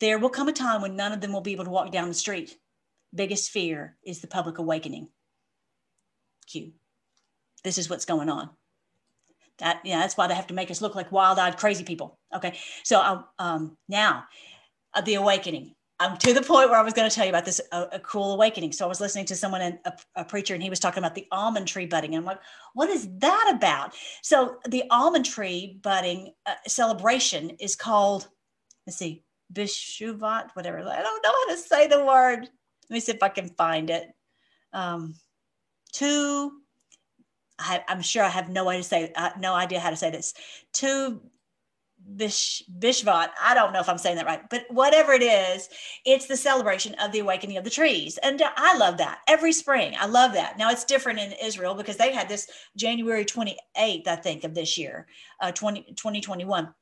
There 0.00 0.18
will 0.18 0.30
come 0.30 0.48
a 0.48 0.52
time 0.52 0.82
when 0.82 0.96
none 0.96 1.12
of 1.12 1.20
them 1.20 1.32
will 1.32 1.40
be 1.40 1.52
able 1.52 1.64
to 1.64 1.70
walk 1.70 1.90
down 1.90 2.08
the 2.08 2.14
street. 2.14 2.58
Biggest 3.14 3.50
fear 3.50 3.96
is 4.04 4.20
the 4.20 4.26
public 4.26 4.58
awakening. 4.58 5.08
Q. 6.46 6.72
This 7.62 7.78
is 7.78 7.88
what's 7.88 8.04
going 8.04 8.28
on. 8.28 8.50
That 9.58 9.80
yeah, 9.84 10.00
that's 10.00 10.16
why 10.16 10.26
they 10.26 10.34
have 10.34 10.48
to 10.48 10.54
make 10.54 10.70
us 10.70 10.80
look 10.80 10.94
like 10.94 11.12
wild-eyed 11.12 11.56
crazy 11.56 11.84
people. 11.84 12.18
Okay, 12.34 12.58
so 12.82 12.98
I, 12.98 13.22
um, 13.38 13.76
now 13.88 14.24
uh, 14.94 15.00
the 15.00 15.14
awakening. 15.14 15.74
I'm 16.00 16.16
to 16.18 16.32
the 16.32 16.42
point 16.42 16.70
where 16.70 16.78
I 16.78 16.82
was 16.82 16.92
going 16.92 17.08
to 17.08 17.14
tell 17.14 17.24
you 17.24 17.30
about 17.30 17.44
this 17.44 17.60
a, 17.70 17.82
a 17.92 18.00
cruel 18.00 18.34
awakening. 18.34 18.72
So 18.72 18.84
I 18.84 18.88
was 18.88 19.00
listening 19.00 19.26
to 19.26 19.36
someone, 19.36 19.78
a, 19.84 19.92
a, 20.16 20.24
preacher, 20.24 20.54
and 20.54 20.62
he 20.62 20.68
was 20.68 20.80
talking 20.80 20.98
about 20.98 21.14
the 21.14 21.26
almond 21.30 21.68
tree 21.68 21.86
budding. 21.86 22.14
And 22.14 22.22
I'm 22.22 22.26
like, 22.26 22.40
what 22.74 22.90
is 22.90 23.08
that 23.18 23.52
about? 23.54 23.94
So 24.20 24.56
the 24.68 24.82
almond 24.90 25.24
tree 25.24 25.78
budding 25.82 26.32
uh, 26.46 26.54
celebration 26.66 27.50
is 27.60 27.76
called, 27.76 28.28
let's 28.86 28.96
see, 28.96 29.22
Bishuvat, 29.52 30.48
whatever. 30.54 30.78
I 30.78 31.02
don't 31.02 31.22
know 31.22 31.32
how 31.32 31.54
to 31.54 31.56
say 31.56 31.86
the 31.86 32.04
word. 32.04 32.40
Let 32.40 32.94
me 32.94 33.00
see 33.00 33.12
if 33.12 33.22
I 33.22 33.28
can 33.28 33.48
find 33.50 33.88
it. 33.88 34.08
Um, 34.72 35.14
to, 35.94 36.50
I, 37.58 37.82
am 37.88 38.02
sure 38.02 38.22
I 38.22 38.28
have 38.28 38.48
no 38.48 38.64
way 38.64 38.76
to 38.76 38.82
say, 38.82 39.12
uh, 39.14 39.30
no 39.38 39.54
idea 39.54 39.80
how 39.80 39.90
to 39.90 39.96
say 39.96 40.10
this. 40.10 40.34
To 40.74 41.20
Bish, 42.16 42.62
Bishvat. 42.78 43.30
I 43.40 43.54
don't 43.54 43.72
know 43.72 43.80
if 43.80 43.88
I'm 43.88 43.98
saying 43.98 44.16
that 44.16 44.26
right, 44.26 44.42
but 44.50 44.66
whatever 44.68 45.12
it 45.12 45.22
is, 45.22 45.68
it's 46.04 46.26
the 46.26 46.36
celebration 46.36 46.94
of 46.96 47.12
the 47.12 47.20
awakening 47.20 47.56
of 47.56 47.64
the 47.64 47.70
trees. 47.70 48.18
And 48.18 48.42
I 48.56 48.76
love 48.76 48.98
that 48.98 49.20
every 49.26 49.52
spring. 49.52 49.94
I 49.98 50.06
love 50.06 50.32
that. 50.34 50.58
Now 50.58 50.70
it's 50.70 50.84
different 50.84 51.18
in 51.18 51.32
Israel 51.42 51.74
because 51.74 51.96
they 51.96 52.12
had 52.12 52.28
this 52.28 52.48
January 52.76 53.24
28th, 53.24 54.06
I 54.06 54.16
think, 54.16 54.44
of 54.44 54.54
this 54.54 54.76
year, 54.76 55.06
uh, 55.40 55.52
20, 55.52 55.94
2021 55.96 56.74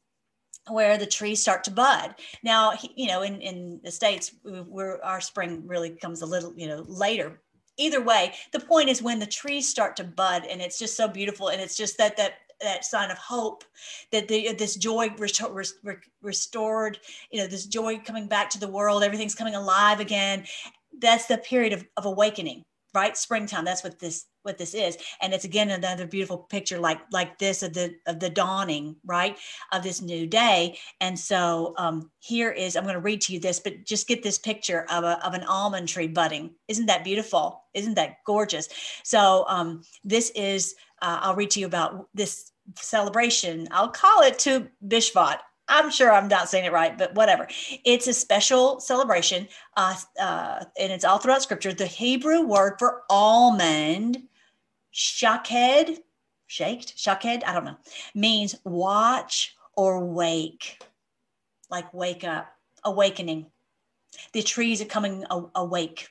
where 0.71 0.97
the 0.97 1.07
trees 1.07 1.41
start 1.41 1.65
to 1.65 1.73
bud. 1.73 2.15
Now, 2.45 2.73
you 2.95 3.09
know, 3.09 3.23
in, 3.23 3.41
in 3.41 3.81
the 3.83 3.91
States, 3.91 4.33
where 4.45 5.05
our 5.05 5.21
spring 5.21 5.65
really 5.67 5.91
comes 5.91 6.23
a 6.23 6.27
little, 6.27 6.55
you 6.57 6.69
know, 6.69 6.85
later. 6.87 7.41
Either 7.79 8.03
way, 8.03 8.35
the 8.53 8.61
point 8.61 8.89
is 8.89 9.03
when 9.03 9.19
the 9.19 9.27
trees 9.27 9.69
start 9.69 9.97
to 9.97 10.05
bud 10.05 10.45
and 10.45 10.61
it's 10.61 10.79
just 10.79 10.97
so 10.97 11.09
beautiful. 11.09 11.49
And 11.49 11.61
it's 11.61 11.77
just 11.77 11.99
that, 11.99 12.17
that 12.17 12.35
that 12.61 12.85
sign 12.85 13.11
of 13.11 13.19
hope 13.19 13.65
that 14.13 14.29
the, 14.29 14.53
this 14.53 14.77
joy 14.77 15.11
restored 16.23 16.99
you 17.31 17.41
know 17.41 17.47
this 17.47 17.67
joy 17.67 17.99
coming 17.99 18.27
back 18.27 18.49
to 18.51 18.61
the 18.61 18.69
world 18.69 19.03
everything's 19.03 19.35
coming 19.35 19.55
alive 19.55 20.01
again 20.01 20.45
that's 21.01 21.27
the 21.27 21.39
period 21.39 21.73
of, 21.73 21.85
of 21.97 22.07
awakening 22.07 22.65
right 22.95 23.17
springtime 23.17 23.65
that's 23.65 23.85
what 23.85 23.99
this 23.99 24.27
what 24.43 24.59
this 24.59 24.75
is. 24.75 24.97
And 25.21 25.33
it's 25.33 25.45
again 25.45 25.71
another 25.71 26.07
beautiful 26.07 26.39
picture 26.39 26.79
like 26.79 27.01
like 27.13 27.39
this 27.39 27.63
of 27.63 27.73
the 27.73 27.95
of 28.07 28.21
the 28.21 28.31
dawning 28.31 28.97
right 29.05 29.37
of 29.73 29.83
this 29.83 30.03
new 30.03 30.27
day. 30.27 30.79
And 31.01 31.19
so 31.19 31.75
um 31.79 32.11
here 32.19 32.51
is 32.51 32.77
i'm 32.77 32.85
going 32.85 32.95
to 32.95 33.01
read 33.01 33.21
to 33.23 33.33
you 33.33 33.41
this 33.41 33.61
but 33.61 33.85
just 33.85 34.09
get 34.09 34.23
this 34.23 34.39
picture 34.39 34.87
of 34.91 35.05
a 35.05 35.25
of 35.25 35.35
an 35.35 35.45
almond 35.45 35.89
tree 35.89 36.09
budding. 36.09 36.55
Isn't 36.69 36.87
that 36.87 37.05
beautiful? 37.05 37.65
Isn't 37.75 37.95
that 37.95 38.17
gorgeous? 38.27 38.69
So 39.05 39.45
um 39.49 39.83
this 40.05 40.31
is 40.31 40.75
uh, 41.01 41.19
i'll 41.23 41.37
read 41.37 41.51
to 41.53 41.61
you 41.61 41.67
about 41.67 42.09
this 42.15 42.53
celebration. 42.77 43.69
I'll 43.71 43.89
call 43.89 44.23
it 44.23 44.39
to 44.41 44.69
Bishvat. 44.87 45.39
I'm 45.69 45.91
sure 45.91 46.13
I'm 46.13 46.29
not 46.29 46.49
saying 46.49 46.65
it 46.65 46.73
right, 46.73 46.97
but 46.97 47.15
whatever. 47.15 47.47
It's 47.85 48.07
a 48.07 48.13
special 48.13 48.81
celebration, 48.81 49.49
uh, 49.77 49.95
uh, 50.21 50.65
and 50.79 50.93
it's 50.93 51.05
all 51.05 51.19
throughout 51.19 51.43
Scripture. 51.43 51.73
The 51.73 51.87
Hebrew 51.87 52.43
word 52.43 52.75
for 52.79 53.03
almond, 53.09 54.23
shaked, 54.91 56.01
shaked, 56.47 56.99
shaked, 56.99 57.27
I 57.27 57.53
don't 57.53 57.65
know, 57.65 57.77
means 58.15 58.57
watch 58.65 59.55
or 59.77 60.05
wake, 60.05 60.83
like 61.71 61.93
wake 61.95 62.25
up, 62.25 62.49
awakening. 62.85 63.47
The 64.33 64.43
trees 64.43 64.83
are 64.83 64.87
coming 64.87 65.25
awake. 65.55 66.09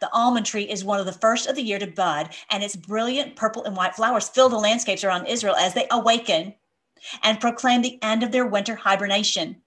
The 0.00 0.10
almond 0.12 0.46
tree 0.46 0.64
is 0.64 0.84
one 0.84 0.98
of 0.98 1.06
the 1.06 1.12
first 1.12 1.46
of 1.46 1.56
the 1.56 1.62
year 1.62 1.78
to 1.78 1.86
bud, 1.86 2.34
and 2.50 2.64
its 2.64 2.74
brilliant 2.74 3.36
purple 3.36 3.64
and 3.64 3.76
white 3.76 3.94
flowers 3.94 4.28
fill 4.28 4.48
the 4.48 4.56
landscapes 4.56 5.04
around 5.04 5.26
Israel 5.26 5.56
as 5.56 5.74
they 5.74 5.86
awaken 5.90 6.54
and 7.22 7.40
proclaim 7.40 7.82
the 7.82 7.98
end 8.02 8.22
of 8.22 8.32
their 8.32 8.46
winter 8.46 8.74
hibernation. 8.74 9.62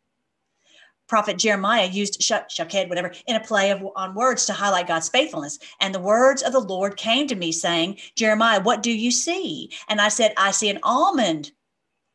Prophet 1.07 1.37
Jeremiah 1.37 1.87
used 1.87 2.23
shaked, 2.23 2.57
whatever, 2.87 3.11
in 3.27 3.35
a 3.35 3.41
play 3.41 3.71
of, 3.71 3.85
on 3.97 4.15
words 4.15 4.45
to 4.45 4.53
highlight 4.53 4.87
God's 4.87 5.09
faithfulness. 5.09 5.59
And 5.81 5.93
the 5.93 5.99
words 5.99 6.41
of 6.41 6.53
the 6.53 6.59
Lord 6.59 6.95
came 6.95 7.27
to 7.27 7.35
me, 7.35 7.51
saying, 7.51 7.97
Jeremiah, 8.15 8.61
what 8.61 8.81
do 8.81 8.91
you 8.91 9.11
see? 9.11 9.71
And 9.89 9.99
I 9.99 10.07
said, 10.07 10.33
I 10.37 10.51
see 10.51 10.69
an 10.69 10.79
almond, 10.83 11.51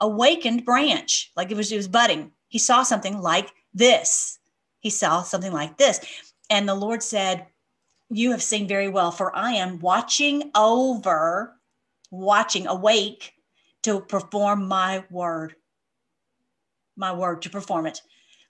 awakened 0.01 0.64
branch, 0.64 1.31
like 1.37 1.51
it 1.51 1.59
was, 1.59 1.71
it 1.71 1.77
was 1.77 1.89
budding. 1.89 2.33
He 2.49 2.59
saw 2.59 2.83
something 2.85 3.21
like 3.21 3.51
this. 3.75 4.39
He 4.81 4.89
saw 4.89 5.23
something 5.23 5.53
like 5.53 5.77
this. 5.77 6.01
And 6.49 6.67
the 6.67 6.75
Lord 6.75 7.03
said, 7.03 7.47
you 8.09 8.31
have 8.31 8.43
seen 8.43 8.67
very 8.67 8.89
well, 8.89 9.11
for 9.11 9.35
I 9.37 9.53
am 9.53 9.79
watching 9.81 10.51
over, 10.55 11.55
watching, 12.11 12.67
awake 12.67 13.35
to 13.87 14.01
perform 14.01 14.66
my 14.66 15.05
word. 15.11 15.55
My 16.97 17.12
word 17.12 17.43
to 17.43 17.51
perform 17.51 17.87
it. 17.87 18.03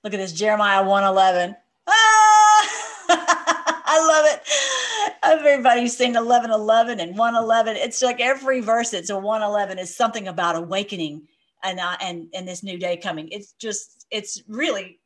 Look 0.03 0.15
at 0.15 0.17
this, 0.17 0.33
Jeremiah 0.33 0.83
111. 0.83 1.55
Ah! 1.87 2.69
I 3.89 4.07
love 4.09 4.25
it. 4.33 5.15
Everybody's 5.23 5.95
saying 5.95 6.15
11 6.15 6.51
11 6.51 7.01
and 7.01 7.19
111. 7.19 7.77
It's 7.77 8.01
like 8.01 8.19
every 8.19 8.61
verse 8.61 8.95
it's 8.95 9.11
a 9.11 9.19
111 9.19 9.79
is 9.79 9.95
something 9.95 10.27
about 10.29 10.57
awakening 10.57 11.29
and 11.63 11.81
uh, 11.81 11.97
and 12.01 12.29
and 12.33 12.49
this 12.49 12.63
new 12.63 12.79
day 12.79 12.97
coming. 12.97 13.29
It's 13.31 13.53
just 13.53 14.07
it's 14.11 14.43
really 14.49 15.01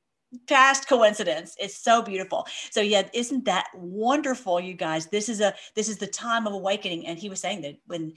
past 0.47 0.89
coincidence 0.89 1.57
it's 1.59 1.77
so 1.77 2.01
beautiful 2.01 2.47
so 2.71 2.81
yeah 2.81 3.03
isn't 3.13 3.45
that 3.45 3.67
wonderful 3.75 4.61
you 4.61 4.75
guys 4.75 5.07
this 5.07 5.29
is 5.29 5.41
a 5.41 5.53
this 5.75 5.89
is 5.89 5.99
the 5.99 6.07
time 6.07 6.47
of 6.47 6.53
awakening 6.53 7.05
and 7.09 7.19
he 7.19 7.29
was 7.29 7.41
saying 7.41 7.61
that 7.61 7.75
when 7.89 8.13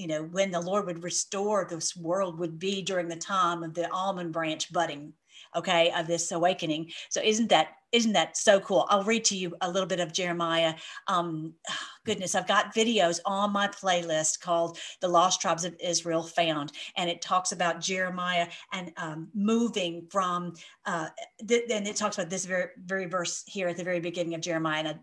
you 0.00 0.06
know 0.06 0.22
when 0.22 0.50
the 0.50 0.60
lord 0.60 0.86
would 0.86 1.04
restore 1.04 1.66
this 1.68 1.94
world 1.94 2.38
would 2.38 2.58
be 2.58 2.82
during 2.82 3.08
the 3.08 3.16
time 3.16 3.62
of 3.62 3.74
the 3.74 3.90
almond 3.92 4.32
branch 4.32 4.72
budding 4.72 5.12
okay 5.56 5.92
of 5.96 6.06
this 6.06 6.32
awakening. 6.32 6.90
So 7.08 7.20
isn't 7.22 7.48
that 7.48 7.68
isn't 7.92 8.12
that 8.12 8.36
so 8.36 8.60
cool? 8.60 8.86
I'll 8.88 9.02
read 9.02 9.24
to 9.26 9.36
you 9.36 9.56
a 9.60 9.70
little 9.70 9.88
bit 9.88 10.00
of 10.00 10.12
jeremiah. 10.12 10.74
Um 11.06 11.54
goodness 12.06 12.34
i've 12.34 12.48
got 12.48 12.74
videos 12.74 13.20
on 13.26 13.52
my 13.52 13.68
playlist 13.68 14.40
called 14.40 14.78
the 15.02 15.06
lost 15.06 15.38
tribes 15.38 15.66
of 15.66 15.76
israel 15.78 16.22
found 16.22 16.72
and 16.96 17.10
it 17.10 17.20
talks 17.20 17.52
about 17.52 17.78
jeremiah 17.78 18.48
and 18.72 18.90
um, 18.96 19.28
moving 19.34 20.06
from 20.10 20.54
uh 20.86 21.10
th- 21.46 21.70
and 21.70 21.86
it 21.86 21.96
talks 21.96 22.16
about 22.16 22.30
this 22.30 22.46
very 22.46 22.68
very 22.82 23.04
verse 23.04 23.44
here 23.46 23.68
at 23.68 23.76
the 23.76 23.84
very 23.84 24.00
beginning 24.00 24.34
of 24.34 24.40
jeremiah 24.40 24.78
and 24.78 24.88
I, 24.88 24.94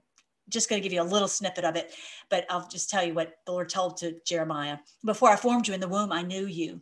just 0.49 0.69
going 0.69 0.81
to 0.81 0.83
give 0.83 0.93
you 0.93 1.01
a 1.01 1.03
little 1.03 1.27
snippet 1.27 1.65
of 1.65 1.75
it, 1.75 1.93
but 2.29 2.45
I'll 2.49 2.67
just 2.67 2.89
tell 2.89 3.03
you 3.03 3.13
what 3.13 3.37
the 3.45 3.51
Lord 3.51 3.69
told 3.69 3.97
to 3.97 4.15
Jeremiah. 4.25 4.77
Before 5.05 5.29
I 5.29 5.35
formed 5.35 5.67
you 5.67 5.73
in 5.73 5.79
the 5.79 5.87
womb, 5.87 6.11
I 6.11 6.21
knew 6.21 6.45
you. 6.45 6.81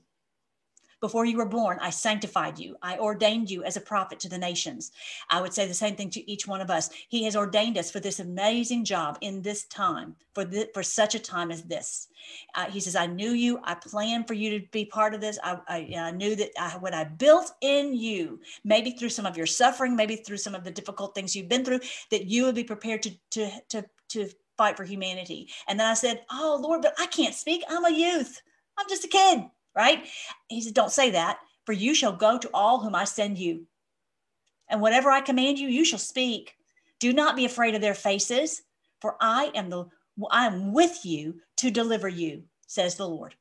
Before 1.02 1.26
you 1.26 1.38
were 1.38 1.46
born, 1.46 1.78
I 1.82 1.90
sanctified 1.90 2.58
you. 2.58 2.78
I 2.82 2.98
ordained 2.98 3.52
you 3.52 3.64
as 3.64 3.76
a 3.76 3.82
prophet 3.82 4.20
to 4.22 4.30
the 4.30 4.38
nations. 4.38 4.92
I 5.30 5.42
would 5.42 5.54
say 5.54 5.68
the 5.68 5.74
same 5.74 5.96
thing 5.96 6.10
to 6.12 6.32
each 6.32 6.48
one 6.48 6.62
of 6.62 6.70
us. 6.70 6.90
He 7.10 7.26
has 7.26 7.36
ordained 7.36 7.78
us 7.78 7.92
for 7.92 8.00
this 8.00 8.20
amazing 8.20 8.86
job 8.86 9.18
in 9.20 9.42
this 9.42 9.66
time, 9.66 10.16
for, 10.34 10.46
the, 10.46 10.70
for 10.74 10.84
such 10.84 11.14
a 11.14 11.20
time 11.20 11.52
as 11.52 11.64
this. 11.64 12.08
Uh, 12.56 12.66
he 12.66 12.80
says, 12.80 12.96
I 12.96 13.08
knew 13.08 13.32
you. 13.32 13.60
I 13.64 13.76
planned 13.76 14.28
for 14.28 14.36
you 14.36 14.58
to 14.58 14.66
be 14.72 14.86
part 14.86 15.14
of 15.14 15.22
this. 15.22 15.38
I, 15.44 15.58
I, 15.68 15.96
I 15.98 16.12
knew 16.12 16.36
that 16.38 16.52
I, 16.58 16.78
what 16.78 16.94
I 16.94 17.04
built 17.04 17.52
in 17.62 17.94
you, 17.94 18.40
maybe 18.64 18.92
through 18.92 19.10
some 19.10 19.26
of 19.26 19.36
your 19.36 19.48
suffering, 19.48 19.96
maybe 19.98 20.16
through 20.16 20.38
some 20.38 20.56
of 20.56 20.64
the 20.64 20.72
difficult 20.72 21.14
things 21.14 21.36
you've 21.36 21.50
been 21.50 21.66
through, 21.66 21.82
that 22.10 22.26
you 22.26 22.46
would 22.46 22.56
be 22.56 22.64
prepared 22.64 23.04
to, 23.04 23.12
to, 23.32 23.52
to, 23.70 23.86
to 24.10 24.30
fight 24.58 24.78
for 24.78 24.86
humanity. 24.86 25.50
And 25.68 25.78
then 25.78 25.88
I 25.88 25.94
said, 25.94 26.24
Oh, 26.32 26.58
Lord, 26.62 26.82
but 26.82 26.96
I 26.98 27.08
can't 27.08 27.36
speak. 27.36 27.64
I'm 27.70 27.84
a 27.84 27.92
youth. 27.92 28.42
I'm 28.78 28.88
just 28.90 29.06
a 29.06 29.10
kid 29.10 29.46
right? 29.76 30.08
He 30.48 30.62
said, 30.62 30.74
Don't 30.74 30.92
say 30.92 31.12
that, 31.12 31.40
for 31.66 31.74
you 31.74 31.94
shall 31.94 32.14
go 32.14 32.38
to 32.38 32.50
all 32.54 32.80
whom 32.80 32.96
I 32.96 33.04
send 33.04 33.38
you. 33.38 33.66
And 34.70 34.82
whatever 34.82 35.12
I 35.12 35.22
command 35.22 35.60
you, 35.60 35.68
you 35.68 35.86
shall 35.86 36.00
speak. 36.00 36.56
Do 37.00 37.14
not 37.14 37.36
be 37.36 37.46
afraid 37.46 37.76
of 37.76 37.82
their 37.82 37.94
faces, 37.94 38.62
for 39.02 39.16
I 39.20 39.52
am 39.54 39.70
the 39.70 39.86
I 40.32 40.46
am 40.48 40.72
with 40.72 41.06
you 41.06 41.42
to 41.58 41.70
deliver 41.70 42.08
you, 42.08 42.44
says 42.68 42.96
the 42.96 43.08
Lord. 43.08 43.36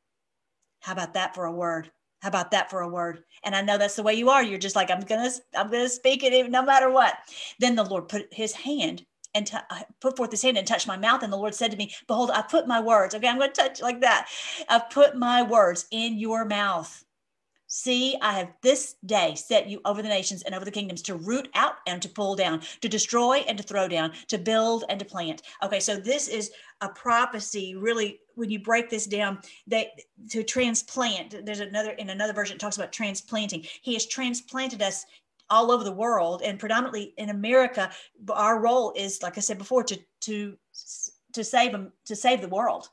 How 0.81 0.93
about 0.93 1.15
that 1.15 1.35
for 1.35 1.45
a 1.45 1.53
word? 1.53 1.91
How 2.21 2.29
about 2.29 2.51
that 2.51 2.71
for 2.71 2.81
a 2.81 2.89
word? 2.89 3.23
And 3.45 3.55
I 3.55 3.63
know 3.63 3.79
that's 3.79 3.97
the 3.97 4.03
way 4.03 4.15
you 4.15 4.31
are. 4.31 4.43
You're 4.43 4.59
just 4.59 4.77
like, 4.77 4.91
I'm 4.91 5.01
gonna, 5.01 5.31
I'm 5.57 5.71
gonna 5.71 5.89
speak 5.89 6.25
it 6.25 6.51
no 6.51 6.63
matter 6.63 6.91
what. 6.91 7.15
Then 7.59 7.77
the 7.77 7.85
Lord 7.85 8.09
put 8.09 8.33
his 8.33 8.53
hand 8.53 9.05
and 9.35 9.47
t- 9.47 9.57
put 10.01 10.17
forth 10.17 10.31
his 10.31 10.43
hand 10.43 10.57
and 10.57 10.67
touched 10.67 10.87
my 10.87 10.97
mouth. 10.97 11.23
And 11.23 11.33
the 11.33 11.37
Lord 11.37 11.55
said 11.55 11.71
to 11.71 11.77
me, 11.77 11.93
Behold, 12.07 12.31
I 12.33 12.43
put 12.43 12.67
my 12.69 12.81
words. 12.81 13.15
Okay, 13.15 13.29
I'm 13.29 13.39
going 13.39 13.53
to 13.53 13.63
touch 13.63 13.83
like 13.83 14.01
that. 14.01 14.29
I've 14.69 14.91
put 14.91 15.17
my 15.17 15.43
words 15.43 15.87
in 15.91 16.19
your 16.19 16.45
mouth. 16.45 17.05
See, 17.67 18.17
I 18.23 18.35
have 18.35 18.53
this 18.63 18.95
day 19.05 19.35
set 19.35 19.69
you 19.69 19.81
over 19.85 20.01
the 20.01 20.09
nations 20.09 20.43
and 20.43 20.55
over 20.55 20.65
the 20.65 20.71
kingdoms 20.71 21.03
to 21.03 21.17
root 21.17 21.49
out 21.55 21.75
and 21.89 22.01
to 22.03 22.09
pull 22.09 22.37
down, 22.37 22.61
to 22.83 22.89
destroy 22.89 23.39
and 23.49 23.59
to 23.59 23.65
throw 23.65 23.89
down, 23.89 24.13
to 24.29 24.39
build 24.39 24.85
and 24.89 25.01
to 25.01 25.05
plant. 25.05 25.43
Okay, 25.61 25.81
so 25.81 25.97
this 25.97 26.29
is 26.29 26.53
a 26.83 26.89
prophecy, 26.89 27.75
really, 27.75 28.21
when 28.37 28.49
you 28.49 28.61
break 28.61 28.91
this 28.91 29.07
down, 29.07 29.41
that 29.67 29.89
to 30.31 30.45
transplant, 30.45 31.45
there's 31.45 31.59
another 31.59 31.91
in 31.93 32.11
another 32.11 32.33
version, 32.33 32.55
it 32.55 32.61
talks 32.61 32.77
about 32.77 32.93
transplanting. 32.93 33.67
He 33.83 33.95
has 33.95 34.07
transplanted 34.07 34.81
us 34.81 35.05
all 35.51 35.71
over 35.71 35.85
the 35.85 35.93
world 35.93 36.43
and 36.45 36.59
predominantly 36.59 37.15
in 37.19 37.31
America, 37.31 37.91
our 38.31 38.61
role 38.61 38.93
is, 38.97 39.23
like 39.23 39.37
I 39.37 39.41
said 39.41 39.59
before, 39.59 39.85
to 39.85 39.99
to 40.23 40.57
to 41.35 41.45
save 41.45 41.73
them, 41.73 41.93
to 42.07 42.17
save 42.17 42.41
the 42.41 42.49
world. 42.49 42.89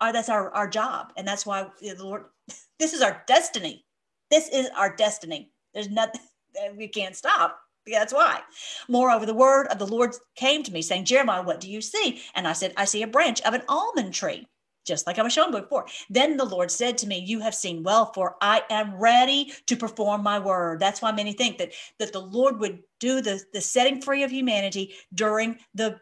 Our, 0.00 0.12
that's 0.12 0.28
our, 0.28 0.50
our 0.54 0.68
job. 0.68 1.12
And 1.16 1.26
that's 1.26 1.44
why 1.44 1.66
the 1.80 1.94
Lord, 1.98 2.24
this 2.78 2.92
is 2.92 3.02
our 3.02 3.22
destiny. 3.26 3.84
This 4.30 4.48
is 4.48 4.70
our 4.76 4.94
destiny. 4.96 5.52
There's 5.74 5.90
nothing, 5.90 6.20
we 6.76 6.88
can't 6.88 7.16
stop. 7.16 7.58
That's 7.84 8.14
why. 8.14 8.40
Moreover, 8.88 9.26
the 9.26 9.34
word 9.34 9.66
of 9.66 9.78
the 9.80 9.86
Lord 9.86 10.14
came 10.36 10.62
to 10.62 10.72
me 10.72 10.82
saying, 10.82 11.04
Jeremiah, 11.04 11.42
what 11.42 11.60
do 11.60 11.68
you 11.68 11.80
see? 11.80 12.22
And 12.34 12.46
I 12.46 12.52
said, 12.52 12.72
I 12.76 12.84
see 12.84 13.02
a 13.02 13.08
branch 13.08 13.40
of 13.42 13.54
an 13.54 13.62
almond 13.68 14.14
tree 14.14 14.46
just 14.84 15.06
like 15.06 15.18
I 15.18 15.22
was 15.22 15.32
shown 15.32 15.50
before. 15.50 15.86
Then 16.10 16.36
the 16.36 16.44
Lord 16.44 16.70
said 16.70 16.98
to 16.98 17.06
me, 17.06 17.18
You 17.18 17.40
have 17.40 17.54
seen 17.54 17.82
well, 17.82 18.12
for 18.12 18.36
I 18.40 18.62
am 18.70 18.96
ready 18.98 19.52
to 19.66 19.76
perform 19.76 20.22
my 20.22 20.38
word. 20.38 20.80
That's 20.80 21.02
why 21.02 21.12
many 21.12 21.32
think 21.32 21.58
that, 21.58 21.72
that 21.98 22.12
the 22.12 22.20
Lord 22.20 22.58
would 22.60 22.80
do 23.00 23.20
the, 23.20 23.42
the 23.52 23.60
setting 23.60 24.00
free 24.00 24.22
of 24.22 24.30
humanity 24.30 24.94
during 25.14 25.58
the 25.74 26.00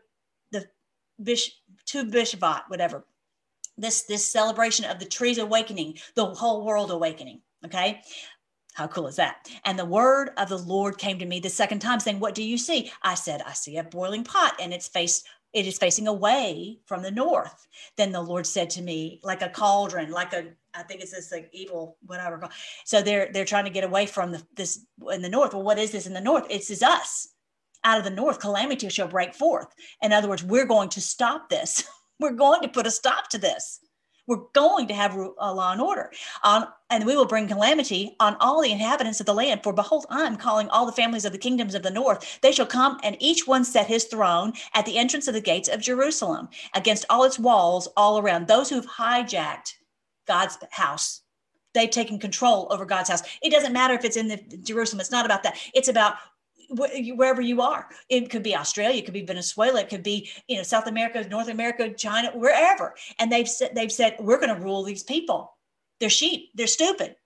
the 0.53 0.67
bish 1.23 1.53
to 1.87 2.05
Bishvat, 2.05 2.63
whatever. 2.69 3.05
This 3.77 4.03
this 4.03 4.31
celebration 4.31 4.85
of 4.85 4.99
the 4.99 5.07
trees 5.07 5.39
awakening, 5.39 5.99
the 6.15 6.27
whole 6.27 6.65
world 6.65 6.91
awakening. 6.91 7.41
Okay. 7.65 8.03
How 8.75 8.87
cool 8.87 9.09
is 9.09 9.17
that? 9.17 9.49
And 9.65 9.79
the 9.79 9.85
word 9.85 10.31
of 10.37 10.49
the 10.49 10.57
Lord 10.57 10.97
came 10.97 11.19
to 11.19 11.27
me 11.27 11.41
the 11.41 11.51
second 11.51 11.81
time, 11.81 12.01
saying, 12.01 12.21
What 12.21 12.35
do 12.35 12.43
you 12.43 12.57
see? 12.57 12.91
I 13.03 13.15
said, 13.15 13.43
I 13.45 13.53
see 13.53 13.77
a 13.77 13.85
boiling 13.85 14.25
pot, 14.25 14.55
and 14.61 14.73
it's 14.73 14.89
face 14.89 15.25
it 15.53 15.67
is 15.67 15.79
facing 15.79 16.07
away 16.07 16.79
from 16.87 17.03
the 17.03 17.11
north. 17.11 17.67
Then 17.97 18.13
the 18.13 18.21
Lord 18.21 18.47
said 18.47 18.71
to 18.71 18.83
me, 18.83 19.21
like 19.25 19.43
a 19.43 19.49
cauldron, 19.49 20.11
like 20.11 20.33
a 20.33 20.47
I 20.73 20.85
think 20.85 21.01
it's 21.01 21.11
this 21.11 21.33
like 21.33 21.51
evil 21.53 21.97
whatever. 22.07 22.49
So 22.85 23.03
they're 23.03 23.31
they're 23.33 23.45
trying 23.45 23.65
to 23.65 23.71
get 23.71 23.85
away 23.85 24.07
from 24.07 24.33
the, 24.33 24.43
this 24.57 24.85
in 25.13 25.23
the 25.23 25.29
north. 25.29 25.53
Well, 25.53 25.63
what 25.63 25.79
is 25.79 25.91
this 25.91 26.07
in 26.07 26.15
the 26.15 26.21
north? 26.21 26.47
It's 26.49 26.71
is 26.71 26.83
us. 26.83 27.29
Out 27.83 27.99
of 27.99 28.05
the 28.05 28.11
north, 28.11 28.41
calamity 28.41 28.89
shall 28.91 29.09
break 29.09 29.35
forth. 29.35 29.69
In 30.03 30.13
other 30.13 30.29
words, 30.29 30.45
we're 30.45 30.67
going 30.67 30.91
to 30.91 31.01
stop 31.01 31.49
this. 31.49 31.83
we're 32.21 32.33
going 32.33 32.61
to 32.61 32.69
put 32.69 32.87
a 32.87 32.91
stop 32.91 33.29
to 33.31 33.39
this. 33.39 33.81
We're 34.31 34.47
going 34.53 34.87
to 34.87 34.95
have 34.95 35.17
a 35.17 35.31
uh, 35.41 35.53
law 35.53 35.73
and 35.73 35.81
order 35.81 36.13
and 36.91 37.07
we 37.07 37.17
will 37.17 37.25
bring 37.25 37.49
calamity 37.49 38.17
on 38.21 38.37
all 38.41 38.63
the 38.63 38.73
inhabitants 38.73 39.21
of 39.21 39.27
the 39.27 39.35
land. 39.35 39.63
For 39.63 39.73
behold, 39.73 40.07
I'm 40.11 40.37
calling 40.37 40.69
all 40.69 40.87
the 40.87 40.93
families 40.93 41.25
of 41.25 41.33
the 41.33 41.39
kingdoms 41.39 41.75
of 41.75 41.83
the 41.83 41.91
north. 41.91 42.41
They 42.43 42.53
shall 42.53 42.67
come, 42.67 42.99
and 43.03 43.17
each 43.21 43.47
one 43.47 43.65
set 43.65 43.87
his 43.87 44.05
throne 44.05 44.53
at 44.75 44.85
the 44.87 44.99
entrance 44.99 45.29
of 45.29 45.35
the 45.35 45.41
gates 45.41 45.69
of 45.69 45.81
Jerusalem, 45.81 46.49
against 46.75 47.07
all 47.09 47.25
its 47.25 47.39
walls 47.39 47.89
all 47.97 48.19
around. 48.19 48.49
Those 48.49 48.69
who've 48.69 48.87
hijacked 48.87 49.75
God's 50.27 50.59
house, 50.71 51.23
they've 51.75 51.91
taken 51.91 52.19
control 52.19 52.69
over 52.71 52.85
God's 52.85 53.11
house. 53.11 53.23
It 53.43 53.51
doesn't 53.51 53.73
matter 53.73 53.95
if 53.95 54.05
it's 54.05 54.17
in 54.17 54.29
the 54.29 54.39
Jerusalem. 54.63 55.01
It's 55.01 55.11
not 55.13 55.27
about 55.27 55.43
that. 55.45 55.59
It's 55.75 55.89
about 55.89 56.15
wherever 56.71 57.41
you 57.41 57.61
are. 57.61 57.89
It 58.09 58.31
could 58.31 58.43
be 58.43 58.57
Australia, 58.57 58.99
it 58.99 59.05
could 59.05 59.15
be 59.15 59.25
Venezuela, 59.25 59.81
it 59.81 59.89
could 59.89 60.03
be 60.03 60.31
you 60.47 60.57
know 60.57 60.63
South 60.63 60.87
America, 60.87 61.27
North 61.29 61.49
America, 61.49 61.93
China, 61.93 62.31
wherever. 62.35 62.95
And 63.19 63.31
they've 63.31 63.49
said 63.49 63.73
they've 63.75 63.93
said 63.93 64.17
we're 64.19 64.41
going 64.41 64.55
to 64.55 64.63
rule 64.63 64.83
these 64.83 65.03
people. 65.03 65.57
They're 65.99 66.11
sheep. 66.11 66.51
They're 66.55 66.67
stupid. 66.67 67.17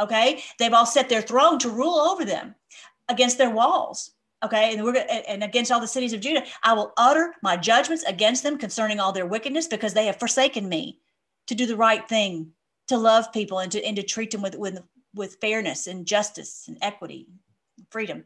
Okay, 0.00 0.42
they've 0.58 0.72
all 0.72 0.86
set 0.86 1.08
their 1.08 1.22
throne 1.22 1.58
to 1.60 1.70
rule 1.70 1.98
over 1.98 2.24
them 2.24 2.54
against 3.08 3.38
their 3.38 3.50
walls. 3.50 4.12
Okay, 4.44 4.74
and 4.74 4.82
we're 4.82 4.96
and 5.28 5.44
against 5.44 5.70
all 5.70 5.80
the 5.80 5.86
cities 5.86 6.12
of 6.12 6.20
Judah, 6.20 6.44
I 6.62 6.72
will 6.72 6.92
utter 6.96 7.34
my 7.42 7.56
judgments 7.56 8.04
against 8.04 8.42
them 8.42 8.58
concerning 8.58 9.00
all 9.00 9.12
their 9.12 9.26
wickedness 9.26 9.68
because 9.68 9.94
they 9.94 10.06
have 10.06 10.18
forsaken 10.18 10.68
me 10.68 11.00
to 11.46 11.54
do 11.54 11.66
the 11.66 11.76
right 11.76 12.08
thing, 12.08 12.52
to 12.88 12.96
love 12.96 13.32
people 13.32 13.58
and 13.58 13.70
to 13.72 13.84
and 13.84 13.96
to 13.96 14.02
treat 14.02 14.30
them 14.30 14.42
with 14.42 14.56
with 14.56 14.80
with 15.14 15.36
fairness 15.40 15.86
and 15.86 16.06
justice 16.06 16.64
and 16.68 16.78
equity 16.80 17.26
freedom 17.90 18.24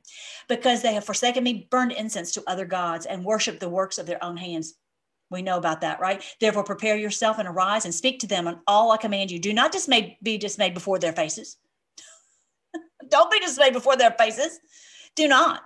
because 0.49 0.83
they 0.83 0.95
have 0.95 1.05
forsaken 1.05 1.45
me, 1.45 1.69
burned 1.71 1.93
incense 1.93 2.33
to 2.33 2.43
other 2.47 2.65
gods, 2.65 3.07
and 3.07 3.25
worshiped 3.25 3.61
the 3.61 3.69
works 3.69 3.99
of 3.99 4.07
their 4.07 4.23
own 4.23 4.37
hands. 4.37 4.75
We 5.31 5.43
know 5.43 5.59
about 5.59 5.81
that, 5.81 6.01
right? 6.01 6.23
Therefore, 6.41 6.63
prepare 6.63 6.97
yourself 6.97 7.39
and 7.39 7.49
arise 7.49 7.85
and 7.85 7.95
speak 7.95 8.21
to 8.21 8.27
them 8.27 8.47
on 8.47 8.61
all 8.67 8.93
I 8.93 8.97
command 8.97 9.31
you. 9.31 9.39
Do 9.39 9.53
not 9.53 9.73
dismay, 9.73 10.19
be 10.23 10.39
dismayed 10.39 10.75
before 10.75 10.99
their 10.99 11.13
faces. 11.13 11.57
Don't 13.09 13.31
be 13.31 13.41
dismayed 13.41 13.73
before 13.73 13.97
their 13.97 14.13
faces. 14.13 14.61
Do 15.17 15.27
not. 15.27 15.63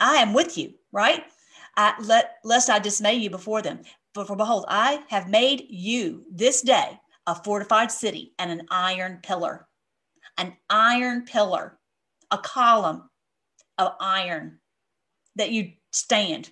I 0.00 0.16
am 0.16 0.32
with 0.32 0.58
you, 0.58 0.74
right? 0.92 1.24
I, 1.76 1.94
let, 2.00 2.36
lest 2.42 2.70
I 2.70 2.80
dismay 2.80 3.14
you 3.14 3.30
before 3.30 3.62
them. 3.62 3.80
But 4.14 4.26
for 4.26 4.36
behold, 4.36 4.64
I 4.68 5.04
have 5.08 5.28
made 5.28 5.66
you 5.68 6.24
this 6.32 6.62
day 6.62 6.98
a 7.26 7.34
fortified 7.34 7.92
city 7.92 8.32
and 8.38 8.50
an 8.50 8.66
iron 8.70 9.20
pillar. 9.22 9.68
An 10.38 10.56
iron 10.70 11.24
pillar 11.24 11.77
a 12.30 12.38
column 12.38 13.08
of 13.78 13.92
iron 14.00 14.58
that 15.36 15.50
you 15.50 15.72
stand. 15.92 16.50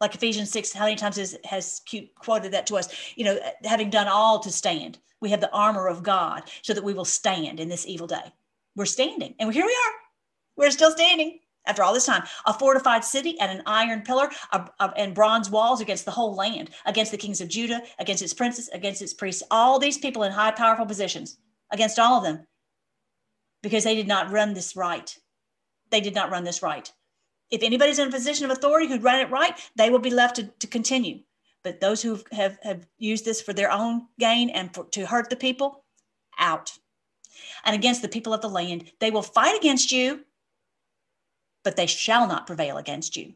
Like 0.00 0.14
ephesians 0.14 0.50
6 0.52 0.72
how 0.72 0.84
many 0.84 0.96
times 0.96 1.16
has, 1.16 1.36
has 1.44 1.82
quoted 2.16 2.52
that 2.52 2.66
to 2.68 2.76
us? 2.76 2.88
You 3.16 3.24
know 3.24 3.38
having 3.64 3.90
done 3.90 4.06
all 4.06 4.38
to 4.40 4.50
stand 4.50 4.98
we 5.20 5.30
have 5.30 5.40
the 5.40 5.52
armor 5.52 5.88
of 5.88 6.04
god 6.04 6.44
so 6.62 6.72
that 6.72 6.84
we 6.84 6.94
will 6.94 7.04
stand 7.04 7.58
in 7.58 7.68
this 7.68 7.86
evil 7.86 8.06
day. 8.06 8.32
We're 8.76 8.86
standing 8.86 9.34
and 9.40 9.52
here 9.52 9.66
we 9.66 9.72
are. 9.72 9.92
We're 10.56 10.70
still 10.70 10.92
standing 10.92 11.40
after 11.66 11.82
all 11.82 11.92
this 11.92 12.06
time. 12.06 12.22
A 12.46 12.54
fortified 12.54 13.04
city 13.04 13.38
and 13.40 13.50
an 13.50 13.62
iron 13.66 14.02
pillar 14.02 14.30
and 14.96 15.14
bronze 15.14 15.50
walls 15.50 15.80
against 15.80 16.04
the 16.04 16.12
whole 16.12 16.34
land 16.34 16.70
against 16.86 17.10
the 17.10 17.18
kings 17.18 17.40
of 17.40 17.48
judah 17.48 17.82
against 17.98 18.22
its 18.22 18.34
princes 18.34 18.68
against 18.68 19.02
its 19.02 19.14
priests 19.14 19.42
all 19.50 19.78
these 19.78 19.98
people 19.98 20.22
in 20.22 20.32
high 20.32 20.52
powerful 20.52 20.86
positions 20.86 21.38
against 21.72 21.98
all 21.98 22.18
of 22.18 22.24
them 22.24 22.46
because 23.62 23.84
they 23.84 23.94
did 23.94 24.08
not 24.08 24.30
run 24.30 24.54
this 24.54 24.76
right. 24.76 25.16
They 25.90 26.00
did 26.00 26.14
not 26.14 26.30
run 26.30 26.44
this 26.44 26.62
right. 26.62 26.90
If 27.50 27.62
anybody's 27.62 27.98
in 27.98 28.08
a 28.08 28.12
position 28.12 28.44
of 28.44 28.50
authority 28.50 28.88
who 28.88 28.98
ran 28.98 29.20
it 29.20 29.30
right, 29.30 29.58
they 29.76 29.90
will 29.90 29.98
be 29.98 30.10
left 30.10 30.36
to, 30.36 30.44
to 30.44 30.66
continue. 30.66 31.20
But 31.64 31.80
those 31.80 32.02
who 32.02 32.20
have, 32.32 32.58
have 32.62 32.86
used 32.98 33.24
this 33.24 33.40
for 33.40 33.52
their 33.52 33.70
own 33.70 34.06
gain 34.18 34.50
and 34.50 34.72
for, 34.74 34.84
to 34.84 35.06
hurt 35.06 35.30
the 35.30 35.36
people, 35.36 35.84
out. 36.38 36.78
And 37.64 37.74
against 37.74 38.02
the 38.02 38.08
people 38.08 38.32
of 38.32 38.40
the 38.40 38.48
land, 38.48 38.92
they 39.00 39.10
will 39.10 39.22
fight 39.22 39.56
against 39.56 39.92
you, 39.92 40.24
but 41.64 41.76
they 41.76 41.86
shall 41.86 42.26
not 42.26 42.46
prevail 42.46 42.76
against 42.78 43.16
you. 43.16 43.34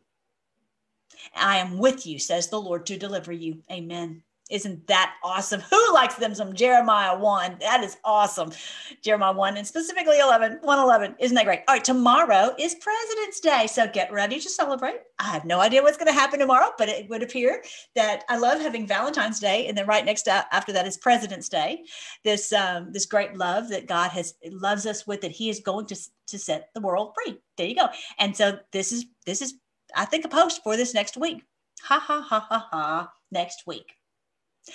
I 1.35 1.59
am 1.59 1.79
with 1.79 2.07
you, 2.07 2.19
says 2.19 2.49
the 2.49 2.61
Lord, 2.61 2.87
to 2.87 2.97
deliver 2.97 3.33
you. 3.33 3.63
Amen. 3.71 4.23
Isn't 4.53 4.87
that 4.87 5.15
awesome? 5.25 5.61
Who 5.71 5.95
likes 5.95 6.17
them 6.17 6.35
some 6.35 6.53
Jeremiah 6.53 7.19
1? 7.19 7.57
That 7.61 7.83
is 7.83 7.97
awesome. 8.05 8.53
Jeremiah 9.01 9.33
1 9.33 9.57
and 9.57 9.67
specifically 9.67 10.19
11, 10.19 10.59
111. 10.61 11.17
Isn't 11.19 11.35
that 11.35 11.47
great? 11.47 11.61
All 11.67 11.75
right, 11.75 11.85
tomorrow 11.85 12.55
is 12.59 12.75
President's 12.75 13.41
Day. 13.41 13.67
So 13.67 13.89
get 13.89 14.13
ready 14.13 14.39
to 14.39 14.51
celebrate. 14.51 15.01
I 15.19 15.25
have 15.25 15.47
no 15.47 15.61
idea 15.61 15.83
what's 15.83 15.97
going 15.97 16.13
to 16.13 16.13
happen 16.13 16.39
tomorrow, 16.39 16.71
but 16.77 16.91
it 16.91 17.09
would 17.09 17.23
appear 17.23 17.65
that 17.95 18.25
I 18.29 18.37
love 18.37 18.61
having 18.61 18.87
Valentine's 18.87 19.41
Day. 19.41 19.67
And 19.69 19.77
then 19.77 19.87
right 19.87 20.05
next 20.05 20.29
after 20.29 20.73
that 20.75 20.87
is 20.87 20.99
President's 20.99 21.49
Day. 21.49 21.85
This, 22.23 22.53
um, 22.53 22.93
this 22.93 23.07
great 23.07 23.35
love 23.39 23.71
that 23.71 23.89
God 23.89 24.11
has 24.11 24.35
loves 24.51 24.85
us 24.85 25.07
with, 25.07 25.23
that 25.23 25.31
he 25.31 25.49
is 25.49 25.61
going 25.61 25.87
to, 25.87 25.97
to 26.27 26.39
set 26.39 26.69
the 26.75 26.81
world 26.83 27.15
free. 27.15 27.39
There 27.57 27.67
you 27.67 27.75
go. 27.75 27.89
And 28.19 28.37
so 28.37 28.59
this 28.71 28.93
is, 28.93 29.07
this 29.25 29.41
is, 29.41 29.55
I 29.97 30.05
think 30.05 30.27
a 30.27 30.29
post 30.29 30.63
for 30.63 30.77
this 30.77 30.93
next 30.93 31.17
week. 31.17 31.43
Ha 31.85 31.99
ha 31.99 32.21
ha 32.21 32.41
ha 32.41 32.69
ha 32.71 33.13
next 33.31 33.67
week. 33.67 33.95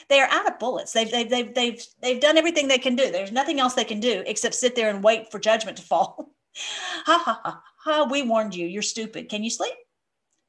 They 0.10 0.20
are 0.20 0.30
out 0.30 0.48
of 0.48 0.60
bullets. 0.60 0.92
They've, 0.92 1.10
they've, 1.10 1.30
they've, 1.30 1.54
they've, 1.54 1.86
they've 2.02 2.22
done 2.22 2.38
everything 2.38 2.68
they 2.68 2.78
can 2.78 2.96
do. 2.96 3.12
There's 3.12 3.32
nothing 3.32 3.60
else 3.60 3.74
they 3.74 3.84
can 3.84 4.00
do 4.00 4.24
except 4.26 4.56
sit 4.56 4.76
there 4.76 4.90
and 4.90 5.04
wait 5.04 5.32
for 5.32 5.40
judgment 5.40 5.78
to 5.78 5.84
fall. 5.84 6.32
ha, 6.58 7.22
ha, 7.24 7.42
ha, 7.44 7.62
ha. 7.78 8.08
We 8.10 8.24
warned 8.24 8.56
you. 8.56 8.68
You're 8.68 8.82
stupid. 8.82 9.30
Can 9.30 9.44
you 9.44 9.50
sleep? 9.50 9.74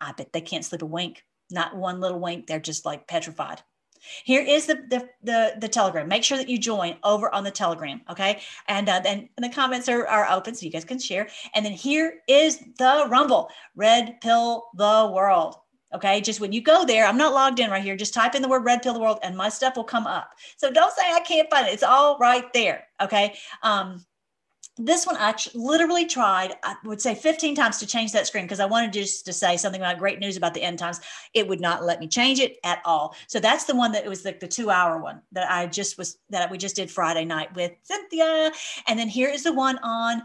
I 0.01 0.13
bet 0.13 0.33
they 0.33 0.41
can't 0.41 0.65
sleep 0.65 0.83
a 0.83 0.87
wink. 0.87 1.25
Not 1.51 1.77
one 1.77 2.01
little 2.01 2.21
wink. 2.21 2.47
They're 2.47 2.61
just 2.61 2.85
like 2.85 3.07
petrified. 3.07 3.63
Here 4.25 4.43
is 4.43 4.67
the, 4.67 4.75
the, 4.89 5.09
the, 5.23 5.55
the, 5.59 5.69
telegram. 5.69 6.09
Make 6.09 6.25
sure 6.25 6.39
that 6.39 6.49
you 6.49 6.59
join 6.59 6.97
over 7.03 7.35
on 7.35 7.45
the 7.45 7.51
telegram. 7.51 8.01
Okay. 8.09 8.41
And 8.69 8.89
uh, 8.89 9.01
then 9.01 9.29
the 9.37 9.49
comments 9.49 9.89
are, 9.89 10.07
are 10.07 10.31
open 10.31 10.55
so 10.55 10.65
you 10.65 10.73
guys 10.73 10.85
can 10.85 10.99
share. 10.99 11.29
And 11.55 11.65
then 11.65 11.73
here 11.73 12.21
is 12.29 12.61
the 12.79 13.07
rumble 13.09 13.51
red 13.75 14.21
pill 14.21 14.69
the 14.75 15.11
world. 15.13 15.57
Okay, 15.95 16.21
just 16.21 16.41
when 16.41 16.53
you 16.53 16.61
go 16.61 16.85
there, 16.85 17.07
I'm 17.07 17.17
not 17.17 17.33
logged 17.33 17.61
in 17.61 17.71
right 17.71 17.83
here. 17.83 17.97
Just 17.97 18.13
type 18.13 18.35
in 18.35 18.43
the 18.43 18.49
word 18.49 18.65
red 18.65 18.83
pill 18.83 18.93
the 18.93 19.01
world 19.01 19.19
and 19.23 19.37
my 19.37 19.49
stuff 19.49 19.77
will 19.77 19.85
come 19.85 20.07
up. 20.07 20.31
So 20.57 20.71
don't 20.71 20.93
say 20.93 21.03
I 21.11 21.21
can't 21.21 21.49
find 21.51 21.67
it. 21.67 21.73
It's 21.73 21.83
all 21.83 22.19
right 22.19 22.45
there. 22.53 22.85
Okay. 23.01 23.35
Um, 23.63 24.05
this 24.79 25.07
one 25.07 25.17
I 25.17 25.35
literally 25.55 26.07
tried, 26.07 26.55
I 26.63 26.77
would 26.85 27.01
say 27.01 27.15
15 27.15 27.55
times 27.55 27.79
to 27.79 27.87
change 27.87 28.13
that 28.13 28.27
screen 28.27 28.45
because 28.45 28.61
I 28.61 28.67
wanted 28.67 28.93
just 28.93 29.25
to 29.27 29.33
say 29.33 29.57
something 29.57 29.81
about 29.81 29.99
great 29.99 30.21
news 30.21 30.37
about 30.37 30.55
the 30.55 30.63
end 30.63 30.79
times. 30.79 31.01
It 31.35 31.47
would 31.49 31.61
not 31.61 31.85
let 31.85 32.01
me 32.01 32.09
change 32.09 32.39
it 32.39 32.59
at 32.65 32.81
all. 32.85 33.15
So 33.27 33.41
that's 33.41 33.65
the 33.65 33.75
one 33.75 33.93
that 33.93 34.05
it 34.05 34.09
was 34.09 34.25
like 34.25 34.41
the, 34.41 34.47
the 34.47 34.53
two 34.53 34.71
hour 34.71 34.99
one 34.99 35.21
that 35.33 35.51
I 35.51 35.67
just 35.67 35.99
was, 35.99 36.19
that 36.31 36.51
we 36.51 36.59
just 36.59 36.77
did 36.77 36.91
Friday 36.91 37.25
night 37.25 37.55
with 37.55 37.73
Cynthia. 37.83 38.53
And 38.87 38.99
then 38.99 39.09
here 39.09 39.29
is 39.29 39.45
the 39.45 39.53
one 39.53 39.79
on 39.83 40.23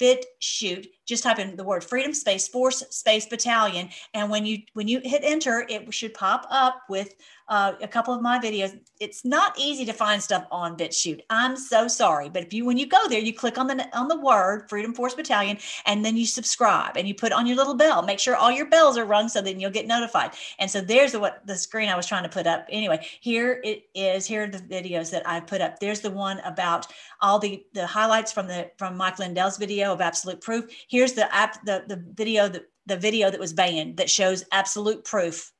BitChute. 0.00 0.86
Just 1.04 1.22
type 1.22 1.38
in 1.38 1.56
the 1.56 1.64
word 1.64 1.84
freedom 1.84 2.12
space 2.12 2.48
force 2.48 2.82
space 2.90 3.26
battalion. 3.26 3.88
And 4.14 4.30
when 4.30 4.46
you, 4.46 4.58
when 4.74 4.88
you 4.88 5.00
hit 5.02 5.22
enter, 5.24 5.66
it 5.68 5.92
should 5.92 6.14
pop 6.14 6.46
up 6.50 6.82
with 6.88 7.14
uh, 7.48 7.72
a 7.80 7.88
couple 7.88 8.12
of 8.12 8.22
my 8.22 8.38
videos. 8.38 8.78
It's 8.98 9.24
not 9.24 9.58
easy 9.58 9.84
to 9.84 9.92
find 9.92 10.22
stuff 10.22 10.46
on 10.50 10.76
BitChute. 10.76 11.20
I'm 11.30 11.56
so 11.56 11.86
sorry, 11.86 12.28
but 12.28 12.42
if 12.42 12.52
you 12.52 12.64
when 12.64 12.76
you 12.76 12.86
go 12.86 13.08
there, 13.08 13.20
you 13.20 13.32
click 13.32 13.58
on 13.58 13.66
the 13.66 13.88
on 13.96 14.08
the 14.08 14.18
word 14.18 14.68
Freedom 14.68 14.92
Force 14.92 15.14
Battalion, 15.14 15.58
and 15.84 16.04
then 16.04 16.16
you 16.16 16.26
subscribe 16.26 16.96
and 16.96 17.06
you 17.06 17.14
put 17.14 17.32
on 17.32 17.46
your 17.46 17.56
little 17.56 17.74
bell. 17.74 18.02
Make 18.02 18.18
sure 18.18 18.34
all 18.34 18.50
your 18.50 18.66
bells 18.66 18.98
are 18.98 19.04
rung 19.04 19.28
so 19.28 19.40
then 19.40 19.60
you'll 19.60 19.70
get 19.70 19.86
notified. 19.86 20.32
And 20.58 20.70
so 20.70 20.80
there's 20.80 21.12
the, 21.12 21.20
what 21.20 21.46
the 21.46 21.56
screen 21.56 21.88
I 21.88 21.96
was 21.96 22.06
trying 22.06 22.24
to 22.24 22.28
put 22.28 22.46
up. 22.46 22.66
Anyway, 22.68 23.06
here 23.20 23.60
it 23.62 23.84
is. 23.94 24.26
Here 24.26 24.44
are 24.44 24.48
the 24.48 24.58
videos 24.58 25.10
that 25.10 25.28
I 25.28 25.40
put 25.40 25.60
up. 25.60 25.78
There's 25.78 26.00
the 26.00 26.10
one 26.10 26.40
about 26.40 26.86
all 27.20 27.38
the 27.38 27.64
the 27.74 27.86
highlights 27.86 28.32
from 28.32 28.48
the 28.48 28.70
from 28.76 28.96
Mike 28.96 29.18
Lindell's 29.18 29.56
video 29.56 29.92
of 29.92 30.00
absolute 30.00 30.40
proof. 30.40 30.64
Here's 30.88 31.12
the 31.12 31.32
app 31.34 31.64
the 31.64 31.84
the 31.86 32.02
video 32.14 32.48
that 32.48 32.68
the 32.86 32.96
video 32.96 33.30
that 33.30 33.40
was 33.40 33.52
banned 33.52 33.96
that 33.96 34.08
shows 34.08 34.44
absolute 34.52 35.04
proof 35.04 35.52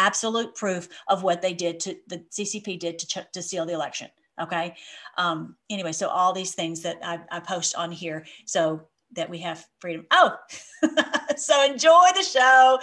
absolute 0.00 0.54
proof 0.54 0.88
of 1.08 1.22
what 1.22 1.42
they 1.42 1.52
did 1.52 1.78
to 1.80 1.96
the 2.08 2.24
CCP 2.30 2.78
did 2.78 2.98
to, 2.98 3.06
ch- 3.06 3.32
to 3.32 3.42
seal 3.42 3.66
the 3.66 3.74
election. 3.74 4.08
Okay. 4.40 4.74
Um, 5.18 5.56
anyway, 5.68 5.92
so 5.92 6.08
all 6.08 6.32
these 6.32 6.54
things 6.54 6.80
that 6.82 6.98
I, 7.02 7.20
I 7.30 7.40
post 7.40 7.74
on 7.76 7.92
here. 7.92 8.24
So 8.46 8.88
that 9.12 9.28
we 9.28 9.38
have 9.38 9.66
freedom. 9.78 10.06
Oh, 10.10 10.34
so 11.36 11.64
enjoy 11.64 12.06
the 12.14 12.22
show. 12.22 12.78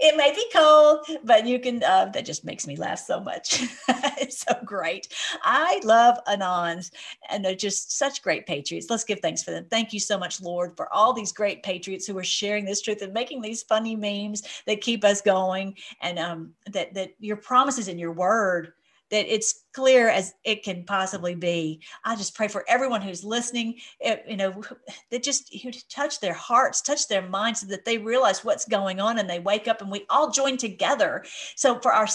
It 0.00 0.16
may 0.16 0.32
be 0.32 0.44
cold, 0.54 1.06
but 1.24 1.46
you 1.46 1.58
can, 1.58 1.82
uh, 1.82 2.06
that 2.12 2.24
just 2.24 2.44
makes 2.44 2.66
me 2.66 2.76
laugh 2.76 2.98
so 2.98 3.20
much. 3.20 3.62
it's 3.88 4.40
so 4.40 4.54
great. 4.64 5.08
I 5.42 5.80
love 5.84 6.18
Anons, 6.26 6.90
and 7.30 7.44
they're 7.44 7.54
just 7.54 7.96
such 7.96 8.22
great 8.22 8.46
patriots. 8.46 8.88
Let's 8.90 9.04
give 9.04 9.20
thanks 9.20 9.42
for 9.42 9.50
them. 9.50 9.66
Thank 9.70 9.92
you 9.92 10.00
so 10.00 10.18
much, 10.18 10.40
Lord, 10.40 10.76
for 10.76 10.92
all 10.92 11.12
these 11.12 11.32
great 11.32 11.62
patriots 11.62 12.06
who 12.06 12.18
are 12.18 12.24
sharing 12.24 12.64
this 12.64 12.82
truth 12.82 13.02
and 13.02 13.12
making 13.12 13.40
these 13.40 13.62
funny 13.62 13.96
memes 13.96 14.42
that 14.66 14.80
keep 14.80 15.04
us 15.04 15.20
going, 15.20 15.76
and 16.00 16.18
um, 16.18 16.52
that, 16.70 16.94
that 16.94 17.10
your 17.18 17.36
promises 17.36 17.88
and 17.88 17.98
your 17.98 18.12
word 18.12 18.72
that 19.12 19.32
it's 19.32 19.64
clear 19.74 20.08
as 20.08 20.32
it 20.42 20.64
can 20.64 20.84
possibly 20.84 21.34
be. 21.34 21.80
I 22.04 22.16
just 22.16 22.34
pray 22.34 22.48
for 22.48 22.64
everyone 22.66 23.02
who's 23.02 23.22
listening, 23.22 23.78
eh, 24.00 24.16
you 24.26 24.38
know, 24.38 24.62
that 25.10 25.22
just 25.22 25.54
you 25.54 25.70
touch 25.88 26.18
their 26.18 26.34
hearts, 26.34 26.80
touch 26.80 27.06
their 27.08 27.28
minds, 27.28 27.60
so 27.60 27.66
that 27.66 27.84
they 27.84 27.98
realize 27.98 28.44
what's 28.44 28.64
going 28.64 29.00
on 29.00 29.18
and 29.18 29.28
they 29.28 29.38
wake 29.38 29.68
up 29.68 29.82
and 29.82 29.90
we 29.90 30.06
all 30.08 30.30
join 30.30 30.56
together. 30.56 31.24
So 31.56 31.78
for 31.78 31.92
our 31.92 32.08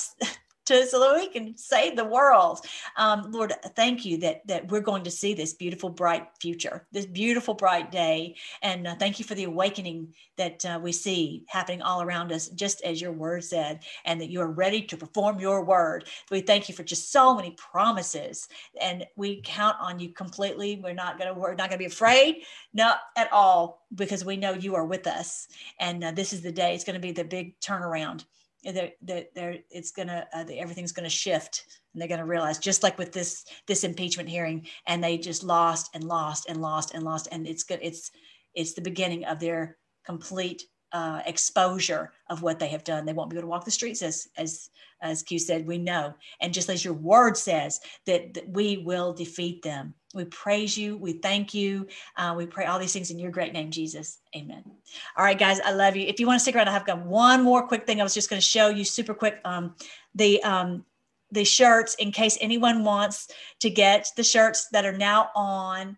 to 0.68 0.86
so 0.86 1.00
that 1.00 1.16
we 1.16 1.28
can 1.30 1.58
save 1.58 1.96
the 1.96 2.06
world. 2.06 2.66
Um, 2.96 3.32
Lord, 3.32 3.54
thank 3.76 4.06
you 4.06 4.18
that 4.20 4.46
that 4.48 4.70
we're 4.70 4.82
going 4.82 5.04
to 5.04 5.12
see 5.12 5.34
this 5.34 5.54
beautiful, 5.54 5.90
bright 5.90 6.28
future, 6.40 6.88
this 6.92 7.06
beautiful, 7.06 7.54
bright 7.54 7.92
day, 7.92 8.36
and 8.62 8.88
uh, 8.88 8.96
thank 8.96 9.20
you 9.20 9.26
for 9.26 9.36
the 9.36 9.46
awakening 9.46 10.14
that 10.38 10.66
uh, 10.66 10.80
we 10.82 10.92
see 10.92 11.46
happening 11.48 11.82
all 11.82 12.02
around 12.02 12.32
us, 12.32 12.50
just 12.50 12.82
as 12.84 13.02
your 13.02 13.12
word 13.12 13.44
said, 13.44 13.80
and 14.06 14.22
that 14.22 14.30
you 14.30 14.42
are 14.42 14.52
ready 14.52 14.82
to 14.84 14.98
perform 14.98 15.40
your 15.40 15.64
word. 15.64 16.08
We 16.30 16.42
thank 16.42 16.70
you 16.70 16.76
for 16.76 16.84
just 16.84 17.12
so 17.12 17.36
many 17.36 17.52
promises, 17.52 18.48
and 18.80 19.06
we 19.16 19.42
count 19.44 19.78
on 19.80 20.00
you 20.00 20.10
completely. 20.10 20.80
We're 20.84 20.94
not 20.94 21.18
gonna 21.18 21.34
we're 21.34 21.56
not 21.56 21.70
gonna 21.70 21.80
be 21.80 21.86
afraid, 21.86 22.44
not 22.74 23.00
at 23.16 23.32
all, 23.32 23.86
because 23.96 24.26
we 24.26 24.38
know 24.38 24.54
you 24.54 24.76
are 24.76 24.86
with 24.86 25.08
us, 25.08 25.48
and 25.80 26.04
uh, 26.04 26.12
this 26.12 26.34
is 26.34 26.42
the 26.42 26.52
day. 26.52 26.76
It's 26.76 26.84
going 26.84 26.96
to 26.96 27.00
be 27.00 27.12
the 27.12 27.24
big 27.24 27.60
turnaround 27.60 28.26
that 28.64 29.28
they're 29.36 29.58
it's 29.70 29.92
gonna 29.92 30.28
uh, 30.34 30.44
everything's 30.58 30.92
gonna 30.92 31.10
shift 31.10 31.66
and 31.94 32.02
they're 32.02 32.08
gonna 32.08 32.26
realize 32.26 32.58
just 32.58 32.84
like 32.84 32.98
with 32.98 33.12
this 33.12 33.46
this 33.68 33.84
impeachment 33.84 34.28
hearing 34.30 34.66
and 34.88 35.04
they 35.04 35.18
just 35.18 35.44
lost 35.44 35.90
and 35.94 36.04
lost 36.04 36.48
and 36.50 36.62
lost 36.62 36.94
and 36.94 37.04
lost 37.04 37.28
and 37.32 37.48
it's 37.48 37.64
good 37.64 37.80
it's 37.82 38.12
it's 38.56 38.74
the 38.74 38.82
beginning 38.82 39.26
of 39.26 39.40
their 39.40 39.78
complete 40.06 40.64
uh, 40.92 41.22
exposure 41.26 42.12
of 42.30 42.42
what 42.42 42.60
they 42.60 42.68
have 42.70 42.84
done. 42.84 43.06
They 43.06 43.14
won't 43.14 43.30
be 43.30 43.36
able 43.36 43.44
to 43.44 43.48
walk 43.50 43.66
the 43.66 43.72
streets 43.72 44.02
as 44.02 44.30
as 44.38 44.70
as 45.02 45.22
Q 45.24 45.38
said. 45.38 45.68
We 45.68 45.78
know, 45.78 46.14
and 46.42 46.54
just 46.54 46.70
as 46.70 46.84
your 46.84 46.94
word 46.94 47.38
says 47.38 47.80
that, 48.06 48.34
that 48.34 48.50
we 48.50 48.78
will 48.78 49.14
defeat 49.14 49.62
them. 49.62 49.94
We 50.14 50.26
praise 50.26 50.78
you. 50.78 50.98
We 50.98 51.14
thank 51.14 51.54
you. 51.54 51.88
Uh, 52.16 52.34
we 52.38 52.46
pray 52.46 52.66
all 52.66 52.80
these 52.80 52.94
things 52.94 53.12
in 53.12 53.20
your 53.20 53.32
great 53.32 53.54
name, 53.54 53.70
Jesus. 53.70 54.20
Amen. 54.36 54.64
All 55.18 55.26
right, 55.26 55.38
guys, 55.38 55.60
I 55.60 55.72
love 55.72 55.96
you. 55.96 56.08
If 56.08 56.20
you 56.20 56.26
want 56.26 56.38
to 56.38 56.42
stick 56.42 56.56
around, 56.56 56.70
I 56.70 56.72
have 56.72 56.86
got 56.86 57.06
one 57.06 57.44
more 57.44 57.68
quick 57.68 57.86
thing. 57.86 58.00
I 58.00 58.04
was 58.04 58.14
just 58.14 58.30
going 58.30 58.40
to 58.40 58.46
show 58.46 58.70
you 58.70 58.84
super 58.84 59.14
quick. 59.14 59.40
Um, 59.46 59.76
the 60.16 60.42
um, 60.44 60.86
the 61.32 61.44
shirts 61.44 61.96
in 61.96 62.12
case 62.12 62.38
anyone 62.40 62.86
wants 62.86 63.28
to 63.60 63.70
get 63.70 64.08
the 64.16 64.24
shirts 64.24 64.70
that 64.72 64.86
are 64.86 64.98
now 64.98 65.30
on. 65.36 65.98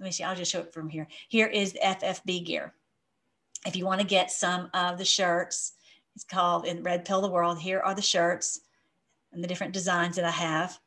Let 0.00 0.04
me 0.04 0.10
see. 0.10 0.24
I'll 0.24 0.36
just 0.36 0.50
show 0.50 0.60
it 0.60 0.72
from 0.72 0.88
here. 0.88 1.06
Here 1.28 1.46
is 1.46 1.74
FFB 1.82 2.44
gear 2.44 2.74
if 3.66 3.76
you 3.76 3.84
want 3.84 4.00
to 4.00 4.06
get 4.06 4.30
some 4.30 4.70
of 4.74 4.98
the 4.98 5.04
shirts, 5.04 5.72
it's 6.14 6.24
called 6.24 6.66
in 6.66 6.82
Red 6.82 7.04
Pill 7.04 7.20
the 7.20 7.30
World. 7.30 7.58
Here 7.58 7.80
are 7.80 7.94
the 7.94 8.02
shirts 8.02 8.60
and 9.32 9.42
the 9.42 9.48
different 9.48 9.72
designs 9.72 10.16
that 10.16 10.24
I 10.24 10.30
have. 10.30 10.78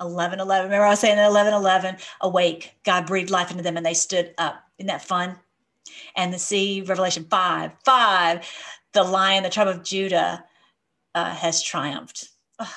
11 0.00 0.38
11. 0.38 0.66
Remember, 0.66 0.86
I 0.86 0.90
was 0.90 1.00
saying 1.00 1.18
11 1.18 1.52
11, 1.52 1.96
awake. 2.20 2.74
God 2.84 3.06
breathed 3.06 3.30
life 3.30 3.50
into 3.50 3.62
them 3.62 3.76
and 3.76 3.84
they 3.84 3.94
stood 3.94 4.32
up. 4.38 4.62
Isn't 4.78 4.86
that 4.86 5.02
fun? 5.02 5.36
And 6.16 6.32
the 6.32 6.38
sea, 6.38 6.82
Revelation 6.82 7.26
5 7.28 7.72
5, 7.84 8.48
the 8.92 9.02
lion, 9.02 9.42
the 9.42 9.50
tribe 9.50 9.68
of 9.68 9.82
Judah 9.82 10.44
uh, 11.14 11.34
has 11.34 11.62
triumphed. 11.62 12.28
Oh, 12.58 12.74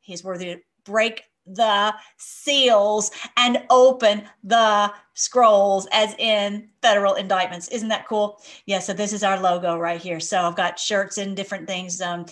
he 0.00 0.12
is 0.12 0.24
worthy 0.24 0.46
to 0.46 0.60
break 0.84 1.24
the 1.54 1.94
seals 2.16 3.10
and 3.36 3.62
open 3.70 4.22
the 4.44 4.92
scrolls 5.14 5.88
as 5.92 6.14
in 6.18 6.68
federal 6.82 7.14
indictments. 7.14 7.68
Isn't 7.68 7.88
that 7.88 8.06
cool? 8.06 8.40
Yeah 8.66 8.78
so 8.78 8.92
this 8.92 9.12
is 9.12 9.22
our 9.22 9.40
logo 9.40 9.78
right 9.78 10.00
here. 10.00 10.20
So 10.20 10.42
i've 10.42 10.56
got 10.56 10.78
shirts 10.78 11.18
and 11.18 11.36
different 11.36 11.66
things 11.66 12.00
um, 12.00 12.26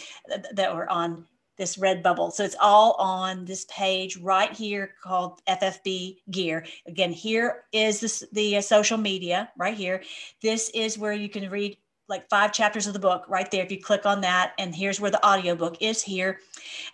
that 0.52 0.74
were 0.74 0.90
on 0.90 1.26
this 1.56 1.76
Redbubble. 1.76 2.32
So 2.32 2.44
it's 2.44 2.56
all 2.60 2.92
on 2.98 3.44
this 3.46 3.64
page 3.70 4.18
right 4.18 4.52
here 4.52 4.94
called 5.02 5.40
ffb 5.48 6.18
gear. 6.30 6.66
Again 6.86 7.12
here 7.12 7.64
is 7.72 8.00
this, 8.00 8.24
the 8.32 8.58
uh, 8.58 8.60
social 8.60 8.98
media 8.98 9.50
right 9.56 9.76
here. 9.76 10.02
This 10.42 10.70
is 10.74 10.98
where 10.98 11.12
you 11.12 11.28
can 11.28 11.50
read 11.50 11.78
like 12.08 12.28
five 12.28 12.52
chapters 12.52 12.86
of 12.86 12.92
the 12.92 12.98
book 12.98 13.24
right 13.28 13.50
there 13.50 13.64
if 13.64 13.72
you 13.72 13.80
click 13.80 14.06
on 14.06 14.20
that. 14.20 14.52
And 14.58 14.74
here's 14.74 15.00
where 15.00 15.10
the 15.10 15.24
audiobook 15.26 15.78
is 15.80 16.02
here. 16.02 16.40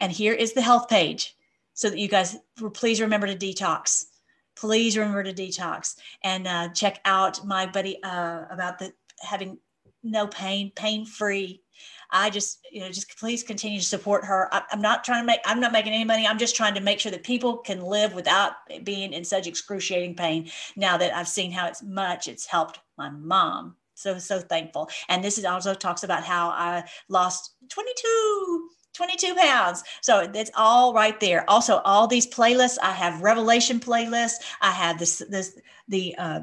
And 0.00 0.10
here 0.10 0.32
is 0.32 0.52
the 0.52 0.62
health 0.62 0.88
page 0.88 1.36
so 1.74 1.90
that 1.90 1.98
you 1.98 2.08
guys 2.08 2.36
please 2.74 3.00
remember 3.00 3.26
to 3.26 3.36
detox. 3.36 4.06
Please 4.54 4.96
remember 4.96 5.22
to 5.22 5.32
detox 5.32 5.96
and 6.22 6.46
uh, 6.46 6.68
check 6.68 7.00
out 7.04 7.44
my 7.44 7.66
buddy 7.66 8.02
uh, 8.02 8.44
about 8.50 8.78
the 8.78 8.92
having 9.20 9.58
no 10.02 10.26
pain 10.26 10.72
pain 10.74 11.06
free 11.06 11.62
i 12.10 12.28
just 12.28 12.66
you 12.70 12.80
know 12.80 12.88
just 12.88 13.16
please 13.18 13.42
continue 13.42 13.78
to 13.78 13.84
support 13.84 14.24
her. 14.24 14.52
I, 14.52 14.62
i'm 14.72 14.80
not 14.80 15.04
trying 15.04 15.22
to 15.22 15.26
make 15.26 15.40
i'm 15.44 15.60
not 15.60 15.72
making 15.72 15.92
any 15.92 16.04
money. 16.04 16.26
I'm 16.26 16.38
just 16.38 16.56
trying 16.56 16.74
to 16.74 16.80
make 16.80 17.00
sure 17.00 17.12
that 17.12 17.22
people 17.22 17.58
can 17.58 17.80
live 17.80 18.14
without 18.14 18.52
being 18.82 19.12
in 19.12 19.24
such 19.24 19.46
excruciating 19.46 20.16
pain 20.16 20.50
now 20.76 20.96
that 20.96 21.14
i've 21.14 21.28
seen 21.28 21.52
how 21.52 21.66
it's 21.66 21.82
much 21.82 22.28
it's 22.28 22.46
helped 22.46 22.80
my 22.98 23.10
mom. 23.10 23.76
So 23.94 24.18
so 24.18 24.40
thankful. 24.40 24.90
And 25.08 25.22
this 25.22 25.38
is 25.38 25.44
also 25.44 25.74
talks 25.74 26.02
about 26.02 26.24
how 26.24 26.48
i 26.48 26.84
lost 27.08 27.54
22 27.68 28.68
22 28.94 29.34
pounds. 29.34 29.82
So 30.00 30.30
it's 30.34 30.50
all 30.56 30.92
right 30.92 31.18
there. 31.18 31.48
Also, 31.48 31.78
all 31.84 32.06
these 32.06 32.26
playlists, 32.26 32.78
I 32.82 32.92
have 32.92 33.22
Revelation 33.22 33.80
playlists. 33.80 34.36
I 34.60 34.70
have 34.70 34.98
this, 34.98 35.22
this, 35.28 35.58
the, 35.88 36.14
uh, 36.16 36.40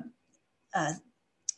uh, 0.73 0.93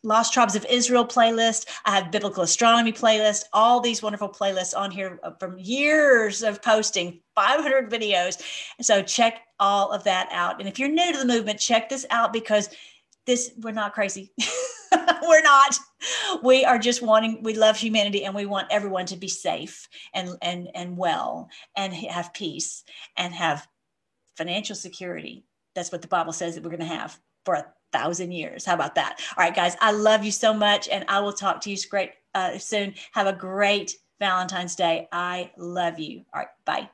Lost 0.04 0.34
Tribes 0.34 0.56
of 0.56 0.66
Israel 0.66 1.06
playlist. 1.06 1.68
I 1.86 1.96
have 1.96 2.12
Biblical 2.12 2.44
Astronomy 2.44 2.92
playlist. 2.92 3.44
All 3.54 3.80
these 3.80 4.02
wonderful 4.02 4.30
playlists 4.30 4.76
on 4.76 4.90
here 4.90 5.20
uh, 5.22 5.32
from 5.40 5.60
years 5.60 6.42
of 6.42 6.62
posting, 6.64 7.20
500 7.36 7.92
videos. 7.92 8.42
So 8.82 9.04
check 9.04 9.42
all 9.60 9.92
of 9.92 10.04
that 10.06 10.28
out. 10.32 10.60
And 10.60 10.68
if 10.68 10.80
you're 10.80 10.90
new 10.90 11.12
to 11.12 11.20
the 11.20 11.26
movement, 11.26 11.60
check 11.60 11.88
this 11.88 12.08
out 12.10 12.34
because 12.34 12.70
this 13.26 13.52
we're 13.62 13.72
not 13.72 13.94
crazy. 13.94 14.32
we're 15.28 15.42
not. 15.42 15.78
We 16.44 16.66
are 16.66 16.80
just 16.80 17.02
wanting, 17.02 17.44
we 17.44 17.56
love 17.56 17.78
humanity 17.78 18.26
and 18.26 18.36
we 18.36 18.46
want 18.46 18.68
everyone 18.72 19.06
to 19.08 19.16
be 19.16 19.28
safe 19.28 19.88
and, 20.14 20.30
and, 20.42 20.70
and 20.74 20.98
well 20.98 21.50
and 21.76 21.94
have 21.94 22.34
peace 22.34 22.84
and 23.18 23.34
have 23.34 23.68
financial 24.36 24.76
security. 24.76 25.46
That's 25.76 25.92
what 25.92 26.02
the 26.02 26.08
Bible 26.08 26.34
says 26.34 26.56
that 26.56 26.64
we're 26.64 26.72
going 26.72 26.82
to 26.82 26.86
have 26.86 27.20
for 27.46 27.56
a 27.56 27.66
thousand 27.92 28.32
years. 28.32 28.66
How 28.66 28.74
about 28.74 28.96
that? 28.96 29.20
All 29.38 29.44
right, 29.44 29.56
guys, 29.56 29.76
I 29.80 29.92
love 29.92 30.24
you 30.24 30.32
so 30.32 30.54
much 30.54 30.90
and 30.90 31.06
I 31.08 31.20
will 31.20 31.34
talk 31.34 31.62
to 31.62 31.72
you 31.72 31.78
great 31.90 32.12
uh, 32.34 32.58
soon. 32.58 32.94
Have 33.14 33.28
a 33.28 33.34
great 33.34 33.96
Valentine's 34.20 34.76
Day. 34.76 35.08
I 35.12 35.52
love 35.58 36.00
you. 36.00 36.26
All 36.34 36.42
right, 36.42 36.50
bye. 36.66 36.90